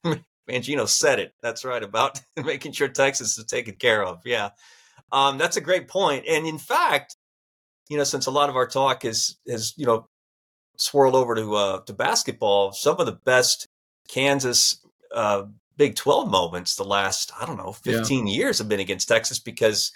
Mangino 0.51 0.89
said 0.89 1.19
it. 1.19 1.35
That's 1.43 1.65
right 1.65 1.83
about 1.83 2.21
making 2.37 2.73
sure 2.73 2.89
Texas 2.89 3.39
is 3.39 3.45
taken 3.45 3.75
care 3.75 4.05
of. 4.05 4.21
Yeah, 4.25 4.51
um, 5.13 5.39
that's 5.39 5.57
a 5.57 5.61
great 5.61 5.89
point. 5.89 6.25
And 6.29 6.47
in 6.47 6.59
fact, 6.59 7.17
you 7.89 7.97
know, 7.97 8.05
since 8.05 8.27
a 8.27 8.31
lot 8.31 8.49
of 8.49 8.57
our 8.57 8.67
talk 8.67 9.05
is 9.05 9.37
has 9.49 9.75
you 9.77 9.87
know 9.87 10.09
swirled 10.77 11.15
over 11.15 11.35
to 11.35 11.55
uh, 11.55 11.81
to 11.83 11.93
basketball, 11.93 12.73
some 12.73 12.99
of 12.99 13.07
the 13.07 13.19
best 13.25 13.69
Kansas 14.09 14.85
uh, 15.15 15.45
Big 15.77 15.95
Twelve 15.97 16.31
moments 16.31 16.77
the 16.77 16.85
last 16.85 17.33
I 17.41 17.47
don't 17.47 17.57
know 17.57 17.73
fifteen 17.73 18.27
yeah. 18.27 18.35
years 18.35 18.59
have 18.59 18.69
been 18.69 18.81
against 18.81 19.09
Texas 19.09 19.39
because 19.39 19.93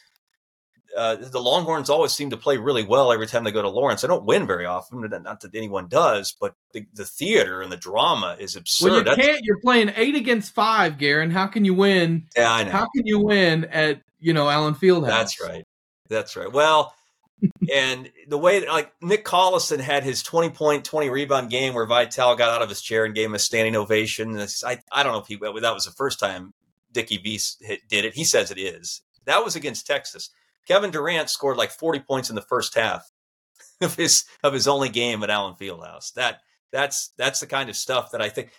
uh, 0.97 1.17
the 1.17 1.41
Longhorns 1.41 1.91
always 1.91 2.13
seem 2.13 2.31
to 2.31 2.37
play 2.37 2.57
really 2.57 2.85
well 2.85 3.13
every 3.13 3.27
time 3.27 3.45
they 3.45 3.53
go 3.53 3.63
to 3.63 3.69
Lawrence. 3.69 4.03
They 4.03 4.09
don't 4.09 4.25
win 4.25 4.47
very 4.47 4.65
often, 4.65 5.01
not 5.01 5.41
that 5.41 5.55
anyone 5.55 5.89
does, 5.89 6.35
but 6.41 6.55
the, 6.73 6.87
the 6.95 7.05
theater 7.05 7.63
and 7.63 7.73
the 7.73 7.77
drama 7.77 8.37
is 8.39 8.57
absurd. 8.57 8.89
Well, 8.89 8.99
you 8.99 9.05
That's, 9.05 9.21
can't. 9.21 9.41
You're 9.43 9.61
playing 9.61 9.93
eight 9.97 10.15
against 10.15 10.55
five, 10.55 10.99
Guerin. 10.99 11.31
How 11.31 11.47
can 11.47 11.65
you 11.65 11.75
win? 11.75 12.27
Yeah, 12.37 12.53
I 12.53 12.65
know. 12.65 12.71
How 12.71 12.87
can 12.95 13.07
you 13.07 13.21
win 13.21 13.65
at 13.67 14.03
you 14.21 14.33
know 14.33 14.49
Allen 14.49 14.75
Fieldhouse? 14.75 15.09
That's 15.09 15.41
right. 15.43 15.65
That's 16.09 16.37
right. 16.37 16.53
Well, 16.53 16.95
and 17.75 18.11
the 18.29 18.39
way 18.39 18.67
like 18.67 18.93
Nick 19.03 19.25
Collison 19.25 19.81
had 19.81 20.05
his 20.05 20.23
20 20.23 20.51
point, 20.51 20.85
20 20.85 21.11
rebound 21.11 21.51
game 21.51 21.75
where 21.75 21.87
Vitale 21.87 22.37
got 22.37 22.51
out 22.51 22.63
of 22.63 22.69
his 22.69 22.81
chair 22.81 23.05
and 23.05 23.15
gave 23.15 23.27
him 23.27 23.35
a 23.35 23.39
standing 23.39 23.77
ovation. 23.77 24.39
I, 24.65 24.79
I 24.93 25.03
don't 25.03 25.13
know 25.13 25.19
if 25.19 25.27
he 25.27 25.37
that 25.37 25.75
was 25.75 25.85
the 25.85 25.93
first 25.93 26.19
time 26.21 26.53
Dickie 26.93 27.19
V 27.19 27.41
did 27.89 28.05
it. 28.05 28.15
He 28.15 28.25
says 28.25 28.51
it 28.51 28.59
is. 28.59 29.03
That 29.27 29.45
was 29.45 29.57
against 29.57 29.87
Texas. 29.87 30.31
Kevin 30.67 30.91
Durant 30.91 31.31
scored 31.31 31.57
like 31.57 31.71
40 31.71 32.01
points 32.01 32.31
in 32.31 32.37
the 32.37 32.43
first 32.43 32.75
half 32.75 33.11
of 33.81 33.95
his 33.97 34.25
of 34.43 34.53
his 34.53 34.69
only 34.69 34.89
game 34.89 35.23
at 35.23 35.31
Allen 35.31 35.55
Fieldhouse. 35.61 36.13
That 36.15 36.41
that's 36.73 37.13
that's 37.17 37.41
the 37.41 37.47
kind 37.47 37.71
of 37.71 37.77
stuff 37.77 38.13
that 38.13 38.23
I 38.23 38.29
think 38.29 38.51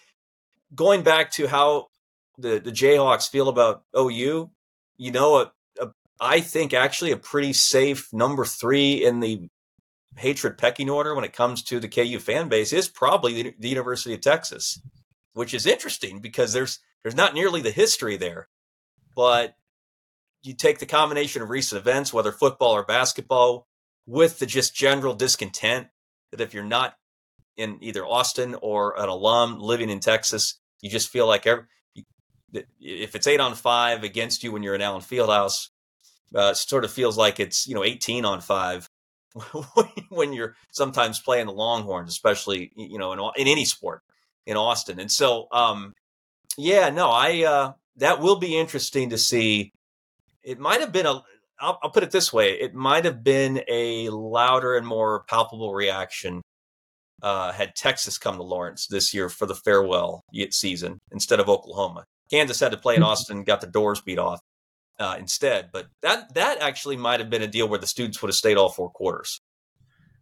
going 0.74 1.04
back 1.04 1.32
to 1.32 1.48
how 1.48 1.88
the 2.38 2.60
the 2.60 2.72
Jayhawks 2.72 3.30
feel 3.30 3.50
about 3.50 3.84
OU, 3.98 4.52
you 4.98 5.12
know, 5.12 5.38
a, 5.38 5.52
a, 5.80 5.90
I 6.20 6.42
think 6.42 6.74
actually 6.74 7.12
a 7.12 7.18
pretty 7.18 7.54
safe 7.54 8.12
number 8.14 8.46
3 8.46 9.06
in 9.06 9.20
the 9.20 9.50
hatred 10.18 10.58
pecking 10.58 10.90
order 10.90 11.14
when 11.14 11.26
it 11.26 11.34
comes 11.34 11.62
to 11.64 11.80
the 11.80 11.90
KU 11.90 12.20
fan 12.20 12.48
base 12.48 12.72
is 12.72 12.88
probably 12.88 13.44
the, 13.44 13.56
the 13.60 13.68
University 13.68 14.14
of 14.14 14.22
Texas, 14.22 14.82
which 15.34 15.54
is 15.54 15.66
interesting 15.66 16.20
because 16.20 16.54
there's 16.54 16.80
there's 17.04 17.16
not 17.16 17.34
nearly 17.34 17.62
the 17.62 17.72
history 17.72 18.16
there 18.18 18.48
but 19.16 19.56
you 20.46 20.54
take 20.54 20.80
the 20.80 20.86
combination 20.86 21.42
of 21.42 21.50
recent 21.50 21.80
events, 21.80 22.14
whether 22.14 22.32
football 22.32 22.72
or 22.72 22.84
basketball, 22.84 23.68
with 24.06 24.40
the 24.40 24.46
just 24.46 24.76
general 24.76 25.14
discontent 25.14 25.88
that 26.32 26.42
if 26.42 26.54
you're 26.54 26.64
not 26.64 26.96
in 27.58 27.78
either 27.82 28.06
Austin 28.06 28.56
or 28.62 29.00
an 29.00 29.10
alum 29.10 29.60
living 29.60 29.90
in 29.90 30.00
Texas, 30.00 30.60
you 30.82 30.90
just 30.90 31.10
feel 31.10 31.28
like 31.28 31.48
every, 31.48 31.64
if 32.80 33.16
it's 33.16 33.28
eight 33.28 33.40
on 33.40 33.56
five 33.56 34.04
against 34.04 34.44
you 34.44 34.52
when 34.52 34.64
you're 34.64 34.76
in 34.76 34.82
Allen 34.82 35.02
Fieldhouse, 35.02 35.70
uh, 36.36 36.50
it 36.52 36.58
sort 36.58 36.86
of 36.86 36.92
feels 36.92 37.18
like 37.18 37.40
it's 37.40 37.68
you 37.68 37.76
know 37.76 37.84
18 37.84 38.26
on 38.26 38.42
five 38.42 38.90
when 40.10 40.34
you're 40.34 40.56
sometimes 40.72 41.20
playing 41.20 41.46
the 41.46 41.54
Longhorns, 41.54 42.10
especially 42.10 42.72
you 42.76 42.98
know 42.98 43.14
in, 43.14 43.20
in 43.38 43.48
any 43.48 43.66
sport 43.66 44.02
in 44.46 44.58
Austin. 44.58 45.00
And 45.00 45.12
so, 45.12 45.48
um, 45.52 45.94
yeah, 46.58 46.90
no, 46.90 47.10
I 47.10 47.44
uh, 47.44 47.74
that 47.98 48.20
will 48.20 48.38
be 48.38 48.58
interesting 48.58 49.10
to 49.10 49.18
see. 49.18 49.72
It 50.46 50.60
might 50.60 50.82
have 50.82 50.92
been 50.92 51.06
a. 51.06 51.22
I'll, 51.60 51.80
I'll 51.82 51.90
put 51.90 52.04
it 52.04 52.12
this 52.12 52.32
way: 52.32 52.54
it 52.54 52.74
might 52.74 53.06
have 53.06 53.24
been 53.24 53.62
a 53.68 54.10
louder 54.10 54.76
and 54.76 54.86
more 54.86 55.24
palpable 55.28 55.74
reaction 55.74 56.42
uh, 57.22 57.52
had 57.52 57.76
Texas 57.76 58.18
come 58.18 58.38
to 58.38 58.44
Lawrence 58.44 58.88
this 58.88 59.14
year 59.14 59.30
for 59.30 59.46
the 59.46 59.56
farewell 59.56 60.22
season 60.52 61.00
instead 61.12 61.40
of 61.40 61.50
Oklahoma. 61.50 62.04
Kansas 62.30 62.60
had 62.60 62.72
to 62.72 62.78
play 62.78 62.96
in 62.96 63.02
mm-hmm. 63.02 63.10
Austin, 63.10 63.44
got 63.44 63.62
the 63.62 63.68
doors 63.68 64.02
beat 64.02 64.20
off 64.20 64.40
uh, 65.00 65.16
instead. 65.18 65.70
But 65.72 65.88
that 66.02 66.34
that 66.36 66.62
actually 66.62 66.98
might 66.98 67.20
have 67.20 67.30
been 67.30 67.42
a 67.42 67.48
deal 67.48 67.68
where 67.68 67.80
the 67.80 67.88
students 67.88 68.22
would 68.22 68.30
have 68.30 68.36
stayed 68.36 68.58
all 68.58 68.70
four 68.70 68.90
quarters. 68.90 69.40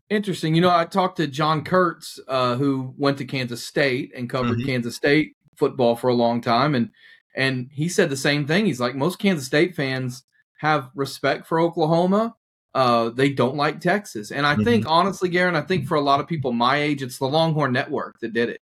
Interesting. 0.09 0.53
You 0.53 0.61
know, 0.61 0.69
I 0.69 0.85
talked 0.85 1.17
to 1.17 1.27
John 1.27 1.63
Kurtz, 1.63 2.19
uh, 2.27 2.55
who 2.55 2.93
went 2.97 3.17
to 3.19 3.25
Kansas 3.25 3.65
State 3.65 4.11
and 4.15 4.29
covered 4.29 4.59
mm-hmm. 4.59 4.67
Kansas 4.67 4.95
State 4.95 5.33
football 5.57 5.95
for 5.95 6.09
a 6.09 6.13
long 6.13 6.41
time, 6.41 6.75
and 6.75 6.89
and 7.35 7.69
he 7.71 7.89
said 7.89 8.09
the 8.09 8.17
same 8.17 8.45
thing. 8.45 8.65
He's 8.65 8.79
like, 8.79 8.95
most 8.95 9.19
Kansas 9.19 9.45
State 9.45 9.75
fans 9.75 10.23
have 10.59 10.89
respect 10.95 11.47
for 11.47 11.59
Oklahoma. 11.59 12.35
Uh, 12.73 13.09
they 13.09 13.29
don't 13.29 13.55
like 13.55 13.79
Texas, 13.79 14.31
and 14.31 14.45
I 14.47 14.53
mm-hmm. 14.53 14.63
think 14.63 14.85
honestly, 14.87 15.29
Guerin, 15.29 15.55
I 15.55 15.61
think 15.61 15.87
for 15.87 15.95
a 15.95 16.01
lot 16.01 16.19
of 16.19 16.27
people 16.27 16.51
my 16.51 16.77
age, 16.77 17.03
it's 17.03 17.19
the 17.19 17.27
Longhorn 17.27 17.71
Network 17.71 18.19
that 18.21 18.33
did 18.33 18.49
it 18.49 18.61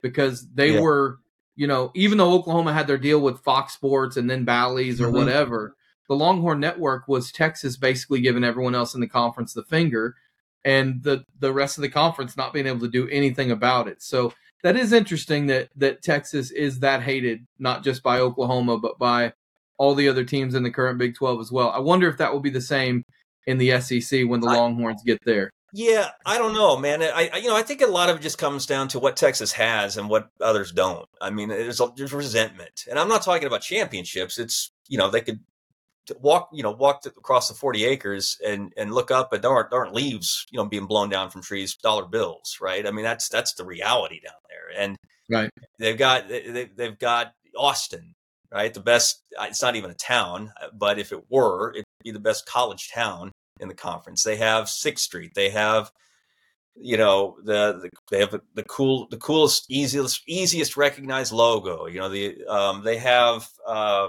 because 0.00 0.48
they 0.54 0.72
yeah. 0.72 0.80
were 0.80 1.18
you 1.60 1.66
know, 1.66 1.90
even 1.94 2.16
though 2.16 2.32
Oklahoma 2.32 2.72
had 2.72 2.86
their 2.86 2.96
deal 2.96 3.20
with 3.20 3.40
Fox 3.40 3.74
Sports 3.74 4.16
and 4.16 4.30
then 4.30 4.44
Bally's 4.46 4.98
or 4.98 5.08
mm-hmm. 5.08 5.16
whatever, 5.18 5.76
the 6.08 6.14
Longhorn 6.14 6.58
Network 6.58 7.06
was 7.06 7.30
Texas 7.30 7.76
basically 7.76 8.22
giving 8.22 8.44
everyone 8.44 8.74
else 8.74 8.94
in 8.94 9.00
the 9.02 9.06
conference 9.06 9.52
the 9.52 9.62
finger, 9.62 10.16
and 10.64 11.02
the 11.02 11.24
the 11.38 11.52
rest 11.52 11.76
of 11.76 11.82
the 11.82 11.90
conference 11.90 12.34
not 12.34 12.54
being 12.54 12.66
able 12.66 12.80
to 12.80 12.88
do 12.88 13.08
anything 13.10 13.50
about 13.50 13.88
it. 13.88 14.00
So 14.00 14.32
that 14.62 14.76
is 14.76 14.92
interesting 14.92 15.46
that 15.46 15.68
that 15.76 16.02
Texas 16.02 16.50
is 16.50 16.80
that 16.80 17.02
hated, 17.02 17.46
not 17.58 17.82
just 17.82 18.02
by 18.02 18.20
Oklahoma, 18.20 18.78
but 18.78 18.98
by 18.98 19.32
all 19.78 19.94
the 19.94 20.08
other 20.08 20.24
teams 20.24 20.54
in 20.54 20.62
the 20.62 20.70
current 20.70 20.98
Big 20.98 21.14
Twelve 21.14 21.40
as 21.40 21.50
well. 21.50 21.70
I 21.70 21.78
wonder 21.78 22.08
if 22.08 22.18
that 22.18 22.32
will 22.32 22.40
be 22.40 22.50
the 22.50 22.60
same 22.60 23.04
in 23.46 23.58
the 23.58 23.80
SEC 23.80 24.26
when 24.26 24.40
the 24.40 24.46
Longhorns 24.46 25.02
get 25.04 25.18
there. 25.24 25.50
Yeah, 25.72 26.08
I 26.26 26.36
don't 26.38 26.52
know, 26.52 26.76
man. 26.76 27.02
I, 27.02 27.30
I, 27.32 27.36
you 27.38 27.48
know 27.48 27.56
I 27.56 27.62
think 27.62 27.80
a 27.80 27.86
lot 27.86 28.10
of 28.10 28.16
it 28.16 28.22
just 28.22 28.38
comes 28.38 28.66
down 28.66 28.88
to 28.88 28.98
what 28.98 29.16
Texas 29.16 29.52
has 29.52 29.96
and 29.96 30.08
what 30.08 30.28
others 30.40 30.72
don't. 30.72 31.06
I 31.20 31.30
mean, 31.30 31.48
there's 31.48 31.80
a, 31.80 31.92
there's 31.96 32.12
resentment, 32.12 32.86
and 32.90 32.98
I'm 32.98 33.08
not 33.08 33.22
talking 33.22 33.46
about 33.46 33.62
championships. 33.62 34.38
It's 34.38 34.72
you 34.88 34.98
know 34.98 35.10
they 35.10 35.20
could 35.20 35.40
walk 36.20 36.48
you 36.52 36.62
know 36.62 36.72
walk 36.72 37.04
across 37.06 37.48
the 37.48 37.54
40 37.54 37.84
acres 37.84 38.36
and 38.44 38.72
and 38.76 38.92
look 38.92 39.10
up 39.10 39.32
and 39.32 39.42
there 39.42 39.50
aren't, 39.50 39.70
there 39.70 39.80
aren't 39.80 39.94
leaves 39.94 40.46
you 40.50 40.58
know 40.58 40.64
being 40.64 40.86
blown 40.86 41.08
down 41.08 41.30
from 41.30 41.42
trees 41.42 41.76
dollar 41.76 42.06
bills 42.06 42.58
right 42.60 42.86
i 42.86 42.90
mean 42.90 43.04
that's 43.04 43.28
that's 43.28 43.54
the 43.54 43.64
reality 43.64 44.20
down 44.20 44.34
there 44.48 44.82
and 44.82 44.96
right 45.28 45.50
they've 45.78 45.98
got 45.98 46.28
they, 46.28 46.68
they've 46.74 46.98
got 46.98 47.32
austin 47.56 48.12
right 48.52 48.74
the 48.74 48.80
best 48.80 49.22
it's 49.42 49.62
not 49.62 49.76
even 49.76 49.90
a 49.90 49.94
town 49.94 50.52
but 50.76 50.98
if 50.98 51.12
it 51.12 51.22
were 51.30 51.72
it'd 51.74 51.84
be 52.02 52.10
the 52.10 52.18
best 52.18 52.46
college 52.46 52.90
town 52.92 53.30
in 53.60 53.68
the 53.68 53.74
conference. 53.74 54.22
They 54.22 54.36
have 54.36 54.68
Sixth 54.68 55.04
Street. 55.04 55.32
They 55.34 55.50
have 55.50 55.92
you 56.76 56.96
know 56.96 57.36
the, 57.44 57.78
the, 57.82 57.90
they 58.10 58.20
have 58.20 58.34
the 58.54 58.62
cool 58.64 59.06
the 59.10 59.16
coolest 59.16 59.66
easiest 59.68 60.22
easiest 60.28 60.76
recognized 60.76 61.32
logo 61.32 61.86
you 61.86 61.98
know 61.98 62.08
the 62.08 62.42
um 62.46 62.84
they 62.84 62.96
have 62.96 63.46
uh 63.66 64.08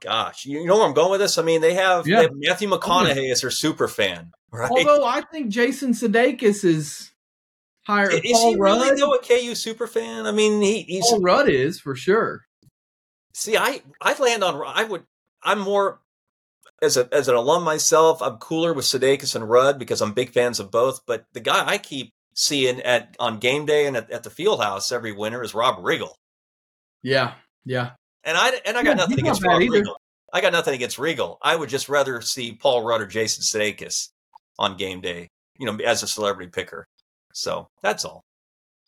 gosh 0.00 0.44
you 0.44 0.64
know 0.66 0.76
where 0.76 0.86
i'm 0.86 0.94
going 0.94 1.10
with 1.10 1.20
this 1.20 1.38
i 1.38 1.42
mean 1.42 1.60
they 1.60 1.74
have, 1.74 2.06
yeah. 2.06 2.18
they 2.18 2.22
have 2.24 2.32
matthew 2.34 2.68
mcconaughey 2.68 3.30
as 3.30 3.40
their 3.40 3.50
super 3.50 3.88
fan 3.88 4.30
right 4.52 4.70
although 4.70 5.04
i 5.04 5.20
think 5.20 5.48
jason 5.48 5.92
sudeikis 5.92 6.64
is 6.64 7.12
higher 7.86 8.10
is 8.10 8.20
paul 8.32 8.50
he 8.50 8.56
rudd 8.56 8.80
really 8.80 9.00
though 9.00 9.14
a 9.14 9.22
ku 9.22 9.54
super 9.54 9.86
fan 9.86 10.26
i 10.26 10.32
mean 10.32 10.60
he, 10.60 10.82
he's 10.82 11.08
paul 11.08 11.20
rudd 11.20 11.48
is 11.48 11.80
for 11.80 11.96
sure 11.96 12.42
see 13.32 13.56
i 13.56 13.80
i 14.02 14.18
land 14.20 14.44
on 14.44 14.62
i 14.66 14.84
would 14.84 15.04
i'm 15.42 15.58
more 15.58 16.00
as 16.82 16.96
a 16.96 17.08
as 17.12 17.28
an 17.28 17.34
alum 17.34 17.62
myself, 17.62 18.20
I'm 18.22 18.36
cooler 18.36 18.72
with 18.72 18.84
Sudeikis 18.84 19.34
and 19.34 19.48
Rudd 19.48 19.78
because 19.78 20.00
I'm 20.00 20.12
big 20.12 20.30
fans 20.30 20.60
of 20.60 20.70
both. 20.70 21.00
But 21.06 21.26
the 21.32 21.40
guy 21.40 21.66
I 21.66 21.78
keep 21.78 22.12
seeing 22.34 22.80
at 22.82 23.16
on 23.18 23.38
game 23.38 23.66
day 23.66 23.86
and 23.86 23.96
at, 23.96 24.10
at 24.10 24.22
the 24.22 24.30
field 24.30 24.62
house 24.62 24.92
every 24.92 25.12
winter 25.12 25.42
is 25.42 25.54
Rob 25.54 25.82
Riggle. 25.82 26.14
Yeah, 27.02 27.34
yeah. 27.64 27.92
And 28.26 28.36
I 28.36 28.50
and 28.66 28.76
I 28.76 28.82
got 28.82 28.90
yeah, 28.90 28.94
nothing 28.94 29.20
against 29.20 29.42
either. 29.46 29.84
I 30.32 30.40
got 30.40 30.52
nothing 30.52 30.74
against 30.74 30.98
Riggle. 30.98 31.38
I 31.40 31.56
would 31.56 31.68
just 31.68 31.88
rather 31.88 32.20
see 32.20 32.52
Paul 32.52 32.82
Rudd 32.82 33.00
or 33.00 33.06
Jason 33.06 33.42
Sudeikis 33.42 34.08
on 34.58 34.76
game 34.76 35.00
day, 35.00 35.28
you 35.56 35.64
know, 35.64 35.76
as 35.84 36.02
a 36.02 36.08
celebrity 36.08 36.50
picker. 36.50 36.86
So 37.32 37.68
that's 37.82 38.04
all. 38.04 38.24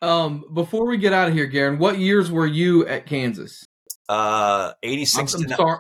Um, 0.03 0.44
before 0.53 0.87
we 0.87 0.98
get 0.98 1.12
out 1.12 1.29
of 1.29 1.35
here, 1.35 1.46
Guerin, 1.46 1.79
what 1.79 1.98
years 1.98 2.31
were 2.31 2.46
you 2.46 2.87
at 2.87 3.07
Kansas? 3.07 3.64
Uh, 4.09 4.72
eighty 4.83 5.05
six. 5.05 5.35
I'm, 5.35 5.44
I'm 5.44 5.57
sorry. 5.57 5.79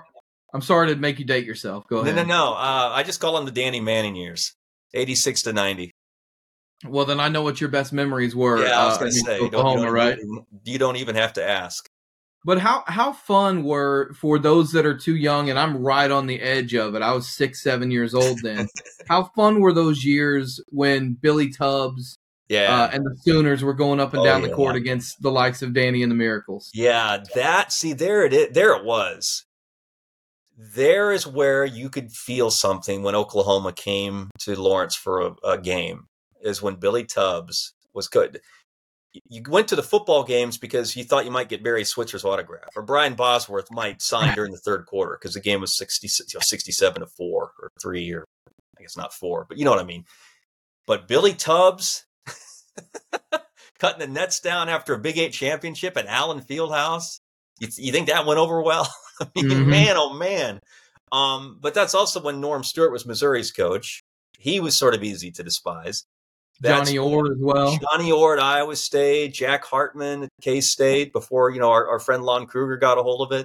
I'm 0.54 0.62
sorry 0.62 0.88
to 0.88 0.96
make 0.96 1.18
you 1.18 1.24
date 1.24 1.44
yourself. 1.44 1.86
Go 1.88 1.98
ahead. 1.98 2.16
No, 2.16 2.22
no, 2.22 2.28
no. 2.28 2.54
Uh, 2.54 2.92
I 2.94 3.02
just 3.02 3.20
call 3.20 3.34
them 3.34 3.44
the 3.44 3.50
Danny 3.50 3.80
Manning 3.80 4.16
years, 4.16 4.54
86 4.94 5.42
to 5.42 5.52
90. 5.52 5.92
Well, 6.86 7.04
then 7.04 7.20
I 7.20 7.28
know 7.28 7.42
what 7.42 7.60
your 7.60 7.68
best 7.68 7.92
memories 7.92 8.34
were. 8.34 8.64
Yeah, 8.64 8.80
I 8.80 8.86
was 8.86 8.96
uh, 8.96 9.00
going 9.00 9.12
to 9.12 9.18
say 9.18 9.40
Oklahoma, 9.40 9.80
you 9.80 9.84
don't, 9.84 9.94
right? 9.94 10.18
You 10.64 10.78
don't 10.78 10.96
even 10.96 11.16
have 11.16 11.34
to 11.34 11.46
ask. 11.46 11.86
But 12.44 12.58
how 12.58 12.84
how 12.86 13.12
fun 13.12 13.64
were 13.64 14.12
for 14.14 14.38
those 14.38 14.72
that 14.72 14.86
are 14.86 14.96
too 14.96 15.16
young, 15.16 15.50
and 15.50 15.58
I'm 15.58 15.78
right 15.78 16.10
on 16.10 16.26
the 16.26 16.40
edge 16.40 16.74
of 16.74 16.94
it. 16.94 17.02
I 17.02 17.12
was 17.12 17.28
six, 17.28 17.62
seven 17.62 17.90
years 17.90 18.14
old 18.14 18.38
then. 18.42 18.68
how 19.08 19.24
fun 19.36 19.60
were 19.60 19.72
those 19.72 20.04
years 20.04 20.60
when 20.68 21.14
Billy 21.20 21.50
Tubbs, 21.50 22.16
yeah, 22.48 22.84
uh, 22.84 22.90
and 22.92 23.04
the 23.04 23.16
Sooners 23.22 23.64
were 23.64 23.74
going 23.74 24.00
up 24.00 24.12
and 24.12 24.20
oh, 24.20 24.24
down 24.24 24.42
yeah. 24.42 24.48
the 24.48 24.54
court 24.54 24.76
against 24.76 25.20
the 25.20 25.32
likes 25.32 25.62
of 25.62 25.74
Danny 25.74 26.02
and 26.02 26.12
the 26.12 26.16
Miracles? 26.16 26.70
Yeah, 26.72 27.24
that 27.34 27.72
see 27.72 27.92
there 27.92 28.24
it 28.24 28.32
is, 28.32 28.50
there 28.52 28.72
it 28.76 28.84
was 28.84 29.44
there 30.58 31.12
is 31.12 31.24
where 31.24 31.64
you 31.64 31.88
could 31.88 32.10
feel 32.10 32.50
something 32.50 33.02
when 33.02 33.14
Oklahoma 33.14 33.72
came 33.72 34.28
to 34.40 34.60
Lawrence 34.60 34.96
for 34.96 35.20
a, 35.20 35.34
a 35.44 35.58
game. 35.58 36.06
Is 36.42 36.62
when 36.62 36.76
Billy 36.76 37.04
Tubbs 37.04 37.74
was 37.94 38.08
good. 38.08 38.40
You 39.28 39.42
went 39.48 39.68
to 39.68 39.76
the 39.76 39.82
football 39.82 40.22
games 40.22 40.58
because 40.58 40.94
you 40.94 41.02
thought 41.02 41.24
you 41.24 41.30
might 41.30 41.48
get 41.48 41.62
Barry 41.62 41.84
Switzer's 41.84 42.24
autograph, 42.24 42.70
or 42.76 42.82
Brian 42.82 43.14
Bosworth 43.14 43.70
might 43.70 44.02
sign 44.02 44.34
during 44.34 44.52
the 44.52 44.58
third 44.58 44.86
quarter 44.86 45.16
because 45.18 45.34
the 45.34 45.40
game 45.40 45.60
was 45.60 45.76
60, 45.76 46.06
you 46.06 46.24
know, 46.34 46.40
67 46.40 47.00
to 47.00 47.06
four 47.06 47.52
or 47.60 47.72
three, 47.80 48.12
or 48.12 48.24
I 48.78 48.82
guess 48.82 48.96
not 48.96 49.14
four, 49.14 49.46
but 49.48 49.56
you 49.56 49.64
know 49.64 49.70
what 49.70 49.80
I 49.80 49.84
mean. 49.84 50.04
But 50.86 51.08
Billy 51.08 51.32
Tubbs 51.32 52.04
cutting 53.78 54.00
the 54.00 54.06
nets 54.06 54.40
down 54.40 54.68
after 54.68 54.94
a 54.94 54.98
Big 54.98 55.18
Eight 55.18 55.32
championship 55.32 55.96
at 55.96 56.06
Allen 56.06 56.40
Fieldhouse. 56.40 57.20
You, 57.58 57.68
you 57.76 57.92
think 57.92 58.08
that 58.08 58.26
went 58.26 58.38
over 58.38 58.62
well? 58.62 58.92
I 59.20 59.26
mean, 59.34 59.46
mm-hmm. 59.46 59.70
man, 59.70 59.96
oh 59.96 60.14
man. 60.14 60.60
Um, 61.10 61.58
but 61.60 61.74
that's 61.74 61.94
also 61.94 62.22
when 62.22 62.40
Norm 62.40 62.62
Stewart 62.62 62.92
was 62.92 63.06
Missouri's 63.06 63.50
coach. 63.50 64.02
He 64.38 64.60
was 64.60 64.76
sort 64.78 64.94
of 64.94 65.02
easy 65.02 65.30
to 65.32 65.42
despise. 65.42 66.04
That's 66.60 66.90
Johnny 66.90 66.98
Orr 66.98 67.32
as 67.32 67.38
well. 67.38 67.78
Johnny 67.78 68.10
Orr, 68.10 68.40
Iowa 68.40 68.74
State. 68.76 69.34
Jack 69.34 69.64
Hartman, 69.64 70.28
K 70.42 70.60
State. 70.60 71.12
Before 71.12 71.50
you 71.50 71.60
know, 71.60 71.70
our, 71.70 71.88
our, 71.88 71.98
friend 72.00 72.24
Lon 72.24 72.46
Kruger 72.46 72.76
got 72.76 72.98
a 72.98 73.02
hold 73.02 73.30
of 73.30 73.38
it. 73.38 73.44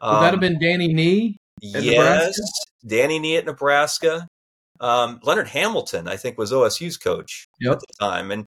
Um, 0.00 0.14
Would 0.14 0.20
that 0.22 0.24
have 0.26 0.34
um, 0.34 0.40
been 0.40 0.58
Danny 0.58 0.92
Nee? 0.92 1.36
Yes, 1.60 1.84
Nebraska? 1.84 2.42
Danny 2.86 3.18
Nee 3.18 3.36
at 3.36 3.46
Nebraska. 3.46 4.28
Um, 4.80 5.20
Leonard 5.22 5.48
Hamilton, 5.48 6.08
I 6.08 6.16
think, 6.16 6.36
was 6.36 6.52
OSU's 6.52 6.96
coach 6.96 7.46
yep. 7.60 7.74
at 7.74 7.80
the 7.80 7.86
time, 8.00 8.32
and 8.32 8.44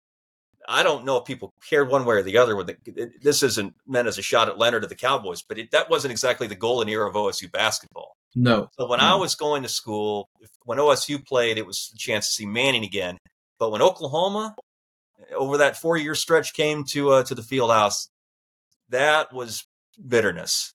I 0.68 0.84
don't 0.84 1.06
know 1.06 1.18
if 1.18 1.26
people 1.26 1.52
cared 1.68 1.90
one 1.90 2.06
way 2.06 2.16
or 2.16 2.24
the 2.24 2.38
other. 2.38 2.56
With 2.56 2.68
the, 2.68 3.12
this 3.22 3.44
isn't 3.44 3.74
meant 3.86 4.08
as 4.08 4.18
a 4.18 4.22
shot 4.22 4.48
at 4.48 4.58
Leonard 4.58 4.84
or 4.84 4.88
the 4.88 4.96
Cowboys, 4.96 5.42
but 5.42 5.58
it, 5.58 5.72
that 5.72 5.90
wasn't 5.90 6.12
exactly 6.12 6.48
the 6.48 6.56
golden 6.56 6.90
era 6.90 7.08
of 7.08 7.16
OSU 7.16 7.52
basketball. 7.52 8.14
No. 8.36 8.70
So 8.80 8.88
when 8.88 9.00
no. 9.00 9.06
I 9.06 9.16
was 9.16 9.36
going 9.36 9.64
to 9.64 9.70
school, 9.70 10.30
when 10.64 10.78
OSU 10.78 11.26
played, 11.26 11.58
it 11.58 11.66
was 11.66 11.92
a 11.94 11.98
chance 11.98 12.28
to 12.28 12.34
see 12.34 12.46
Manning 12.46 12.86
again. 12.86 13.18
But 13.62 13.72
when 13.72 13.84
Oklahoma, 13.84 14.56
over 15.36 15.60
that 15.60 15.78
four 15.78 15.96
year 15.96 16.16
stretch, 16.16 16.56
came 16.56 16.84
to 16.86 17.12
uh, 17.12 17.24
to 17.26 17.36
the 17.36 17.44
field 17.44 17.70
house, 17.70 18.10
that 18.90 19.32
was 19.32 19.68
bitterness. 20.08 20.74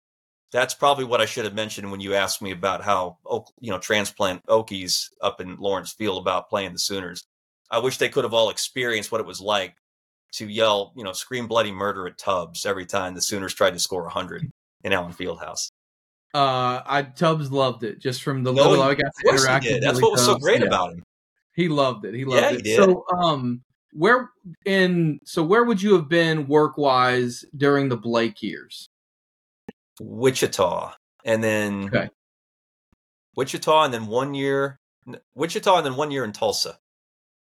That's 0.53 0.73
probably 0.73 1.05
what 1.05 1.21
I 1.21 1.27
should 1.27 1.47
have 1.47 1.53
mentioned 1.55 1.91
when 1.91 1.99
you 2.01 2.15
asked 2.15 2.41
me 2.41 2.53
about 2.53 2.85
how 2.85 3.19
you 3.59 3.73
know 3.73 3.81
transplant 3.81 4.47
Okies 4.47 5.07
up 5.21 5.41
in 5.41 5.57
Lawrence 5.57 5.95
feel 5.95 6.17
about 6.17 6.49
playing 6.49 6.75
the 6.75 6.79
Sooners. 6.79 7.25
I 7.73 7.81
wish 7.81 7.99
they 7.99 8.09
could 8.09 8.23
have 8.23 8.33
all 8.33 8.51
experienced 8.51 9.11
what 9.11 9.21
it 9.21 9.27
was 9.27 9.41
like 9.41 9.75
to 10.35 10.49
yell, 10.49 10.93
you 10.97 11.03
know, 11.03 11.13
scream 11.13 11.49
bloody 11.49 11.73
murder 11.73 12.07
at 12.07 12.19
Tubbs 12.19 12.65
every 12.65 12.87
time 12.87 13.17
the 13.17 13.21
Sooners 13.21 13.53
tried 13.53 13.73
to 13.73 13.81
score 13.81 14.03
100 14.03 14.49
in 14.85 14.93
Allen 14.93 15.13
Fieldhouse. 15.13 15.73
Uh, 16.33 16.83
I 16.87 17.03
Tubbs 17.03 17.51
loved 17.51 17.83
it 17.83 17.99
just 17.99 18.23
from 18.23 18.45
the 18.45 18.53
No, 18.53 18.69
little 18.69 18.85
I 18.85 18.95
got 18.95 19.11
to 19.25 19.29
interact 19.29 19.65
with 19.65 19.83
That's 19.83 20.01
what 20.01 20.13
was 20.13 20.25
so 20.25 20.39
great 20.39 20.61
Yeah. 20.61 20.69
about 20.69 20.93
him. 20.93 21.03
He 21.57 21.69
loved 21.69 22.05
it. 22.05 22.15
He 22.15 22.25
loved 22.25 22.43
Yeah, 22.43 22.51
he 22.51 22.57
it. 22.59 22.65
did. 22.65 22.77
So, 22.77 23.05
um, 23.19 23.63
where 23.93 24.31
in 24.67 25.19
so 25.25 25.43
where 25.43 25.65
would 25.65 25.81
you 25.83 25.95
have 25.95 26.09
been 26.09 26.47
work 26.47 26.77
wise 26.77 27.45
during 27.57 27.89
the 27.89 27.97
Blake 27.97 28.43
years? 28.43 28.89
Wichita, 30.01 30.93
and 31.25 31.43
then 31.43 31.85
Okay. 31.87 32.09
Wichita, 33.37 33.85
and 33.85 33.95
then 33.95 34.07
one 34.07 34.35
year 34.35 34.79
Wichita, 35.35 35.77
and 35.79 35.87
then 35.87 35.97
one 35.97 36.11
year 36.11 36.25
in 36.25 36.33
Tulsa. 36.33 36.79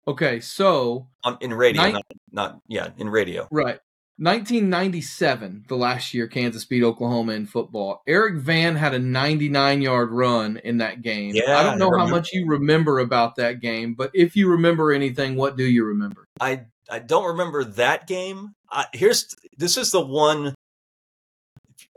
Okay, 0.09 0.41
so 0.41 1.09
Um, 1.25 1.37
in 1.41 1.53
radio, 1.53 1.83
Nin- 1.83 1.93
not, 1.93 2.07
not 2.33 2.61
yeah, 2.67 2.91
in 2.97 3.09
radio. 3.09 3.47
right, 3.53 3.79
1997, 4.21 5.65
the 5.69 5.77
last 5.77 6.13
year 6.13 6.27
Kansas 6.27 6.65
beat 6.67 6.83
Oklahoma 6.83 7.33
in 7.33 7.47
football. 7.47 8.03
Eric 8.07 8.37
Vann 8.37 8.77
had 8.77 8.93
a 8.95 8.99
99 8.99 9.81
yard 9.83 10.11
run 10.11 10.59
in 10.59 10.79
that 10.79 11.01
game. 11.03 11.35
Yeah, 11.35 11.59
I 11.59 11.63
don't 11.63 11.79
know 11.79 11.91
I 11.95 12.01
how 12.01 12.07
much 12.07 12.33
you 12.33 12.47
remember 12.47 12.99
about 12.99 13.37
that 13.37 13.61
game, 13.61 13.95
but 13.95 14.11
if 14.13 14.37
you 14.37 14.49
remember 14.51 14.93
anything, 14.93 15.37
what 15.37 15.57
do 15.57 15.65
you 15.65 15.85
remember? 15.85 16.27
I 16.41 16.67
I 16.91 16.99
don't 16.99 17.27
remember 17.29 17.65
that 17.65 18.07
game. 18.07 18.55
I, 18.71 18.87
here's 18.93 19.35
this 19.57 19.77
is 19.77 19.91
the 19.91 20.01
one. 20.05 20.55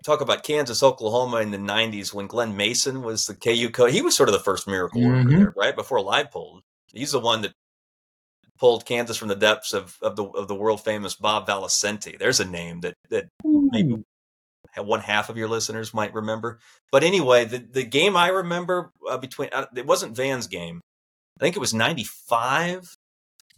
Talk 0.05 0.21
about 0.21 0.43
Kansas, 0.43 0.83
Oklahoma 0.83 1.37
in 1.37 1.51
the 1.51 1.57
'90s 1.57 2.13
when 2.13 2.27
Glen 2.27 2.55
Mason 2.55 3.01
was 3.01 3.25
the 3.25 3.35
KU 3.35 3.69
coach. 3.69 3.91
He 3.93 4.01
was 4.01 4.15
sort 4.15 4.29
of 4.29 4.33
the 4.33 4.39
first 4.39 4.67
miracle 4.67 5.01
worker 5.01 5.29
Mhm. 5.29 5.37
there, 5.37 5.53
right 5.57 5.75
before 5.75 5.99
Leipold. 5.99 6.61
He's 6.93 7.11
the 7.11 7.19
one 7.19 7.41
that 7.41 7.53
pulled 8.63 8.85
Kansas 8.85 9.17
from 9.17 9.27
the 9.27 9.35
depths 9.35 9.73
of, 9.73 9.97
of 10.01 10.15
the 10.15 10.23
of 10.23 10.47
the 10.47 10.55
world 10.55 10.81
famous 10.81 11.15
Bob 11.15 11.45
Valesente. 11.45 12.17
There's 12.17 12.39
a 12.39 12.45
name 12.45 12.79
that 12.79 12.93
that 13.09 13.27
maybe 13.43 14.05
one 14.77 15.01
half 15.01 15.27
of 15.27 15.35
your 15.35 15.49
listeners 15.49 15.93
might 15.93 16.13
remember. 16.13 16.59
But 16.89 17.03
anyway, 17.03 17.43
the 17.43 17.57
the 17.57 17.83
game 17.83 18.15
I 18.15 18.29
remember 18.29 18.93
uh, 19.09 19.17
between 19.17 19.49
uh, 19.51 19.65
it 19.75 19.85
wasn't 19.85 20.15
Vann's 20.15 20.47
game. 20.47 20.79
I 21.37 21.43
think 21.43 21.57
it 21.57 21.59
was 21.59 21.73
'95 21.73 22.95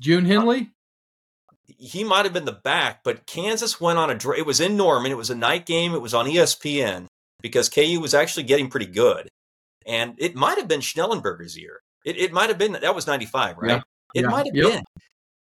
June 0.02 0.26
Henley? 0.26 0.72
he 1.68 2.04
might 2.04 2.26
have 2.26 2.34
been 2.34 2.46
the 2.46 2.52
back, 2.52 3.04
but 3.04 3.28
Kansas 3.28 3.80
went 3.80 4.00
on 4.00 4.10
a. 4.10 4.16
dr- 4.16 4.40
It 4.40 4.48
was 4.48 4.60
in 4.60 4.76
Norman. 4.76 5.12
It 5.12 5.18
was 5.18 5.30
a 5.30 5.36
night 5.36 5.68
game. 5.68 5.94
It 5.94 6.02
was 6.02 6.16
on 6.16 6.26
ESPN 6.26 7.06
because 7.44 7.70
KU 7.70 8.00
was 8.02 8.16
actually 8.16 8.44
getting 8.44 8.72
pretty 8.72 8.88
good, 8.88 9.30
and 9.86 10.16
it 10.18 10.34
might 10.34 10.58
have 10.58 10.68
been 10.68 10.80
Schnellenberger's 10.80 11.56
year. 11.56 11.82
It, 12.04 12.18
it 12.18 12.34
might 12.34 12.50
have 12.50 12.58
been 12.58 12.72
that 12.72 12.96
was 12.96 13.06
ninety 13.06 13.28
five, 13.28 13.60
right? 13.60 13.70
Yeah. 13.70 13.82
It 14.14 14.22
Yeah. 14.24 14.28
might 14.30 14.46
have 14.46 14.56
Yep. 14.56 14.72
been. 14.72 14.84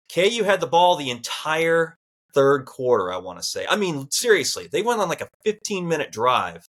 KU 0.10 0.44
had 0.44 0.60
the 0.60 0.68
ball 0.68 0.96
the 0.96 1.10
entire 1.10 1.98
third 2.34 2.66
quarter. 2.66 3.12
I 3.12 3.18
want 3.18 3.40
to 3.40 3.44
say. 3.46 3.66
I 3.70 3.76
mean, 3.76 4.10
seriously, 4.12 4.68
they 4.72 4.82
went 4.82 5.02
on 5.02 5.10
like 5.10 5.22
a 5.22 5.30
fifteen 5.44 5.88
minute 5.88 6.12
drive 6.12 6.68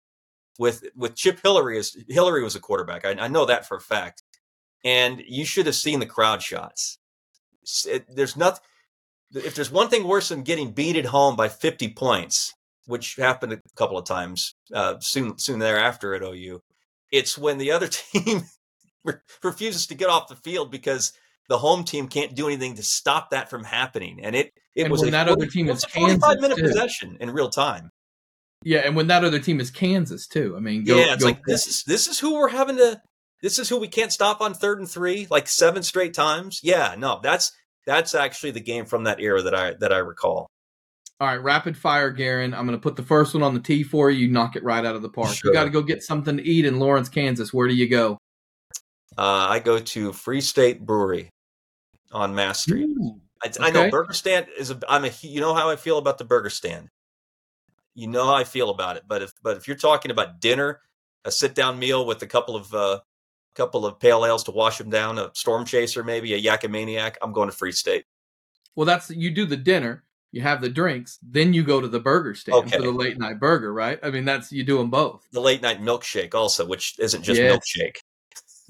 with 0.59 0.85
with 0.95 1.17
Chip 1.17 1.41
Hilleary 1.43 1.79
as 1.79 1.97
Hilleary 2.09 2.43
was 2.43 2.55
a 2.57 2.61
quarterback. 2.61 3.05
I, 3.05 3.13
I 3.13 3.29
know 3.29 3.47
that 3.47 3.67
for 3.67 3.77
a 3.77 3.81
fact, 3.81 4.23
and 4.85 5.23
you 5.27 5.45
should 5.45 5.67
have 5.67 5.75
seen 5.77 6.01
the 6.01 6.07
crowd 6.07 6.43
shots. 6.43 6.99
It- 7.87 8.15
there's 8.15 8.37
nothing 8.37 8.63
if 9.35 9.55
there's 9.55 9.71
one 9.71 9.89
thing 9.89 10.05
worse 10.07 10.29
than 10.31 10.43
getting 10.43 10.73
beat 10.73 10.97
at 10.97 11.05
home 11.07 11.37
by 11.37 11.49
50 11.49 11.93
points, 11.95 12.53
which 12.87 13.15
happened 13.17 13.53
a 13.53 13.61
couple 13.77 13.97
of 13.97 14.05
times 14.05 14.55
uh, 14.75 14.99
soon 15.01 15.39
soon 15.39 15.59
thereafter 15.61 16.15
at 16.15 16.23
OU, 16.23 16.61
it's 17.13 17.39
when 17.39 17.57
the 17.59 17.71
other 17.71 17.87
team 18.13 18.43
refuses 19.43 19.87
to 19.87 19.95
get 19.95 20.09
off 20.11 20.29
the 20.29 20.37
field 20.37 20.71
because 20.71 21.13
the 21.51 21.59
home 21.59 21.83
team 21.83 22.07
can't 22.07 22.35
do 22.37 22.47
anything 22.47 22.77
to 22.77 22.83
stop 22.83 23.31
that 23.31 23.51
from 23.51 23.65
happening. 23.65 24.21
And 24.23 24.37
it 24.37 24.53
it 24.77 24.85
And 24.85 24.93
was 24.93 25.01
when 25.01 25.09
a 25.09 25.13
that 25.13 25.27
40 25.27 25.43
other 25.43 25.51
team 25.51 25.69
is 25.69 25.75
was 25.75 25.85
a 25.85 25.89
45 25.89 26.21
Kansas, 26.21 26.41
minute 26.41 26.57
too. 26.59 26.63
possession 26.63 27.17
in 27.21 27.31
real 27.33 27.51
time. 27.51 27.91
Yeah, 28.65 28.79
and 28.81 28.95
when 28.95 29.09
that 29.09 29.25
other 29.25 29.41
team 29.41 29.59
is 29.61 29.71
Kansas 29.71 30.29
too. 30.29 30.55
I 30.57 30.61
mean, 30.61 30.85
go, 30.85 30.97
yeah, 30.97 31.13
it's 31.15 31.23
go 31.23 31.29
like 31.31 31.43
this 31.45 31.67
is 31.67 31.83
this 31.85 32.07
is 32.07 32.21
who 32.21 32.35
we're 32.35 32.49
having 32.49 32.77
to 32.77 33.03
this 33.43 33.59
is 33.59 33.69
who 33.69 33.79
we 33.81 33.89
can't 33.89 34.13
stop 34.13 34.41
on 34.41 34.55
third 34.55 34.79
and 34.79 34.89
three 34.89 35.27
like 35.29 35.49
seven 35.49 35.83
straight 35.83 36.15
times. 36.15 36.61
Yeah, 36.63 36.95
no, 36.97 37.19
that's 37.21 37.51
that's 37.85 38.15
actually 38.15 38.53
the 38.53 38.61
game 38.61 38.85
from 38.85 39.05
that 39.05 39.19
era 39.21 39.43
that 39.43 39.55
I 39.55 39.75
that 39.81 39.93
I 39.93 39.99
recall. 39.99 40.47
All 41.19 41.27
right, 41.27 41.43
rapid 41.43 41.77
fire, 41.77 42.11
Guerin. 42.11 42.55
I'm 42.55 42.65
going 42.65 42.79
to 42.79 42.83
put 42.83 42.95
the 42.97 43.03
first 43.03 43.35
one 43.35 43.43
on 43.43 43.55
the 43.55 43.61
tee 43.61 43.83
for 43.83 44.09
you. 44.09 44.27
You 44.27 44.33
knock 44.33 44.55
it 44.57 44.63
right 44.63 44.85
out 44.87 44.95
of 44.95 45.03
the 45.03 45.11
park. 45.11 45.35
Sure. 45.35 45.51
You 45.51 45.53
got 45.53 45.65
to 45.65 45.71
go 45.71 45.83
get 45.83 46.03
something 46.03 46.37
to 46.37 46.43
eat 46.43 46.65
in 46.65 46.79
Lawrence, 46.79 47.09
Kansas. 47.09 47.53
Where 47.53 47.67
do 47.69 47.75
you 47.75 47.89
go? 47.89 48.17
Uh, 49.19 49.49
I 49.51 49.59
go 49.59 49.81
to 49.81 50.13
Free 50.13 50.41
State 50.41 50.87
Brewery 50.87 51.29
on 52.13 52.35
Mass 52.35 52.61
Street. 52.63 52.89
I, 53.43 53.51
I 53.61 53.71
know 53.71 53.91
Burger 53.91 54.13
Stand 54.13 54.47
is 54.59 54.71
a. 54.71 54.79
I'm 54.89 55.05
a. 55.05 55.11
You 55.23 55.41
know 55.41 55.55
how 55.55 55.71
I 55.71 55.77
feel 55.77 55.99
about 55.99 56.19
the 56.19 56.25
Burger 56.25 56.51
Stand. 56.51 56.89
You 57.95 58.07
know 58.07 58.25
how 58.25 58.35
I 58.35 58.45
feel 58.45 58.71
about 58.71 58.97
it. 58.97 59.05
But 59.07 59.23
if 59.23 59.33
but 59.43 59.57
if 59.57 59.67
you're 59.67 59.77
talking 59.77 60.11
about 60.11 60.41
dinner, 60.41 60.81
a 61.25 61.31
sit 61.31 61.55
down 61.55 61.79
meal 61.79 62.07
with 62.07 62.23
a 62.23 62.27
couple 62.27 62.57
of 62.57 62.73
uh, 62.75 63.01
couple 63.55 63.87
of 63.87 63.99
pale 63.99 64.25
ales 64.27 64.45
to 64.45 64.51
wash 64.51 64.79
them 64.79 64.91
down, 64.91 65.19
a 65.19 65.31
storm 65.35 65.65
chaser 65.65 66.05
maybe, 66.05 66.35
a 66.35 66.41
Yakamaniac, 66.41 67.17
I'm 67.23 67.33
going 67.33 67.51
to 67.51 67.57
Free 67.57 67.73
State. 67.73 68.05
Well, 68.77 68.87
that's 68.87 69.11
you 69.11 69.31
do 69.31 69.47
the 69.47 69.57
dinner, 69.57 70.05
you 70.33 70.41
have 70.43 70.61
the 70.61 70.69
drinks, 70.69 71.19
then 71.23 71.53
you 71.53 71.65
go 71.65 71.81
to 71.81 71.89
the 71.89 72.01
burger 72.01 72.35
stand 72.35 72.59
Okay. 72.59 72.77
for 72.77 72.83
the 72.83 72.93
late 72.93 73.19
night 73.19 73.41
burger, 73.41 73.73
right? 73.73 73.99
I 74.03 74.11
mean, 74.11 74.25
that's 74.25 74.53
you 74.53 74.63
do 74.65 74.79
them 74.79 74.91
both. 74.91 75.27
The 75.33 75.41
late 75.41 75.61
night 75.61 75.81
milkshake 75.81 76.35
also, 76.35 76.67
which 76.67 76.97
isn't 76.99 77.23
just 77.23 77.41
Yes. 77.41 77.53
milkshake. 77.53 77.97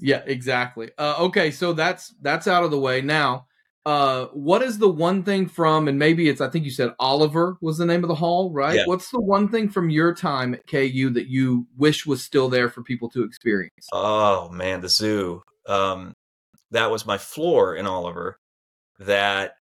Yeah, 0.01 0.23
exactly. 0.25 0.89
Uh, 0.97 1.15
okay, 1.19 1.51
so 1.51 1.73
that's 1.73 2.13
that's 2.21 2.47
out 2.47 2.63
of 2.63 2.71
the 2.71 2.79
way 2.79 3.01
now. 3.01 3.47
Uh, 3.83 4.25
what 4.27 4.61
is 4.61 4.77
the 4.77 4.89
one 4.89 5.23
thing 5.23 5.47
from, 5.47 5.87
and 5.87 5.97
maybe 5.97 6.29
it's 6.29 6.41
I 6.41 6.49
think 6.49 6.65
you 6.65 6.71
said 6.71 6.93
Oliver 6.99 7.57
was 7.61 7.77
the 7.77 7.85
name 7.85 8.03
of 8.03 8.09
the 8.09 8.15
hall, 8.15 8.51
right? 8.51 8.75
Yeah. 8.75 8.85
What's 8.85 9.09
the 9.09 9.19
one 9.19 9.47
thing 9.47 9.69
from 9.69 9.89
your 9.89 10.13
time 10.13 10.53
at 10.53 10.67
KU 10.67 11.09
that 11.11 11.27
you 11.27 11.65
wish 11.77 12.05
was 12.05 12.23
still 12.23 12.47
there 12.47 12.69
for 12.69 12.83
people 12.83 13.09
to 13.09 13.23
experience? 13.23 13.87
Oh 13.91 14.49
man, 14.49 14.81
the 14.81 14.89
zoo. 14.89 15.41
Um, 15.67 16.13
that 16.69 16.91
was 16.91 17.07
my 17.07 17.17
floor 17.17 17.75
in 17.75 17.87
Oliver. 17.87 18.37
That 18.99 19.55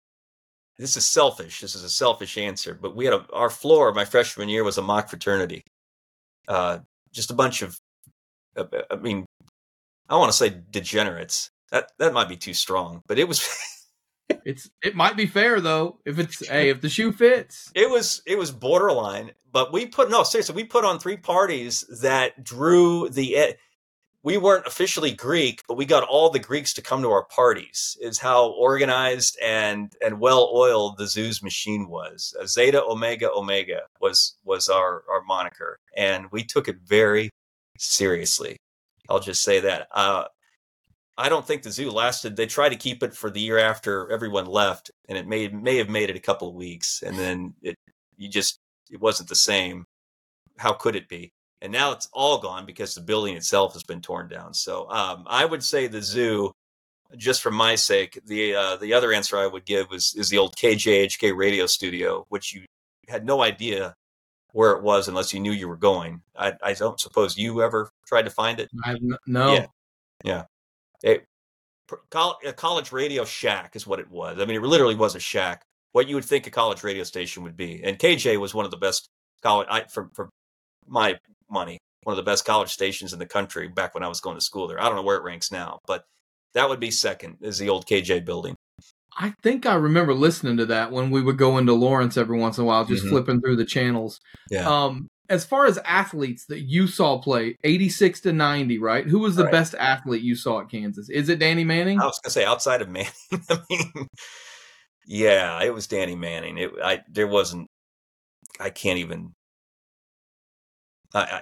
this 0.80 0.98
is 0.98 1.06
selfish. 1.06 1.62
This 1.62 1.76
is 1.76 1.84
a 1.84 1.90
selfish 1.90 2.40
answer, 2.40 2.74
but 2.80 2.96
we 2.96 3.06
had 3.06 3.14
a 3.14 3.26
our 3.34 3.52
floor 3.52 3.94
my 3.94 4.06
freshman 4.06 4.50
year 4.50 4.64
was 4.64 4.80
a 4.80 4.82
mock 4.82 5.10
fraternity. 5.10 5.64
Uh, 6.48 6.80
just 7.12 7.30
a 7.30 7.36
bunch 7.36 7.62
of, 7.62 7.78
uh, 8.56 8.66
I 8.90 8.96
mean, 8.96 9.26
I 10.10 10.18
want 10.18 10.32
to 10.32 10.38
say 10.38 10.62
degenerates. 10.70 11.52
That 11.72 11.92
that 12.00 12.14
might 12.14 12.30
be 12.30 12.38
too 12.38 12.54
strong, 12.54 13.04
but 13.08 13.20
it 13.20 13.28
was 13.28 13.48
It's 14.46 14.70
it 14.84 14.96
might 14.96 15.18
be 15.18 15.26
fair 15.26 15.60
though 15.60 16.00
if 16.06 16.20
it's 16.20 16.48
hey 16.48 16.70
if 16.70 16.82
the 16.82 16.90
shoe 16.90 17.12
fits. 17.12 17.72
it 17.76 17.90
was 17.90 18.22
it 18.26 18.38
was 18.38 18.52
borderline. 18.52 19.32
But 19.52 19.74
we 19.74 19.86
put 19.88 20.10
no 20.10 20.24
seriously, 20.24 20.56
we 20.56 20.66
put 20.66 20.86
on 20.86 21.00
three 21.00 21.18
parties 21.18 21.86
that 22.02 22.44
drew 22.44 23.10
the. 23.10 23.56
We 24.24 24.38
weren't 24.38 24.68
officially 24.68 25.12
Greek, 25.12 25.64
but 25.68 25.78
we 25.78 25.86
got 25.86 26.04
all 26.04 26.30
the 26.30 26.40
Greeks 26.40 26.74
to 26.74 26.82
come 26.82 27.02
to 27.02 27.12
our 27.12 27.24
parties. 27.24 27.98
Is 28.02 28.20
how 28.20 28.50
organized 28.50 29.38
and 29.42 29.94
and 30.04 30.20
well 30.20 30.52
oiled 30.54 30.98
the 30.98 31.08
zoo's 31.08 31.42
machine 31.42 31.88
was. 31.88 32.36
Uh, 32.40 32.46
Zeta 32.46 32.84
Omega 32.84 33.32
Omega 33.32 33.84
was 34.02 34.36
was 34.44 34.68
our 34.68 35.04
our 35.10 35.24
moniker, 35.24 35.80
and 35.96 36.28
we 36.32 36.44
took 36.44 36.68
it 36.68 36.78
very 36.86 37.30
seriously. 37.78 38.58
I'll 39.10 39.20
just 39.20 39.42
say 39.42 39.60
that. 39.62 39.88
Uh, 39.92 40.26
I 41.18 41.30
don't 41.30 41.46
think 41.46 41.64
the 41.64 41.72
zoo 41.72 41.90
lasted. 41.90 42.36
They 42.36 42.46
tried 42.46 42.70
to 42.70 42.76
keep 42.76 43.02
it 43.02 43.14
for 43.14 43.30
the 43.30 43.40
year 43.40 43.58
after 43.58 44.12
everyone 44.12 44.46
left, 44.46 44.92
and 45.10 45.18
it 45.18 45.28
may 45.28 45.48
may 45.48 45.78
have 45.78 45.90
made 45.90 46.10
it 46.10 46.16
a 46.16 46.22
couple 46.22 46.50
of 46.50 46.56
weeks, 46.56 47.02
and 47.02 47.18
then 47.18 47.54
it 47.62 47.76
you 48.18 48.30
just 48.30 48.60
it 48.92 49.02
wasn't 49.02 49.30
the 49.30 49.36
same. 49.36 49.86
How 50.58 50.74
could 50.74 50.96
it 50.96 51.10
be? 51.10 51.32
And 51.62 51.72
now 51.72 51.92
it's 51.92 52.08
all 52.14 52.38
gone 52.40 52.66
because 52.66 52.94
the 52.94 53.02
building 53.02 53.36
itself 53.36 53.74
has 53.74 53.84
been 53.84 54.02
torn 54.02 54.28
down. 54.28 54.54
So 54.54 54.90
um, 54.92 55.24
I 55.28 55.44
would 55.44 55.64
say 55.64 55.88
the 55.88 56.02
zoo, 56.02 56.52
just 57.16 57.42
for 57.42 57.52
my 57.52 57.76
sake. 57.76 58.20
The 58.26 58.56
uh, 58.56 58.76
the 58.78 58.94
other 58.94 59.12
answer 59.12 59.38
I 59.38 59.48
would 59.48 59.66
give 59.66 59.90
was 59.90 60.14
is 60.16 60.30
the 60.30 60.38
old 60.38 60.56
KJHK 60.56 61.36
radio 61.36 61.66
studio, 61.66 62.26
which 62.30 62.54
you 62.54 62.66
had 63.08 63.26
no 63.26 63.42
idea 63.42 63.96
where 64.58 64.72
it 64.72 64.82
was 64.82 65.08
unless 65.08 65.32
you 65.32 65.40
knew 65.40 65.52
you 65.52 65.68
were 65.68 65.78
going. 65.78 66.20
I, 66.36 66.52
I 66.64 66.74
don't 66.74 67.00
suppose 67.00 67.38
you 67.38 67.62
ever 67.62 67.92
tried 68.08 68.24
to 68.24 68.32
find 68.32 68.60
it. 68.60 68.72
I 68.84 68.88
have 68.90 68.98
n- 68.98 69.16
no. 69.28 69.54
Yeah. 70.24 70.46
It, 71.04 71.26
a 72.44 72.54
college 72.54 72.92
radio 72.92 73.24
shack 73.24 73.76
is 73.76 73.86
what 73.86 74.00
it 74.00 74.10
was. 74.10 74.40
I 74.42 74.46
mean, 74.46 74.56
it 74.56 74.64
literally 74.64 74.96
was 74.96 75.14
a 75.14 75.20
shack. 75.20 75.62
What 75.92 76.08
you 76.08 76.16
would 76.16 76.26
think 76.26 76.48
a 76.48 76.50
college 76.50 76.84
radio 76.84 77.04
station 77.04 77.44
would 77.44 77.56
be. 77.56 77.84
And 77.84 78.00
KJ 78.00 78.40
was 78.40 78.56
one 78.56 78.66
of 78.66 78.72
the 78.72 78.78
best 78.78 79.10
college, 79.44 79.68
I, 79.70 79.84
for, 79.94 80.10
for 80.16 80.32
my 80.88 81.20
money, 81.52 81.78
one 82.02 82.14
of 82.14 82.18
the 82.18 82.28
best 82.28 82.44
college 82.44 82.72
stations 82.72 83.14
in 83.14 83.20
the 83.20 83.28
country 83.28 83.68
back 83.68 83.94
when 83.94 84.04
I 84.04 84.08
was 84.08 84.22
going 84.22 84.38
to 84.38 84.44
school 84.44 84.68
there. 84.68 84.82
I 84.82 84.86
don't 84.86 84.96
know 84.96 85.04
where 85.04 85.18
it 85.18 85.24
ranks 85.24 85.52
now, 85.52 85.78
but 85.86 86.04
that 86.56 86.68
would 86.68 86.80
be 86.80 86.90
second 86.90 87.38
is 87.42 87.60
the 87.60 87.70
old 87.70 87.86
KJ 87.86 88.26
building. 88.26 88.56
I 89.20 89.34
think 89.42 89.66
I 89.66 89.74
remember 89.76 90.14
listening 90.14 90.58
to 90.58 90.66
that 90.68 90.92
when 90.92 91.10
we 91.10 91.22
would 91.24 91.38
go 91.38 91.58
into 91.58 91.74
Lawrence 91.74 92.18
every 92.18 92.38
once 92.38 92.58
in 92.60 92.64
a 92.64 92.68
while, 92.68 92.86
just 92.86 93.04
Mhm. 93.06 93.10
flipping 93.10 93.42
through 93.42 93.56
the 93.56 93.66
channels. 93.66 94.20
Yeah. 94.52 94.68
Um, 94.70 95.08
as 95.30 95.44
far 95.44 95.66
as 95.66 95.78
athletes 95.80 96.46
that 96.46 96.62
you 96.62 96.88
saw 96.88 97.18
play, 97.20 97.58
eighty-six 97.64 98.22
to 98.22 98.32
ninety, 98.32 98.78
right? 98.78 99.06
Who 99.06 99.20
was 99.20 99.36
the 99.36 99.44
Right. 99.46 99.52
best 99.52 99.74
athlete 99.76 100.22
you 100.22 100.36
saw 100.36 100.62
at 100.62 100.70
Kansas? 100.70 101.10
Is 101.10 101.30
it 101.30 101.40
Danny 101.40 101.64
Manning? 101.64 102.00
I 102.00 102.06
was 102.06 102.20
going 102.20 102.30
to 102.30 102.32
say 102.32 102.46
outside 102.46 102.82
of 102.82 102.90
Manning. 102.90 103.12
I 103.50 103.60
mean, 103.70 104.08
yeah, 105.06 105.62
it 105.64 105.74
was 105.74 105.88
Danny 105.88 106.16
Manning. 106.16 106.58
It, 106.60 106.72
I, 106.82 107.02
there 107.10 107.28
wasn't, 107.28 107.68
I 108.60 108.70
can't 108.70 109.00
even, 109.00 109.34
I, 111.14 111.22
I 111.22 111.42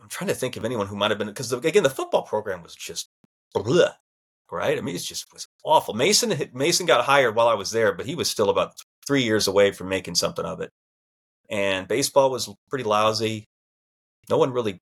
I'm 0.00 0.08
trying 0.08 0.28
to 0.28 0.34
think 0.34 0.56
of 0.56 0.64
anyone 0.64 0.86
who 0.86 0.96
might 0.96 1.10
have 1.10 1.18
been 1.18 1.26
because 1.28 1.52
again 1.52 1.82
the 1.82 1.90
football 1.90 2.22
program 2.22 2.62
was 2.62 2.74
just 2.74 3.08
bleh, 3.54 3.92
right. 4.50 4.78
I 4.78 4.80
mean, 4.80 4.94
it 4.96 5.00
just 5.00 5.32
was 5.32 5.46
awful. 5.64 5.94
Mason 5.94 6.34
Mason 6.52 6.86
got 6.86 7.04
hired 7.04 7.34
while 7.34 7.48
I 7.48 7.54
was 7.54 7.70
there, 7.70 7.92
but 7.92 8.06
he 8.06 8.14
was 8.14 8.30
still 8.30 8.50
about 8.50 8.74
three 9.06 9.22
years 9.22 9.48
away 9.48 9.72
from 9.72 9.88
making 9.88 10.14
something 10.14 10.44
of 10.44 10.60
it. 10.60 10.70
And 11.50 11.88
baseball 11.88 12.30
was 12.30 12.48
pretty 12.68 12.84
lousy. 12.84 13.48
No 14.28 14.38
one 14.38 14.52
really 14.52 14.80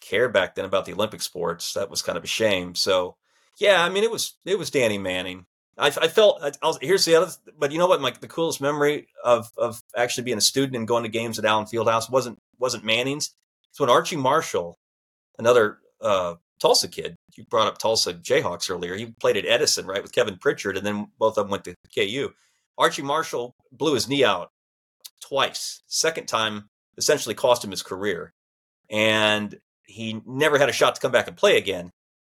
cared 0.00 0.32
back 0.32 0.54
then 0.54 0.64
about 0.64 0.84
the 0.84 0.92
Olympic 0.92 1.22
sports. 1.22 1.72
That 1.74 1.90
was 1.90 2.02
kind 2.02 2.18
of 2.18 2.24
a 2.24 2.28
shame. 2.28 2.74
So, 2.74 3.16
yeah, 3.58 3.84
I 3.84 3.88
mean, 3.88 4.04
it 4.04 4.10
was 4.10 4.36
it 4.44 4.58
was 4.58 4.70
Danny 4.70 4.98
Manning. 4.98 5.46
I, 5.78 5.86
I 5.86 6.08
felt 6.08 6.42
I 6.42 6.66
was, 6.66 6.78
here's 6.82 7.06
the 7.06 7.14
other, 7.14 7.32
but 7.58 7.72
you 7.72 7.78
know 7.78 7.86
what? 7.86 8.00
My 8.00 8.10
the 8.10 8.28
coolest 8.28 8.60
memory 8.60 9.08
of 9.24 9.50
of 9.56 9.82
actually 9.96 10.24
being 10.24 10.38
a 10.38 10.42
student 10.42 10.76
and 10.76 10.86
going 10.86 11.04
to 11.04 11.08
games 11.08 11.38
at 11.38 11.44
Allen 11.44 11.66
Fieldhouse 11.66 12.10
wasn't 12.10 12.38
wasn't 12.58 12.84
Manning's. 12.84 13.34
It's 13.70 13.80
when 13.80 13.88
Archie 13.88 14.16
Marshall, 14.16 14.78
another 15.38 15.78
uh, 16.02 16.34
Tulsa 16.62 16.86
kid, 16.86 17.16
you 17.36 17.44
brought 17.46 17.66
up 17.66 17.78
Tulsa 17.78 18.14
Jayhawks 18.14 18.70
earlier. 18.70 18.94
He 18.94 19.06
played 19.20 19.36
at 19.36 19.44
Edison, 19.44 19.84
right, 19.84 20.00
with 20.00 20.12
Kevin 20.12 20.38
Pritchard, 20.38 20.76
and 20.76 20.86
then 20.86 21.08
both 21.18 21.36
of 21.36 21.44
them 21.44 21.50
went 21.50 21.64
to 21.64 21.74
KU. 21.92 22.30
Archie 22.78 23.02
Marshall 23.02 23.56
blew 23.72 23.94
his 23.94 24.08
knee 24.08 24.24
out 24.24 24.50
twice. 25.20 25.82
Second 25.88 26.26
time 26.26 26.68
essentially 26.96 27.34
cost 27.34 27.64
him 27.64 27.72
his 27.72 27.82
career. 27.82 28.32
And 28.88 29.58
he 29.86 30.22
never 30.24 30.56
had 30.56 30.68
a 30.68 30.72
shot 30.72 30.94
to 30.94 31.00
come 31.00 31.10
back 31.10 31.26
and 31.26 31.36
play 31.36 31.56
again. 31.56 31.90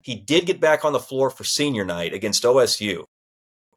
He 0.02 0.14
did 0.14 0.46
get 0.46 0.58
back 0.58 0.86
on 0.86 0.94
the 0.94 0.98
floor 1.00 1.28
for 1.28 1.44
senior 1.44 1.84
night 1.84 2.14
against 2.14 2.44
OSU. 2.44 3.04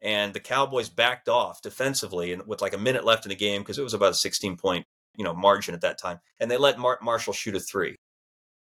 And 0.00 0.32
the 0.32 0.40
Cowboys 0.40 0.88
backed 0.88 1.28
off 1.28 1.60
defensively 1.60 2.32
and 2.32 2.46
with 2.46 2.62
like 2.62 2.72
a 2.72 2.78
minute 2.78 3.04
left 3.04 3.26
in 3.26 3.30
the 3.30 3.36
game 3.36 3.60
because 3.60 3.78
it 3.78 3.82
was 3.82 3.94
about 3.94 4.12
a 4.12 4.14
16 4.14 4.56
point, 4.56 4.86
you 5.14 5.24
know, 5.24 5.34
margin 5.34 5.74
at 5.74 5.82
that 5.82 5.98
time. 5.98 6.20
And 6.40 6.50
they 6.50 6.56
let 6.56 6.78
Mar- 6.78 7.00
Marshall 7.02 7.34
shoot 7.34 7.54
a 7.54 7.60
three 7.60 7.97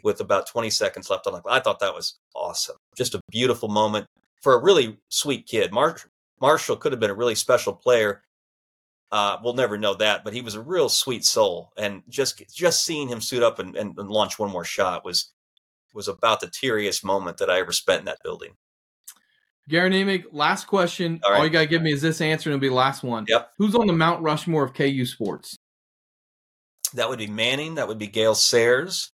with 0.05 0.20
about 0.20 0.46
20 0.46 0.70
seconds 0.70 1.11
left 1.11 1.26
on 1.26 1.32
the 1.32 1.40
clock. 1.40 1.57
I 1.57 1.61
thought 1.61 1.80
that 1.80 1.94
was 1.94 2.18
awesome. 2.36 2.76
Just 2.96 3.14
a 3.14 3.20
beautiful 3.30 3.68
moment 3.68 4.07
for 4.42 4.55
a 4.55 4.62
really 4.62 4.98
sweet 5.09 5.46
kid. 5.46 5.72
Mar- 5.72 5.96
Marshall 6.40 6.76
could 6.76 6.92
have 6.92 7.00
been 7.00 7.11
a 7.11 7.14
really 7.14 7.34
special 7.34 7.72
player. 7.72 8.22
Uh, 9.11 9.38
we'll 9.42 9.55
never 9.55 9.78
know 9.78 9.94
that, 9.94 10.22
but 10.22 10.34
he 10.34 10.42
was 10.42 10.55
a 10.55 10.61
real 10.61 10.88
sweet 10.88 11.24
soul, 11.24 11.72
and 11.76 12.02
just 12.09 12.42
just 12.52 12.84
seeing 12.84 13.09
him 13.09 13.20
suit 13.20 13.42
up 13.42 13.59
and, 13.59 13.76
and, 13.76 13.96
and 13.98 14.11
launch 14.11 14.38
one 14.38 14.50
more 14.50 14.64
shot 14.64 15.05
was 15.05 15.32
was 15.94 16.09
about 16.09 16.40
the 16.40 16.48
teariest 16.48 17.05
moment 17.05 17.38
that 17.38 17.48
I 17.48 17.61
ever 17.61 17.70
spent 17.70 18.00
in 18.00 18.07
that 18.07 18.18
building. 18.24 18.55
Guerin 19.68 19.92
Emig, 19.92 20.24
last 20.32 20.66
question. 20.66 21.20
All, 21.22 21.30
right. 21.30 21.38
All 21.38 21.44
you 21.44 21.50
gotta 21.50 21.66
give 21.66 21.80
me 21.80 21.92
is 21.92 22.02
this 22.02 22.20
answer, 22.20 22.50
and 22.50 22.55
it'll 22.55 22.61
be 22.61 22.68
the 22.68 22.74
last 22.74 23.05
one. 23.05 23.24
Yep. 23.28 23.52
Who's 23.57 23.74
on 23.74 23.86
the 23.86 23.92
Mount 23.92 24.20
Rushmore 24.22 24.64
of 24.64 24.74
KU 24.74 25.07
sports? 25.07 25.57
That 26.94 27.09
would 27.09 27.18
be 27.18 27.28
Manning. 27.28 27.76
That 27.76 27.86
would 27.86 27.98
be 27.98 28.09
Gale 28.09 28.34
Sayers. 28.34 29.11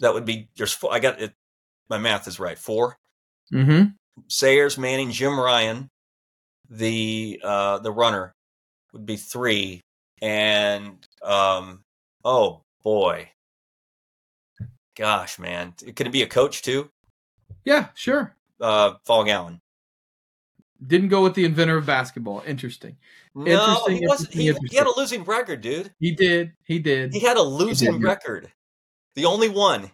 That 0.00 0.14
would 0.14 0.24
be 0.24 0.48
there's 0.56 0.72
four. 0.72 0.92
I 0.92 0.98
got 0.98 1.20
it. 1.20 1.32
My 1.88 1.98
math 1.98 2.28
is 2.28 2.38
right. 2.38 2.58
4 2.58 2.96
Mm-hmm. 3.52 3.90
Sayers, 4.28 4.78
Manning, 4.78 5.10
Jim 5.10 5.32
Ryun, 5.32 5.88
the 6.68 7.40
uh, 7.42 7.78
the 7.78 7.90
runner 7.90 8.32
would 8.92 9.06
be 9.06 9.16
three, 9.16 9.80
and 10.22 11.04
um, 11.22 11.82
oh 12.24 12.62
boy, 12.84 13.30
gosh, 14.96 15.38
man, 15.38 15.74
could 15.96 16.06
it 16.06 16.12
be 16.12 16.22
a 16.22 16.28
coach 16.28 16.62
too? 16.62 16.90
Yeah, 17.64 17.88
sure. 17.94 18.36
Uh, 18.60 18.94
Phog 19.04 19.28
Allen 19.28 19.60
didn't 20.86 21.08
go 21.08 21.22
with 21.22 21.34
the 21.34 21.44
inventor 21.44 21.76
of 21.76 21.86
basketball. 21.86 22.42
Interesting. 22.46 22.96
No, 23.34 23.44
interesting, 23.44 23.96
he 23.96 24.06
wasn't. 24.06 24.32
He, 24.32 24.52
he, 24.70 24.76
had 24.76 24.86
a 24.86 24.96
losing 24.96 25.24
record, 25.24 25.60
dude. 25.60 25.92
He 25.98 26.12
did. 26.12 26.52
He 26.64 26.78
did. 26.78 27.12
He 27.12 27.20
had 27.20 27.36
a 27.36 27.42
losing 27.42 28.00
record. 28.00 28.50
The 29.14 29.24
only 29.26 29.48
one. 29.48 29.90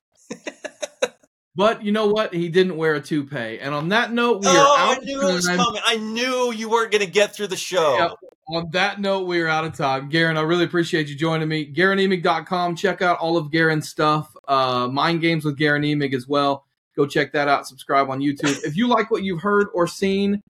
But 1.56 1.82
you 1.82 1.90
know 1.90 2.08
what? 2.08 2.34
He 2.34 2.50
didn't 2.50 2.76
wear 2.76 2.94
a 2.94 3.00
toupee. 3.00 3.58
And 3.60 3.74
on 3.74 3.88
that 3.88 4.12
note, 4.12 4.42
we 4.42 4.48
oh, 4.48 4.50
are 4.50 4.78
out. 4.78 5.00
I 5.00 5.04
knew 5.04 5.22
it 5.22 5.32
was 5.32 5.46
coming. 5.46 5.80
I 5.86 5.96
knew 5.96 6.52
you 6.52 6.68
weren't 6.68 6.92
going 6.92 7.04
to 7.04 7.10
get 7.10 7.34
through 7.34 7.46
the 7.46 7.56
show. 7.56 7.96
Yeah, 7.96 8.10
on 8.48 8.70
that 8.72 9.00
note, 9.00 9.26
we 9.26 9.40
are 9.40 9.48
out 9.48 9.64
of 9.64 9.74
time. 9.74 10.10
Guerin, 10.10 10.36
I 10.36 10.42
really 10.42 10.64
appreciate 10.64 11.08
you 11.08 11.16
joining 11.16 11.48
me. 11.48 11.72
GuerinEmig.com. 11.72 12.76
Check 12.76 13.00
out 13.00 13.18
all 13.18 13.38
of 13.38 13.50
Guerin's 13.50 13.88
stuff. 13.88 14.36
Uh, 14.46 14.86
Mind 14.92 15.22
Games 15.22 15.46
with 15.46 15.56
Guerin 15.56 15.82
Emig 15.82 16.12
as 16.12 16.28
well. 16.28 16.66
Go 16.94 17.06
check 17.06 17.32
that 17.32 17.48
out. 17.48 17.66
Subscribe 17.66 18.10
on 18.10 18.20
YouTube. 18.20 18.62
if 18.64 18.76
you 18.76 18.86
like 18.86 19.10
what 19.10 19.22
you've 19.22 19.40
heard 19.40 19.68
or 19.72 19.86
seen, 19.86 20.42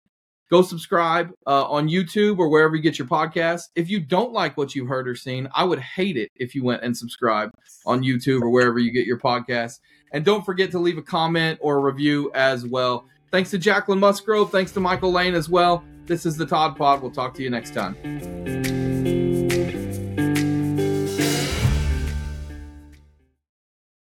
go 0.51 0.63
subscribe 0.63 1.33
uh, 1.47 1.65
on 1.69 1.89
YouTube 1.89 2.39
or 2.39 2.49
wherever 2.49 2.77
you 2.77 2.83
get 2.83 2.99
your 2.99 3.09
podcast. 3.09 3.63
If 3.75 3.91
you 3.91 4.01
don't 4.01 4.33
like 4.33 4.57
what 4.57 4.75
you've 4.75 4.89
heard 4.89 5.09
or 5.09 5.15
seen, 5.15 5.49
I 5.55 5.65
would 5.65 5.81
hate 5.81 6.17
it 6.17 6.31
if 6.37 6.55
you 6.55 6.65
went 6.65 6.83
and 6.83 6.97
subscribed 6.97 7.55
on 7.85 8.03
YouTube 8.03 8.43
or 8.43 8.51
wherever 8.51 8.79
you 8.79 8.93
get 8.93 9.07
your 9.07 9.19
podcast. 9.19 9.81
And 10.13 10.25
don't 10.25 10.45
forget 10.45 10.71
to 10.71 10.79
leave 10.79 10.99
a 10.99 11.03
comment 11.03 11.59
or 11.61 11.77
a 11.77 11.81
review 11.81 12.31
as 12.35 12.65
well. 12.65 13.07
Thanks 13.31 13.51
to 13.51 13.59
Jacquelyn 13.59 13.99
Musgrove. 13.99 14.51
Thanks 14.51 14.73
to 14.73 14.81
Michael 14.81 15.13
Lane 15.13 15.35
as 15.35 15.49
well. 15.49 15.85
This 16.07 16.25
is 16.25 16.37
the 16.37 16.47
Todd 16.47 16.77
Pod. 16.77 17.03
We'll 17.03 17.11
talk 17.11 17.35
to 17.35 17.43
you 17.43 17.51
next 17.51 17.75
time. 17.75 18.86